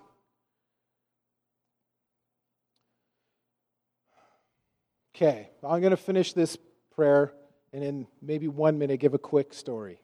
Okay, 5.15 5.49
I'm 5.63 5.81
going 5.81 5.91
to 5.91 5.97
finish 5.97 6.33
this 6.33 6.57
prayer 6.95 7.33
and 7.73 7.83
in 7.83 8.07
maybe 8.21 8.47
one 8.47 8.77
minute 8.77 8.99
give 8.99 9.15
a 9.15 9.19
quick 9.19 9.53
story. 9.53 9.99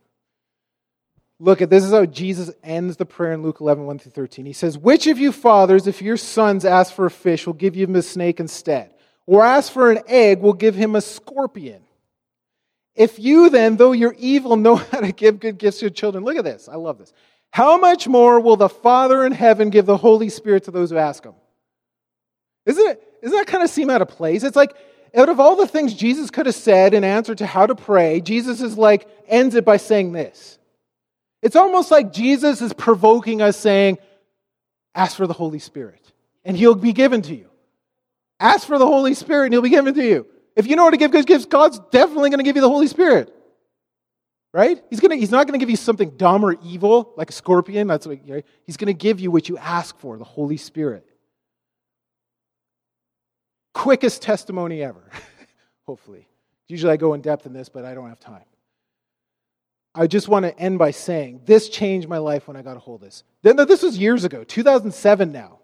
Look 1.44 1.62
at 1.62 1.70
this 1.70 1.84
is 1.84 1.92
how 1.92 2.06
Jesus 2.06 2.52
ends 2.64 2.96
the 2.96 3.06
prayer 3.06 3.34
in 3.34 3.44
Luke 3.44 3.60
11, 3.60 3.86
1 3.86 4.00
through 4.00 4.14
13. 4.14 4.46
He 4.46 4.54
says, 4.54 4.78
Which 4.78 5.08
of 5.08 5.20
you 5.20 5.34
fathers, 5.34 5.88
if 5.88 6.02
your 6.02 6.16
sons 6.16 6.64
ask 6.64 6.94
for 6.94 7.06
a 7.06 7.12
fish, 7.12 7.46
will 7.46 7.52
give 7.52 7.76
him 7.76 7.98
a 7.98 8.02
snake 8.02 8.40
instead? 8.40 8.94
Or 9.26 9.44
ask 9.44 9.70
for 9.70 9.92
an 9.92 10.00
egg, 10.08 10.40
will 10.40 10.54
give 10.54 10.74
him 10.74 10.96
a 10.96 11.02
scorpion? 11.02 11.82
If 12.96 13.20
you 13.20 13.50
then, 13.50 13.76
though 13.76 13.92
you're 13.92 14.16
evil, 14.18 14.56
know 14.56 14.76
how 14.92 15.02
to 15.02 15.12
give 15.12 15.42
good 15.42 15.58
gifts 15.58 15.80
to 15.80 15.86
your 15.88 15.90
children, 15.90 16.24
look 16.24 16.38
at 16.38 16.46
this. 16.46 16.70
I 16.70 16.76
love 16.76 16.98
this. 16.98 17.12
How 17.52 17.78
much 17.78 18.08
more 18.08 18.40
will 18.40 18.56
the 18.56 18.70
Father 18.70 19.26
in 19.26 19.34
heaven 19.34 19.70
give 19.70 19.86
the 19.86 19.98
Holy 19.98 20.30
Spirit 20.30 20.64
to 20.64 20.72
those 20.72 20.92
who 20.92 20.98
ask 20.98 21.26
him? 21.26 21.36
Isn't 22.66 22.88
it? 22.88 23.22
Doesn't 23.22 23.38
that 23.38 23.48
kind 23.48 23.66
of 23.66 23.70
seem 23.70 23.90
out 23.90 24.02
of 24.02 24.08
place? 24.08 24.44
It's 24.44 24.56
like 24.56 24.74
out 25.14 25.28
of 25.28 25.42
all 25.42 25.58
the 25.58 25.68
things 25.68 25.94
Jesus 25.94 26.32
could 26.32 26.46
have 26.46 26.56
said 26.56 26.94
in 26.94 27.04
answer 27.04 27.36
to 27.36 27.46
how 27.46 27.66
to 27.66 27.76
pray, 27.76 28.22
Jesus 28.22 28.62
is 28.62 28.78
like 28.78 29.10
ends 29.28 29.56
it 29.56 29.66
by 29.66 29.76
saying 29.76 30.14
this. 30.14 30.58
It's 31.44 31.58
almost 31.58 31.92
like 31.92 32.14
Jesus 32.14 32.62
is 32.62 32.72
provoking 32.72 33.42
us 33.42 33.58
saying, 33.58 33.98
ask 34.96 35.18
for 35.18 35.28
the 35.28 35.34
Holy 35.34 35.60
Spirit 35.60 36.14
and 36.46 36.56
he'll 36.56 36.74
be 36.74 36.94
given 36.94 37.22
to 37.24 37.36
you. 37.36 37.50
Ask 38.40 38.66
for 38.66 38.78
the 38.78 38.88
Holy 38.88 39.14
Spirit 39.14 39.48
and 39.48 39.54
he'll 39.54 39.62
be 39.62 39.70
given 39.70 39.94
to 39.94 40.04
you. 40.04 40.26
If 40.56 40.68
you 40.68 40.78
know 40.78 40.86
how 40.86 40.90
to 40.92 40.98
give 40.98 41.12
good 41.12 41.26
gifts, 41.26 41.46
God's 41.46 41.80
definitely 41.92 42.30
going 42.30 42.38
to 42.38 42.46
give 42.46 42.56
you 42.56 42.62
the 42.62 42.70
Holy 42.70 42.88
Spirit. 42.88 43.36
Right? 44.54 44.82
He's, 44.90 45.02
gonna, 45.02 45.18
he's 45.18 45.32
not 45.32 45.46
going 45.46 45.60
to 45.60 45.62
give 45.62 45.70
you 45.70 45.76
something 45.76 46.12
dumb 46.12 46.46
or 46.46 46.56
evil 46.64 47.12
like 47.18 47.30
a 47.30 47.34
scorpion. 47.34 47.88
That's 47.88 48.08
what, 48.08 48.20
right? 48.26 48.46
He's 48.66 48.78
going 48.78 48.88
to 48.88 48.94
give 48.94 49.20
you 49.20 49.30
what 49.30 49.50
you 49.50 49.58
ask 49.58 50.00
for, 50.00 50.18
the 50.18 50.24
Holy 50.24 50.58
Spirit. 50.58 51.06
Quickest 53.74 54.22
testimony 54.22 54.82
ever, 54.82 55.04
hopefully. 55.86 56.26
Usually 56.70 56.94
I 56.94 56.98
go 56.98 57.16
in 57.16 57.22
depth 57.22 57.46
in 57.46 57.52
this, 57.52 57.68
but 57.68 57.84
I 57.84 57.94
don't 57.96 58.08
have 58.08 58.20
time. 58.22 58.44
I 59.96 60.08
just 60.08 60.28
want 60.28 60.46
to 60.46 60.58
end 60.58 60.80
by 60.80 60.92
saying 60.92 61.42
this 61.46 61.70
changed 61.70 62.08
my 62.08 62.18
life 62.18 62.48
when 62.48 62.58
I 62.58 62.62
got 62.62 62.78
a 62.78 62.80
hold 62.80 63.04
of 63.04 63.06
this. 63.06 63.24
This 63.44 63.84
was 63.84 63.98
years 63.98 64.24
ago, 64.24 64.44
2007 64.44 65.32
now. 65.32 65.60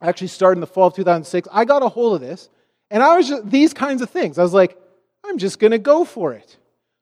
I 0.00 0.08
actually 0.08 0.28
started 0.28 0.58
in 0.58 0.60
the 0.60 0.66
fall 0.66 0.88
of 0.88 0.94
2006. 0.94 1.48
I 1.52 1.64
got 1.64 1.82
a 1.82 1.88
hold 1.88 2.14
of 2.14 2.20
this, 2.20 2.48
and 2.90 3.02
I 3.02 3.16
was 3.16 3.28
just 3.28 3.50
these 3.50 3.74
kinds 3.74 4.02
of 4.02 4.10
things. 4.10 4.38
I 4.38 4.42
was 4.42 4.54
like, 4.54 4.78
I'm 5.24 5.38
just 5.38 5.58
going 5.58 5.72
to 5.72 5.78
go 5.78 6.04
for 6.04 6.32
it. 6.32 6.56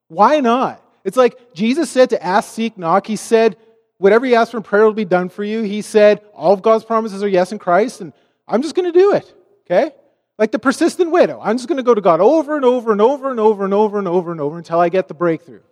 Why 0.08 0.40
not? 0.40 0.82
It's 1.04 1.16
like 1.16 1.54
Jesus 1.54 1.90
said 1.90 2.10
to 2.10 2.22
ask, 2.22 2.52
seek, 2.52 2.78
knock. 2.78 3.06
He 3.06 3.16
said, 3.16 3.56
whatever 3.98 4.26
you 4.26 4.34
ask 4.36 4.50
for 4.50 4.56
in 4.56 4.62
prayer 4.62 4.84
will 4.84 4.92
be 4.92 5.04
done 5.04 5.28
for 5.28 5.44
you. 5.44 5.62
He 5.62 5.82
said, 5.82 6.22
all 6.32 6.52
of 6.52 6.62
God's 6.62 6.84
promises 6.84 7.22
are 7.22 7.28
yes 7.28 7.52
in 7.52 7.58
Christ, 7.58 8.00
and 8.00 8.12
I'm 8.48 8.62
just 8.62 8.74
going 8.74 8.90
to 8.90 8.98
do 8.98 9.12
it. 9.12 9.34
Okay? 9.66 9.92
Like 10.38 10.52
the 10.52 10.58
persistent 10.58 11.10
widow. 11.10 11.40
I'm 11.42 11.56
just 11.56 11.68
going 11.68 11.76
to 11.76 11.82
go 11.82 11.94
to 11.94 12.00
God 12.00 12.20
over 12.20 12.56
and 12.56 12.64
over 12.64 12.92
and 12.92 13.00
over 13.00 13.30
and 13.30 13.40
over 13.40 13.64
and 13.64 13.74
over 13.74 13.98
and 13.98 14.08
over 14.08 14.32
and 14.32 14.40
over 14.40 14.58
until 14.58 14.80
I 14.80 14.88
get 14.88 15.08
the 15.08 15.14
breakthrough. 15.14 15.62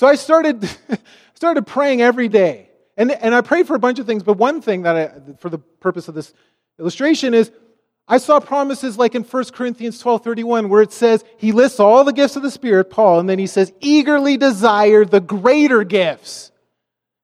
So 0.00 0.06
I 0.06 0.14
started, 0.14 0.66
started 1.34 1.66
praying 1.66 2.00
every 2.00 2.28
day. 2.28 2.70
And, 2.96 3.12
and 3.12 3.34
I 3.34 3.42
prayed 3.42 3.66
for 3.66 3.76
a 3.76 3.78
bunch 3.78 3.98
of 3.98 4.06
things, 4.06 4.22
but 4.22 4.38
one 4.38 4.62
thing 4.62 4.84
that 4.84 4.96
I, 4.96 5.34
for 5.40 5.50
the 5.50 5.58
purpose 5.58 6.08
of 6.08 6.14
this 6.14 6.32
illustration 6.78 7.34
is 7.34 7.52
I 8.08 8.16
saw 8.16 8.40
promises 8.40 8.96
like 8.96 9.14
in 9.14 9.24
1 9.24 9.44
Corinthians 9.52 9.98
12 9.98 10.24
31, 10.24 10.70
where 10.70 10.80
it 10.80 10.92
says, 10.92 11.22
he 11.36 11.52
lists 11.52 11.80
all 11.80 12.02
the 12.04 12.14
gifts 12.14 12.34
of 12.36 12.42
the 12.42 12.50
Spirit, 12.50 12.88
Paul, 12.88 13.20
and 13.20 13.28
then 13.28 13.38
he 13.38 13.46
says, 13.46 13.74
eagerly 13.80 14.38
desire 14.38 15.04
the 15.04 15.20
greater 15.20 15.84
gifts. 15.84 16.50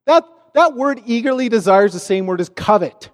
That, 0.05 0.25
that 0.53 0.75
word 0.75 1.01
eagerly 1.07 1.49
desires 1.49 1.95
the 1.95 1.99
same 1.99 2.27
word 2.27 2.43
as 2.43 2.51
covet. 2.51 3.09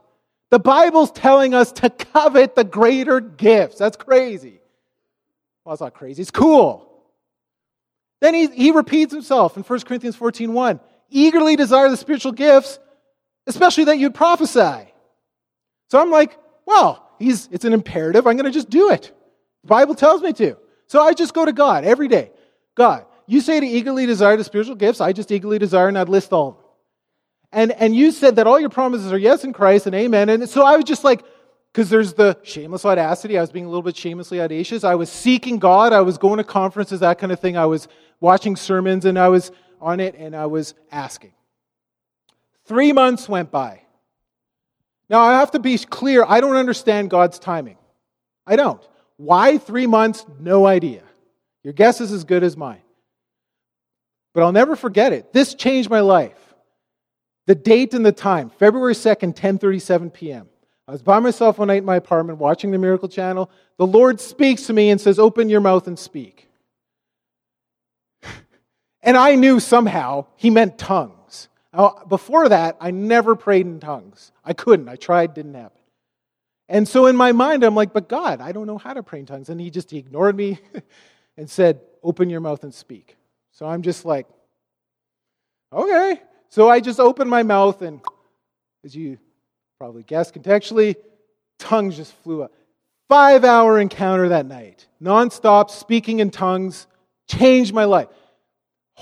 The 0.51 0.59
Bible's 0.59 1.13
telling 1.13 1.55
us 1.55 1.71
to 1.75 1.89
covet 1.89 2.57
the 2.57 2.65
greater 2.65 3.21
gifts. 3.21 3.79
That's 3.79 3.97
crazy. 3.97 4.59
Well, 5.65 5.75
it's 5.75 5.81
not 5.81 5.95
crazy, 5.95 6.21
it's 6.21 6.33
cool. 6.33 6.92
Then 8.23 8.35
he, 8.35 8.47
he 8.47 8.71
repeats 8.71 9.13
himself 9.13 9.57
in 9.57 9.65
1 9.65 9.81
Corinthians 9.81 10.15
14 10.15 10.53
1 10.53 10.81
eagerly 11.11 11.57
desire 11.57 11.91
the 11.91 11.97
spiritual 11.97 12.31
gifts, 12.31 12.79
especially 13.49 13.85
that 13.85 13.99
you'd 13.99 14.15
prophesy. 14.15 14.93
So 15.91 16.01
I'm 16.01 16.13
like, 16.13 16.39
well, 16.65 17.11
he's, 17.19 17.49
it's 17.51 17.65
an 17.65 17.73
imperative. 17.73 18.25
I'm 18.29 18.37
going 18.37 18.47
to 18.47 18.53
just 18.53 18.71
do 18.71 18.91
it. 18.91 19.13
The 19.63 19.69
Bible 19.69 19.97
tells 19.97 20.23
me 20.23 20.33
to. 20.35 20.57
So 20.87 21.03
I 21.03 21.15
just 21.15 21.35
go 21.35 21.45
to 21.45 21.53
God 21.53 21.85
every 21.85 22.07
day. 22.07 22.31
God, 22.77 23.07
you 23.27 23.41
say 23.41 23.59
to 23.59 23.67
eagerly 23.67 24.07
desire 24.07 24.37
the 24.37 24.45
spiritual 24.45 24.77
gifts. 24.77 25.01
I 25.01 25.13
just 25.13 25.33
eagerly 25.33 25.59
desire, 25.59 25.89
and 25.89 25.99
I'd 25.99 26.09
list 26.09 26.33
all 26.33 26.49
of 26.49 26.55
them. 26.55 26.65
And, 27.51 27.73
and 27.73 27.97
you 27.97 28.13
said 28.13 28.37
that 28.37 28.47
all 28.47 28.61
your 28.61 28.71
promises 28.71 29.13
are 29.13 29.19
yes 29.19 29.43
in 29.43 29.53
Christ 29.53 29.87
and 29.87 29.97
amen. 29.97 30.29
And 30.29 30.49
so 30.49 30.65
I 30.65 30.77
was 30.77 30.85
just 30.85 31.03
like, 31.03 31.25
because 31.73 31.89
there's 31.89 32.13
the 32.13 32.39
shameless 32.43 32.85
audacity. 32.85 33.39
I 33.39 33.41
was 33.41 33.51
being 33.51 33.65
a 33.65 33.69
little 33.69 33.83
bit 33.83 33.97
shamelessly 33.97 34.41
audacious. 34.41 34.85
I 34.85 34.95
was 34.95 35.11
seeking 35.11 35.59
God. 35.59 35.93
I 35.93 36.03
was 36.03 36.19
going 36.19 36.37
to 36.37 36.45
conferences, 36.45 37.01
that 37.01 37.19
kind 37.19 37.33
of 37.33 37.41
thing. 37.41 37.57
I 37.57 37.67
was 37.67 37.89
watching 38.21 38.57
sermons, 38.57 39.05
and 39.05 39.19
I 39.19 39.29
was 39.29 39.51
on 39.81 40.01
it 40.01 40.15
and 40.15 40.35
I 40.35 40.47
was 40.47 40.75
asking. 40.91 41.33
Three 42.65 42.93
months 42.93 43.29
went 43.29 43.51
by. 43.51 43.83
Now, 45.11 45.21
I 45.21 45.41
have 45.41 45.51
to 45.51 45.59
be 45.59 45.77
clear 45.77 46.25
I 46.27 46.41
don't 46.41 46.57
understand 46.57 47.11
God's 47.11 47.39
timing. 47.39 47.77
I 48.47 48.57
don't. 48.57 48.81
Why 49.17 49.59
three 49.59 49.87
months? 49.87 50.25
No 50.41 50.67
idea. 50.67 51.03
Your 51.65 51.73
guess 51.73 52.01
is 52.01 52.13
as 52.13 52.25
good 52.25 52.43
as 52.43 52.57
mine. 52.57 52.81
But 54.33 54.45
I'll 54.45 54.53
never 54.53 54.77
forget 54.77 55.13
it. 55.13 55.33
This 55.33 55.55
changed 55.55 55.91
my 55.91 56.01
life. 56.01 56.39
The 57.47 57.55
date 57.55 57.93
and 57.93 58.07
the 58.07 58.13
time, 58.13 58.51
February 58.51 58.95
2nd, 58.95 59.35
10:37 59.35 60.13
p.m. 60.13 60.49
I 60.89 60.93
was 60.93 61.03
by 61.03 61.21
myself 61.21 61.59
one 61.59 61.69
night 61.69 61.79
in 61.79 61.85
my 61.85 61.97
apartment 61.97 62.39
watching 62.39 62.71
the 62.71 62.79
Miracle 62.79 63.09
Channel. 63.09 63.51
The 63.77 63.87
Lord 63.87 64.21
speaks 64.21 64.67
to 64.67 64.73
me 64.73 64.91
and 64.91 65.01
says, 65.01 65.19
"Open 65.19 65.49
your 65.49 65.61
mouth 65.61 65.87
and 65.87 65.99
speak." 65.99 66.49
And 69.05 69.17
I 69.17 69.35
knew 69.35 69.59
somehow 69.59 70.27
he 70.37 70.49
meant 70.49 70.79
tongues. 70.79 71.49
Now, 71.73 72.05
before 72.09 72.49
that, 72.49 72.77
I 72.81 72.93
never 72.93 73.35
prayed 73.35 73.67
in 73.67 73.81
tongues. 73.81 74.31
I 74.45 74.53
couldn't. 74.53 74.89
I 74.89 74.95
tried, 74.95 75.35
didn't 75.35 75.55
happen. 75.55 75.81
And 76.69 76.87
so 76.87 77.07
in 77.07 77.17
my 77.17 77.33
mind, 77.33 77.65
I'm 77.65 77.75
like, 77.75 77.93
but 77.93 78.09
God, 78.09 78.41
I 78.41 78.53
don't 78.53 78.69
know 78.69 78.79
how 78.79 78.95
to 78.95 79.03
pray 79.03 79.19
in 79.19 79.27
tongues. 79.27 79.49
And 79.49 79.61
he 79.61 79.71
just 79.71 79.91
he 79.91 79.99
ignored 79.99 80.37
me 80.37 80.61
and 81.37 81.51
said, 81.51 81.81
open 82.03 82.31
your 82.31 82.41
mouth 82.41 82.63
and 82.63 82.73
speak. 82.73 83.17
So 83.51 83.67
I'm 83.67 83.83
just 83.83 84.05
like, 84.05 84.27
okay. 85.73 86.23
So 86.49 86.69
I 86.69 86.81
just 86.81 87.01
opened 87.01 87.31
my 87.31 87.43
mouth, 87.43 87.83
and 87.83 88.01
as 88.85 88.95
you 88.95 89.19
probably 89.83 90.03
guessed 90.03 90.35
contextually, 90.35 90.95
tongues 91.59 91.97
just 91.97 92.13
flew 92.23 92.43
up. 92.43 92.53
Five 93.09 93.45
hour 93.45 93.79
encounter 93.79 94.29
that 94.29 94.47
night, 94.47 94.87
nonstop 95.03 95.71
speaking 95.71 96.21
in 96.21 96.31
tongues, 96.31 96.87
changed 97.29 97.75
my 97.75 97.85
life 97.85 98.09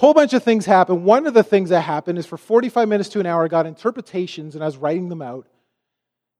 whole 0.01 0.15
bunch 0.15 0.33
of 0.33 0.43
things 0.43 0.65
happen. 0.65 1.05
One 1.05 1.27
of 1.27 1.35
the 1.35 1.43
things 1.43 1.69
that 1.69 1.83
happened 1.83 2.19
is 2.19 2.25
for 2.25 2.39
45 2.39 2.89
minutes 2.89 3.11
to 3.11 3.21
an 3.21 3.27
hour, 3.27 3.45
I 3.45 3.49
got 3.49 3.67
interpretations 3.67 4.55
and 4.55 4.65
I 4.65 4.67
was 4.67 4.79
writing 4.79 5.11
them 5.11 5.21
out. 5.21 5.47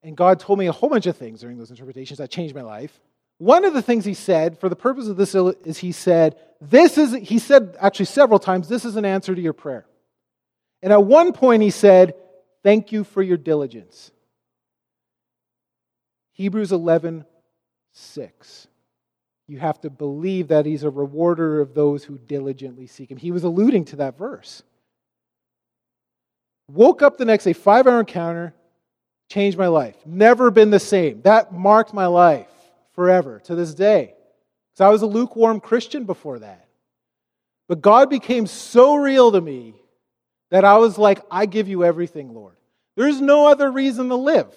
And 0.03 0.17
God 0.17 0.41
told 0.41 0.59
me 0.59 0.67
a 0.67 0.73
whole 0.73 0.89
bunch 0.89 1.05
of 1.05 1.17
things 1.19 1.41
during 1.41 1.59
those 1.59 1.69
interpretations 1.69 2.19
that 2.19 2.31
changed 2.31 2.55
my 2.55 2.63
life. 2.63 2.99
One 3.37 3.67
of 3.67 3.75
the 3.75 3.83
things 3.83 4.07
he 4.07 4.15
said, 4.15 4.59
for 4.59 4.71
the 4.71 4.77
purpose 4.77 5.09
of 5.09 5.19
this, 5.19 5.35
is 5.35 5.77
he 5.77 5.93
said, 5.93 6.37
This 6.61 6.97
is, 6.97 7.13
he 7.13 7.39
said 7.39 7.77
actually 7.81 8.07
several 8.07 8.39
times, 8.39 8.67
this 8.67 8.87
is 8.87 8.97
an 8.97 9.05
answer 9.05 9.35
to 9.35 9.41
your 9.41 9.53
prayer. 9.53 9.85
And 10.83 10.91
at 10.91 11.05
one 11.05 11.35
point 11.35 11.63
he 11.63 11.71
said, 11.71 12.15
Thank 12.63 12.93
you 12.93 13.05
for 13.05 13.23
your 13.23 13.37
diligence. 13.37 14.11
Hebrews 16.41 16.73
11, 16.73 17.27
6 17.93 18.67
you 19.51 19.59
have 19.59 19.81
to 19.81 19.91
believe 19.91 20.49
that 20.49 20.65
he's 20.65 20.85
a 20.85 20.91
rewarder 20.91 21.61
of 21.61 21.75
those 21.75 22.05
who 22.05 22.17
diligently 22.19 22.87
seek 22.87 23.11
him. 23.11 23.19
He 23.19 23.33
was 23.33 23.43
alluding 23.43 23.87
to 23.87 23.97
that 23.97 24.17
verse. 24.17 24.63
Woke 26.69 27.03
up 27.03 27.19
the 27.19 27.25
next 27.25 27.43
day, 27.43 27.53
five 27.53 27.89
hour 27.89 27.99
encounter, 27.99 28.55
changed 29.29 29.59
my 29.59 29.67
life. 29.67 29.97
Never 30.07 30.53
been 30.53 30.71
the 30.71 30.79
same. 30.79 31.23
That 31.23 31.53
marked 31.53 31.93
my 31.93 32.07
life 32.07 32.47
forever 32.93 33.41
to 33.47 33.57
this 33.57 33.75
day. 33.75 34.15
Because 34.73 34.87
I 34.87 34.91
was 34.91 35.03
a 35.03 35.07
lukewarm 35.07 35.59
Christian 35.59 36.05
before 36.05 36.39
that. 36.39 36.69
But 37.67 37.81
God 37.81 38.09
became 38.09 38.47
so 38.47 38.95
real 38.95 39.33
to 39.33 39.41
me 39.41 39.75
that 40.53 40.65
I 40.65 40.77
was 40.77 40.97
like, 40.97 41.23
I 41.29 41.47
give 41.47 41.67
you 41.67 41.85
everything, 41.85 42.35
Lord. 42.35 42.55
There's 42.95 43.21
no 43.21 43.49
other 43.49 43.69
reason 43.69 44.11
to 44.11 44.15
live 44.15 44.55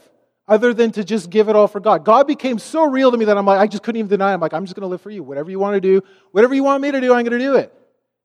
other 0.48 0.74
than 0.74 0.92
to 0.92 1.04
just 1.04 1.30
give 1.30 1.50
it 1.50 1.56
all 1.56 1.68
for 1.68 1.80
God. 1.80 2.04
God 2.04 2.28
became 2.28 2.60
so 2.60 2.84
real 2.90 3.12
to 3.12 3.18
me 3.18 3.26
that 3.26 3.38
I'm 3.38 3.46
like, 3.46 3.60
I 3.60 3.68
just 3.68 3.84
couldn't 3.84 4.00
even 4.00 4.10
deny. 4.10 4.32
It. 4.32 4.34
I'm 4.36 4.42
like, 4.42 4.54
I'm 4.54 4.66
just 4.66 4.76
going 4.76 4.84
to 4.84 4.88
live 4.88 5.02
for 5.02 5.10
you. 5.10 5.24
Whatever 5.24 5.50
you 5.50 5.60
want 5.60 5.76
to 5.76 5.82
do, 5.82 6.02
whatever 6.32 6.54
you 6.54 6.64
want 6.64 6.82
me 6.82 6.92
to 6.92 7.00
do, 7.00 7.14
I'm 7.14 7.24
going 7.24 7.40
to 7.40 7.46
do 7.46 7.56
it. 7.56 7.74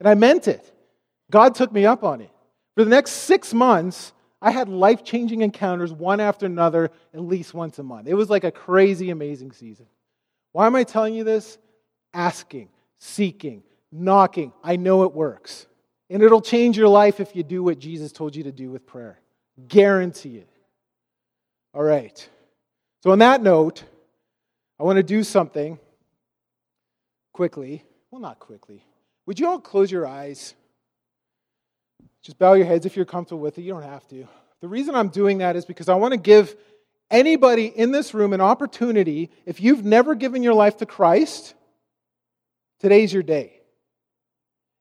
And 0.00 0.08
I 0.08 0.14
meant 0.14 0.48
it. 0.48 0.72
God 1.30 1.54
took 1.54 1.72
me 1.72 1.86
up 1.86 2.02
on 2.02 2.20
it. 2.20 2.30
For 2.76 2.84
the 2.84 2.90
next 2.90 3.12
six 3.12 3.52
months, 3.54 4.12
I 4.40 4.50
had 4.50 4.68
life 4.68 5.04
changing 5.04 5.42
encounters 5.42 5.92
one 5.92 6.20
after 6.20 6.46
another, 6.46 6.90
at 7.12 7.20
least 7.20 7.54
once 7.54 7.78
a 7.78 7.82
month. 7.82 8.06
It 8.08 8.14
was 8.14 8.30
like 8.30 8.44
a 8.44 8.52
crazy, 8.52 9.10
amazing 9.10 9.52
season. 9.52 9.86
Why 10.52 10.66
am 10.66 10.76
I 10.76 10.84
telling 10.84 11.14
you 11.14 11.24
this? 11.24 11.58
Asking, 12.14 12.68
seeking, 12.98 13.62
knocking. 13.92 14.52
I 14.62 14.76
know 14.76 15.02
it 15.02 15.12
works. 15.12 15.66
And 16.10 16.22
it'll 16.22 16.40
change 16.40 16.76
your 16.76 16.88
life 16.88 17.20
if 17.20 17.36
you 17.36 17.42
do 17.42 17.62
what 17.62 17.78
Jesus 17.78 18.12
told 18.12 18.34
you 18.34 18.44
to 18.44 18.52
do 18.52 18.70
with 18.70 18.86
prayer. 18.86 19.20
Guarantee 19.66 20.36
it. 20.38 20.48
All 21.74 21.82
right. 21.82 22.28
So, 23.02 23.10
on 23.10 23.18
that 23.20 23.42
note, 23.42 23.84
I 24.78 24.82
want 24.82 24.96
to 24.96 25.02
do 25.02 25.22
something 25.22 25.78
quickly. 27.32 27.84
Well, 28.10 28.20
not 28.20 28.38
quickly. 28.38 28.82
Would 29.26 29.38
you 29.38 29.48
all 29.48 29.60
close 29.60 29.90
your 29.90 30.06
eyes? 30.06 30.54
Just 32.22 32.38
bow 32.38 32.54
your 32.54 32.66
heads 32.66 32.86
if 32.86 32.96
you're 32.96 33.04
comfortable 33.04 33.40
with 33.40 33.58
it. 33.58 33.62
You 33.62 33.72
don't 33.72 33.82
have 33.82 34.06
to. 34.08 34.26
The 34.60 34.68
reason 34.68 34.94
I'm 34.94 35.08
doing 35.08 35.38
that 35.38 35.56
is 35.56 35.64
because 35.64 35.88
I 35.88 35.94
want 35.94 36.12
to 36.12 36.18
give 36.18 36.56
anybody 37.10 37.66
in 37.66 37.92
this 37.92 38.14
room 38.14 38.32
an 38.32 38.40
opportunity. 38.40 39.30
If 39.46 39.60
you've 39.60 39.84
never 39.84 40.14
given 40.14 40.42
your 40.42 40.54
life 40.54 40.78
to 40.78 40.86
Christ, 40.86 41.54
today's 42.80 43.12
your 43.12 43.22
day. 43.22 43.60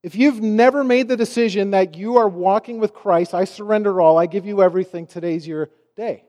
If 0.03 0.15
you've 0.15 0.41
never 0.41 0.83
made 0.83 1.07
the 1.07 1.17
decision 1.17 1.71
that 1.71 1.95
you 1.95 2.17
are 2.17 2.29
walking 2.29 2.79
with 2.79 2.93
Christ, 2.93 3.33
I 3.33 3.45
surrender 3.45 3.99
all, 3.99 4.17
I 4.17 4.25
give 4.25 4.45
you 4.45 4.61
everything, 4.61 5.05
today's 5.05 5.47
your 5.47 5.69
day. 5.95 6.23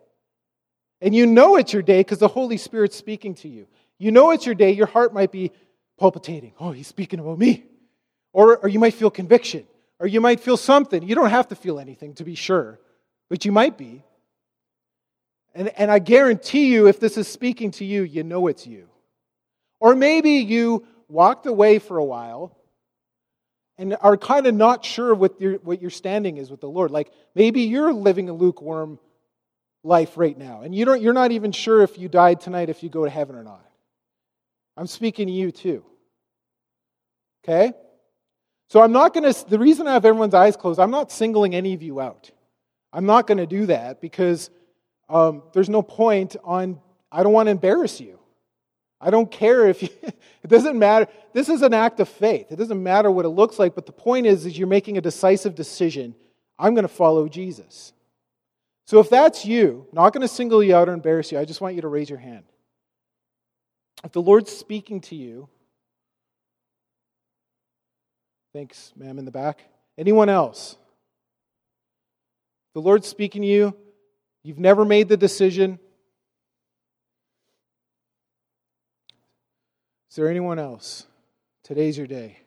And 1.01 1.15
you 1.15 1.27
know 1.27 1.57
it's 1.57 1.73
your 1.73 1.83
day 1.83 2.01
because 2.01 2.19
the 2.19 2.29
Holy 2.29 2.57
Spirit's 2.57 2.97
speaking 2.97 3.35
to 3.37 3.49
you. 3.49 3.67
You 3.99 4.11
know 4.11 4.31
it's 4.31 4.47
your 4.47 4.55
day, 4.55 4.73
your 4.73 4.87
heart 4.87 5.13
might 5.13 5.33
be 5.33 5.53
palpitating. 5.99 6.53
Oh, 6.59 6.73
he's 6.73 6.87
speaking 6.87 7.21
about 7.21 7.39
me. 7.39 7.65
Or, 8.33 8.57
or 8.59 8.69
you 8.69 8.79
might 8.79 8.95
feel 8.95 9.11
conviction. 9.11 9.67
Or 10.01 10.07
you 10.07 10.21
might 10.21 10.41
feel 10.41 10.57
something. 10.57 11.03
You 11.03 11.15
don't 11.15 11.31
have 11.31 11.49
to 11.49 11.57
feel 11.57 11.81
anything 11.81 12.15
to 12.15 12.25
be 12.25 12.35
sure, 12.37 12.79
but 13.29 13.45
you 13.45 13.53
might 13.53 13.77
be. 13.77 14.05
And, 15.55 15.69
and 15.77 15.91
I 15.91 15.99
guarantee 15.99 16.73
you, 16.73 16.87
if 16.87 17.01
this 17.01 17.17
is 17.17 17.27
speaking 17.27 17.73
to 17.73 17.85
you, 17.85 18.03
you 18.03 18.23
know 18.23 18.47
it's 18.47 18.67
you. 18.67 18.89
Or 19.81 19.95
maybe 19.97 20.31
you 20.31 20.87
walked 21.09 21.47
away 21.47 21.81
for 21.81 21.99
a 21.99 22.05
while 22.05 22.57
and 23.77 23.97
are 24.01 24.17
kind 24.17 24.47
of 24.47 24.55
not 24.55 24.85
sure 24.85 25.15
what 25.15 25.41
your, 25.41 25.55
what 25.55 25.81
your 25.81 25.91
standing 25.91 26.37
is 26.37 26.51
with 26.51 26.61
the 26.61 26.69
Lord. 26.69 26.91
Like 26.91 27.11
maybe 27.35 27.63
you're 27.63 27.93
living 27.93 28.29
a 28.29 28.33
lukewarm 28.33 28.99
life 29.83 30.17
right 30.17 30.37
now, 30.37 30.63
and 30.63 30.75
you 30.75 30.85
don't, 30.85 31.01
you're 31.01 31.13
not 31.13 31.33
even 31.33 31.53
sure 31.53 31.83
if 31.83 31.99
you 31.99 32.09
died 32.09 32.41
tonight, 32.41 32.69
if 32.69 32.83
you 32.83 32.89
go 32.89 33.05
to 33.05 33.11
heaven 33.11 33.37
or 33.37 33.45
not. 33.45 33.65
I'm 34.77 34.87
speaking 34.87 35.27
to 35.27 35.33
you 35.33 35.51
too. 35.51 35.85
Okay? 37.45 37.73
So 38.69 38.83
I'm 38.83 38.93
not 38.93 39.15
going 39.15 39.33
to, 39.33 39.49
the 39.49 39.59
reason 39.59 39.89
I 39.89 39.95
have 39.95 40.05
everyone's 40.05 40.35
eyes 40.35 40.57
closed, 40.57 40.79
I'm 40.79 40.91
not 40.91 41.11
singling 41.11 41.55
any 41.55 41.75
of 41.75 41.83
you 41.83 42.01
out. 42.01 42.31
I'm 42.93 43.07
not 43.07 43.27
going 43.27 43.39
to 43.39 43.47
do 43.47 43.67
that 43.67 44.01
because 44.01 44.51
um, 45.09 45.43
there's 45.53 45.69
no 45.69 45.83
point 45.83 46.37
on, 46.45 46.81
I 47.11 47.23
don't 47.23 47.33
want 47.33 47.47
to 47.47 47.51
embarrass 47.51 48.01
you. 48.01 48.19
I 49.01 49.11
don't 49.11 49.31
care 49.31 49.69
if 49.69 49.83
you, 49.83 49.89
it 50.03 50.49
doesn't 50.49 50.79
matter. 50.79 51.07
This 51.33 51.49
is 51.49 51.63
an 51.63 51.73
act 51.73 52.01
of 52.01 52.09
faith. 52.09 52.51
It 52.51 52.57
doesn't 52.57 52.83
matter 52.83 53.11
what 53.11 53.25
it 53.25 53.31
looks 53.31 53.59
like, 53.59 53.75
but 53.75 53.87
the 53.87 53.93
point 53.93 54.27
is, 54.27 54.45
is 54.45 54.59
you're 54.59 54.69
making 54.69 54.99
a 54.99 55.01
decisive 55.01 55.55
decision. 55.55 56.15
I'm 56.59 56.75
going 56.75 56.85
to 56.85 56.89
follow 56.89 57.29
Jesus. 57.29 57.93
So 58.89 59.01
if 59.01 59.11
that's 59.11 59.45
you, 59.45 59.87
not 59.93 60.15
going 60.15 60.23
to 60.23 60.29
single 60.29 60.65
you 60.65 60.75
out 60.75 60.89
or 60.89 60.95
embarrass 60.95 61.31
you, 61.31 61.39
I 61.39 61.45
just 61.45 61.61
want 61.61 61.75
you 61.75 61.83
to 61.83 61.89
raise 61.89 62.09
your 62.09 62.19
hand. 62.19 62.45
If 64.03 64.13
the 64.13 64.23
Lord's 64.23 64.51
speaking 64.51 65.03
to 65.03 65.15
you, 65.15 65.51
thanks, 68.55 68.95
ma'am, 68.97 69.19
in 69.19 69.27
the 69.27 69.31
back. 69.31 69.61
Anyone 69.99 70.31
else? 70.31 70.79
The 72.73 72.81
Lord's 72.81 73.07
speaking 73.07 73.43
to 73.43 73.49
you, 73.49 73.77
you've 74.43 74.59
never 74.59 74.87
made 74.87 75.11
the 75.11 75.19
decision, 75.19 75.79
Is 80.09 80.17
there 80.17 80.31
anyone 80.31 80.59
else? 80.59 81.05
Today's 81.63 81.99
your 81.99 82.07
day. 82.07 82.39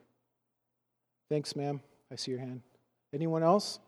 Thanks, 1.30 1.56
ma'am. 1.56 1.82
I 2.12 2.16
see 2.16 2.32
your 2.32 2.40
hand. 2.40 2.64
Anyone 3.14 3.44
else? 3.44 3.80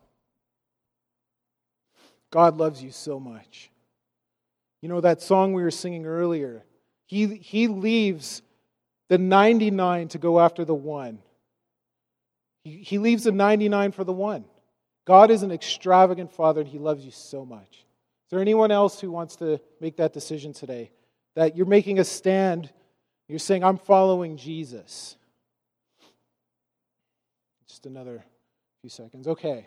God 2.34 2.56
loves 2.58 2.82
you 2.82 2.90
so 2.90 3.20
much. 3.20 3.70
You 4.82 4.88
know 4.88 5.00
that 5.00 5.22
song 5.22 5.52
we 5.52 5.62
were 5.62 5.70
singing 5.70 6.04
earlier? 6.04 6.64
He, 7.06 7.26
he 7.36 7.68
leaves 7.68 8.42
the 9.08 9.18
99 9.18 10.08
to 10.08 10.18
go 10.18 10.40
after 10.40 10.64
the 10.64 10.74
one. 10.74 11.20
He, 12.64 12.78
he 12.78 12.98
leaves 12.98 13.22
the 13.22 13.30
99 13.30 13.92
for 13.92 14.02
the 14.02 14.12
one. 14.12 14.44
God 15.04 15.30
is 15.30 15.44
an 15.44 15.52
extravagant 15.52 16.32
Father 16.32 16.62
and 16.62 16.68
He 16.68 16.80
loves 16.80 17.04
you 17.04 17.12
so 17.12 17.46
much. 17.46 17.70
Is 17.70 18.30
there 18.30 18.40
anyone 18.40 18.72
else 18.72 19.00
who 19.00 19.12
wants 19.12 19.36
to 19.36 19.60
make 19.80 19.98
that 19.98 20.12
decision 20.12 20.52
today? 20.52 20.90
That 21.36 21.56
you're 21.56 21.66
making 21.66 22.00
a 22.00 22.04
stand 22.04 22.68
you're 23.28 23.38
saying, 23.38 23.64
I'm 23.64 23.78
following 23.78 24.36
Jesus. 24.36 25.16
Just 27.66 27.86
another 27.86 28.22
few 28.80 28.90
seconds. 28.90 29.26
Okay. 29.26 29.66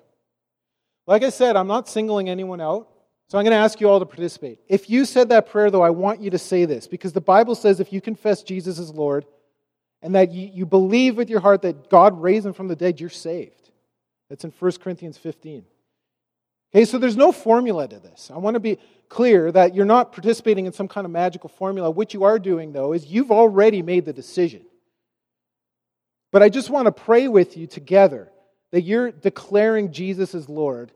Like 1.08 1.24
I 1.24 1.30
said, 1.30 1.56
I'm 1.56 1.68
not 1.68 1.88
singling 1.88 2.30
anyone 2.30 2.62
out. 2.62 2.90
So 3.30 3.38
I'm 3.38 3.44
going 3.44 3.52
to 3.52 3.58
ask 3.58 3.82
you 3.82 3.90
all 3.90 4.00
to 4.00 4.06
participate. 4.06 4.60
If 4.70 4.90
you 4.90 5.04
said 5.04 5.30
that 5.30 5.50
prayer, 5.50 5.70
though, 5.70 5.82
I 5.82 5.90
want 5.90 6.22
you 6.22 6.30
to 6.30 6.38
say 6.38 6.66
this 6.66 6.88
because 6.88 7.12
the 7.12 7.22
Bible 7.22 7.56
says 7.56 7.80
if 7.80 7.92
you 7.92 8.00
confess 8.00 8.42
Jesus 8.42 8.80
as 8.80 8.92
Lord 8.92 9.26
and 10.02 10.16
that 10.16 10.32
you, 10.32 10.50
you 10.54 10.66
believe 10.66 11.18
with 11.18 11.30
your 11.30 11.42
heart 11.42 11.62
that 11.64 11.90
God 11.90 12.22
raised 12.22 12.46
him 12.46 12.54
from 12.54 12.70
the 12.70 12.76
dead, 12.76 13.02
you're 13.02 13.10
saved. 13.10 13.70
That's 14.30 14.46
in 14.46 14.54
1 14.58 14.72
Corinthians 14.82 15.18
15. 15.18 15.66
Okay, 16.74 16.86
so 16.86 16.98
there's 16.98 17.18
no 17.18 17.32
formula 17.32 17.88
to 17.88 18.00
this. 18.00 18.30
I 18.34 18.38
want 18.38 18.56
to 18.56 18.60
be 18.60 18.78
clear 19.10 19.52
that 19.52 19.74
you're 19.76 19.86
not 19.86 20.12
participating 20.12 20.66
in 20.66 20.74
some 20.74 20.88
kind 20.88 21.06
of 21.06 21.12
magical 21.12 21.50
formula. 21.50 21.90
What 21.90 22.14
you 22.14 22.24
are 22.24 22.40
doing, 22.40 22.72
though, 22.72 22.94
is 22.94 23.06
you've 23.06 23.32
already 23.32 23.82
made 23.82 24.06
the 24.06 24.14
decision. 24.14 24.66
But 26.32 26.44
I 26.44 26.50
just 26.50 26.70
want 26.70 26.88
to 26.88 26.92
pray 26.92 27.28
with 27.28 27.58
you 27.58 27.68
together 27.68 28.32
that 28.72 28.82
you're 28.82 29.12
declaring 29.12 29.92
Jesus 29.92 30.36
as 30.36 30.50
Lord, 30.50 30.92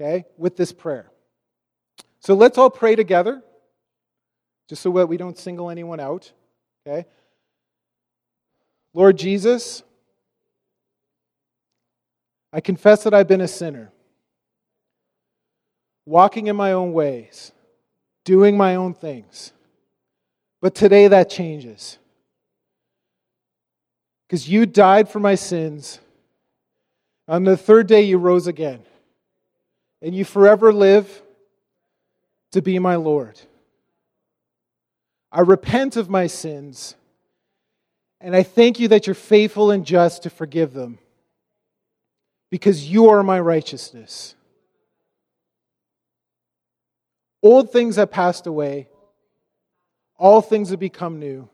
okay, 0.00 0.24
with 0.36 0.56
this 0.56 0.72
prayer. 0.72 1.10
So 2.20 2.34
let's 2.34 2.58
all 2.58 2.70
pray 2.70 2.96
together, 2.96 3.42
just 4.68 4.82
so 4.82 4.90
that 4.92 5.06
we 5.06 5.16
don't 5.16 5.38
single 5.38 5.70
anyone 5.70 6.00
out, 6.00 6.32
okay? 6.86 7.06
Lord 8.94 9.18
Jesus, 9.18 9.82
I 12.52 12.60
confess 12.60 13.04
that 13.04 13.14
I've 13.14 13.28
been 13.28 13.42
a 13.42 13.48
sinner 13.48 13.92
walking 16.06 16.46
in 16.46 16.56
my 16.56 16.72
own 16.72 16.92
ways, 16.92 17.52
doing 18.24 18.56
my 18.56 18.76
own 18.76 18.94
things. 18.94 19.52
But 20.62 20.74
today 20.74 21.08
that 21.08 21.28
changes. 21.28 21.98
Because 24.26 24.48
you 24.48 24.66
died 24.66 25.08
for 25.08 25.20
my 25.20 25.34
sins. 25.34 26.00
On 27.28 27.44
the 27.44 27.56
third 27.56 27.86
day, 27.86 28.02
you 28.02 28.18
rose 28.18 28.46
again. 28.46 28.80
And 30.02 30.14
you 30.14 30.24
forever 30.24 30.72
live 30.72 31.22
to 32.52 32.62
be 32.62 32.78
my 32.78 32.96
Lord. 32.96 33.40
I 35.32 35.40
repent 35.40 35.96
of 35.96 36.08
my 36.08 36.26
sins. 36.26 36.94
And 38.20 38.34
I 38.34 38.42
thank 38.42 38.80
you 38.80 38.88
that 38.88 39.06
you're 39.06 39.14
faithful 39.14 39.70
and 39.70 39.84
just 39.84 40.22
to 40.22 40.30
forgive 40.30 40.72
them. 40.72 40.98
Because 42.50 42.88
you 42.88 43.08
are 43.10 43.22
my 43.22 43.40
righteousness. 43.40 44.34
Old 47.42 47.70
things 47.70 47.96
have 47.96 48.10
passed 48.10 48.46
away, 48.46 48.88
all 50.16 50.40
things 50.40 50.70
have 50.70 50.80
become 50.80 51.18
new. 51.18 51.48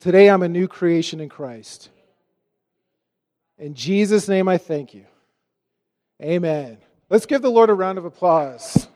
Today 0.00 0.30
I'm 0.30 0.42
a 0.42 0.48
new 0.48 0.66
creation 0.66 1.20
in 1.20 1.28
Christ. 1.28 1.90
In 3.58 3.74
Jesus' 3.74 4.28
name 4.28 4.48
I 4.48 4.56
thank 4.56 4.94
you. 4.94 5.04
Amen. 6.22 6.78
Let's 7.10 7.26
give 7.26 7.42
the 7.42 7.50
Lord 7.50 7.70
a 7.70 7.74
round 7.74 7.98
of 7.98 8.04
applause. 8.04 8.86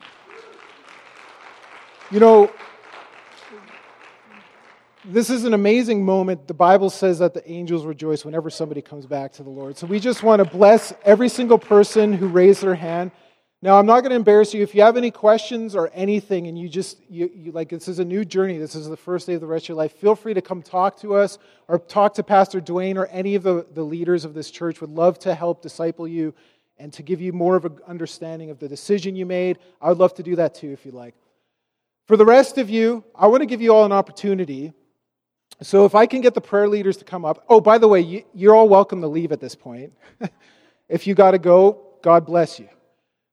You 2.09 2.21
know, 2.21 2.49
this 5.03 5.29
is 5.29 5.43
an 5.43 5.53
amazing 5.53 6.05
moment. 6.05 6.47
The 6.47 6.53
Bible 6.53 6.89
says 6.89 7.19
that 7.19 7.33
the 7.33 7.45
angels 7.51 7.85
rejoice 7.85 8.23
whenever 8.23 8.49
somebody 8.49 8.81
comes 8.81 9.05
back 9.05 9.33
to 9.33 9.43
the 9.43 9.49
Lord. 9.49 9.77
So 9.77 9.85
we 9.85 9.99
just 9.99 10.23
want 10.23 10.41
to 10.41 10.49
bless 10.49 10.93
every 11.03 11.27
single 11.27 11.59
person 11.59 12.13
who 12.13 12.27
raised 12.27 12.63
their 12.63 12.75
hand. 12.75 13.11
Now, 13.61 13.77
I'm 13.77 13.85
not 13.85 14.01
going 14.01 14.11
to 14.11 14.15
embarrass 14.15 14.53
you. 14.53 14.63
If 14.63 14.73
you 14.75 14.83
have 14.83 14.95
any 14.95 15.11
questions 15.11 15.75
or 15.75 15.89
anything, 15.93 16.47
and 16.47 16.57
you 16.57 16.69
just, 16.69 16.97
you, 17.09 17.29
you, 17.33 17.51
like, 17.51 17.67
this 17.67 17.89
is 17.89 17.99
a 17.99 18.05
new 18.05 18.23
journey, 18.23 18.57
this 18.57 18.75
is 18.75 18.87
the 18.87 18.95
first 18.95 19.27
day 19.27 19.33
of 19.33 19.41
the 19.41 19.47
rest 19.47 19.65
of 19.65 19.69
your 19.69 19.77
life, 19.77 19.93
feel 19.93 20.15
free 20.15 20.35
to 20.35 20.41
come 20.41 20.61
talk 20.61 20.99
to 21.01 21.15
us 21.15 21.37
or 21.67 21.79
talk 21.79 22.13
to 22.13 22.23
Pastor 22.23 22.61
Dwayne 22.61 22.95
or 22.95 23.07
any 23.07 23.35
of 23.35 23.43
the, 23.43 23.65
the 23.73 23.83
leaders 23.83 24.23
of 24.23 24.33
this 24.33 24.51
church. 24.51 24.79
Would 24.79 24.91
love 24.91 25.19
to 25.19 25.35
help 25.35 25.61
disciple 25.61 26.07
you 26.07 26.33
and 26.77 26.91
to 26.93 27.03
give 27.03 27.21
you 27.21 27.33
more 27.33 27.55
of 27.55 27.65
an 27.65 27.79
understanding 27.87 28.49
of 28.49 28.59
the 28.59 28.67
decision 28.67 29.15
you 29.15 29.25
made. 29.25 29.59
I 29.81 29.89
would 29.89 29.97
love 29.97 30.13
to 30.15 30.23
do 30.23 30.35
that 30.37 30.55
too 30.55 30.71
if 30.71 30.85
you'd 30.85 30.93
like. 30.93 31.15
For 32.07 32.17
the 32.17 32.25
rest 32.25 32.57
of 32.57 32.69
you, 32.69 33.03
I 33.15 33.27
want 33.27 33.41
to 33.41 33.47
give 33.47 33.61
you 33.61 33.73
all 33.73 33.85
an 33.85 33.91
opportunity. 33.91 34.73
So 35.61 35.85
if 35.85 35.95
I 35.95 36.05
can 36.05 36.21
get 36.21 36.33
the 36.33 36.41
prayer 36.41 36.67
leaders 36.67 36.97
to 36.97 37.05
come 37.05 37.25
up. 37.25 37.45
Oh, 37.49 37.61
by 37.61 37.77
the 37.77 37.87
way, 37.87 38.25
you're 38.33 38.55
all 38.55 38.69
welcome 38.69 39.01
to 39.01 39.07
leave 39.07 39.31
at 39.31 39.39
this 39.39 39.55
point. 39.55 39.93
if 40.89 41.07
you 41.07 41.15
got 41.15 41.31
to 41.31 41.39
go, 41.39 41.81
God 42.01 42.25
bless 42.25 42.59
you. 42.59 42.69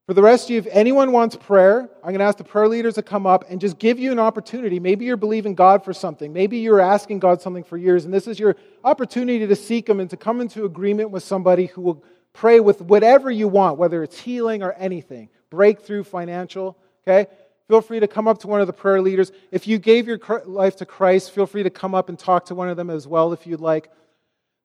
For 0.06 0.14
the 0.14 0.22
rest 0.22 0.46
of 0.46 0.50
you, 0.50 0.58
if 0.58 0.66
anyone 0.70 1.12
wants 1.12 1.36
prayer, 1.36 1.88
I'm 2.02 2.10
going 2.10 2.18
to 2.18 2.24
ask 2.24 2.36
the 2.36 2.44
prayer 2.44 2.66
leaders 2.66 2.94
to 2.94 3.02
come 3.02 3.24
up 3.24 3.44
and 3.48 3.60
just 3.60 3.78
give 3.78 4.00
you 4.00 4.10
an 4.10 4.18
opportunity. 4.18 4.80
Maybe 4.80 5.04
you're 5.04 5.16
believing 5.16 5.54
God 5.54 5.84
for 5.84 5.92
something. 5.92 6.32
Maybe 6.32 6.58
you're 6.58 6.80
asking 6.80 7.20
God 7.20 7.40
something 7.40 7.62
for 7.62 7.76
years, 7.76 8.04
and 8.04 8.12
this 8.12 8.26
is 8.26 8.40
your 8.40 8.56
opportunity 8.82 9.46
to 9.46 9.54
seek 9.54 9.88
Him 9.88 10.00
and 10.00 10.10
to 10.10 10.16
come 10.16 10.40
into 10.40 10.64
agreement 10.64 11.10
with 11.10 11.22
somebody 11.22 11.66
who 11.66 11.82
will 11.82 12.04
pray 12.32 12.60
with 12.60 12.80
whatever 12.80 13.30
you 13.30 13.48
want, 13.48 13.78
whether 13.78 14.02
it's 14.02 14.18
healing 14.18 14.62
or 14.62 14.72
anything, 14.72 15.28
breakthrough, 15.50 16.04
financial. 16.04 16.76
Okay? 17.06 17.30
Feel 17.68 17.80
free 17.80 18.00
to 18.00 18.08
come 18.08 18.28
up 18.28 18.38
to 18.38 18.48
one 18.48 18.60
of 18.60 18.66
the 18.66 18.72
prayer 18.72 19.00
leaders. 19.00 19.32
If 19.50 19.66
you 19.66 19.78
gave 19.78 20.06
your 20.06 20.18
life 20.44 20.76
to 20.76 20.86
Christ, 20.86 21.30
feel 21.30 21.46
free 21.46 21.62
to 21.62 21.70
come 21.70 21.94
up 21.94 22.08
and 22.08 22.18
talk 22.18 22.46
to 22.46 22.54
one 22.54 22.68
of 22.68 22.76
them 22.76 22.90
as 22.90 23.06
well 23.06 23.32
if 23.32 23.46
you'd 23.46 23.60
like. 23.60 23.90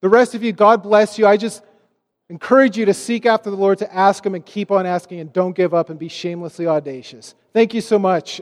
The 0.02 0.10
rest 0.10 0.36
of 0.36 0.44
you, 0.44 0.52
God 0.52 0.84
bless 0.84 1.18
you. 1.18 1.26
I 1.26 1.38
just 1.38 1.64
encourage 2.30 2.78
you 2.78 2.86
to 2.86 2.94
seek 2.94 3.26
after 3.26 3.50
the 3.50 3.56
Lord, 3.56 3.78
to 3.80 3.94
ask 3.94 4.26
Him 4.26 4.36
and 4.36 4.46
keep 4.46 4.72
on 4.72 4.86
asking, 4.86 5.20
and 5.20 5.32
don't 5.32 5.56
give 5.56 5.74
up 5.74 5.90
and 5.90 5.98
be 5.98 6.10
shamelessly 6.10 6.68
audacious. 6.68 7.34
Thank 7.54 7.74
you 7.74 7.82
so 7.82 7.98
much. 7.98 8.42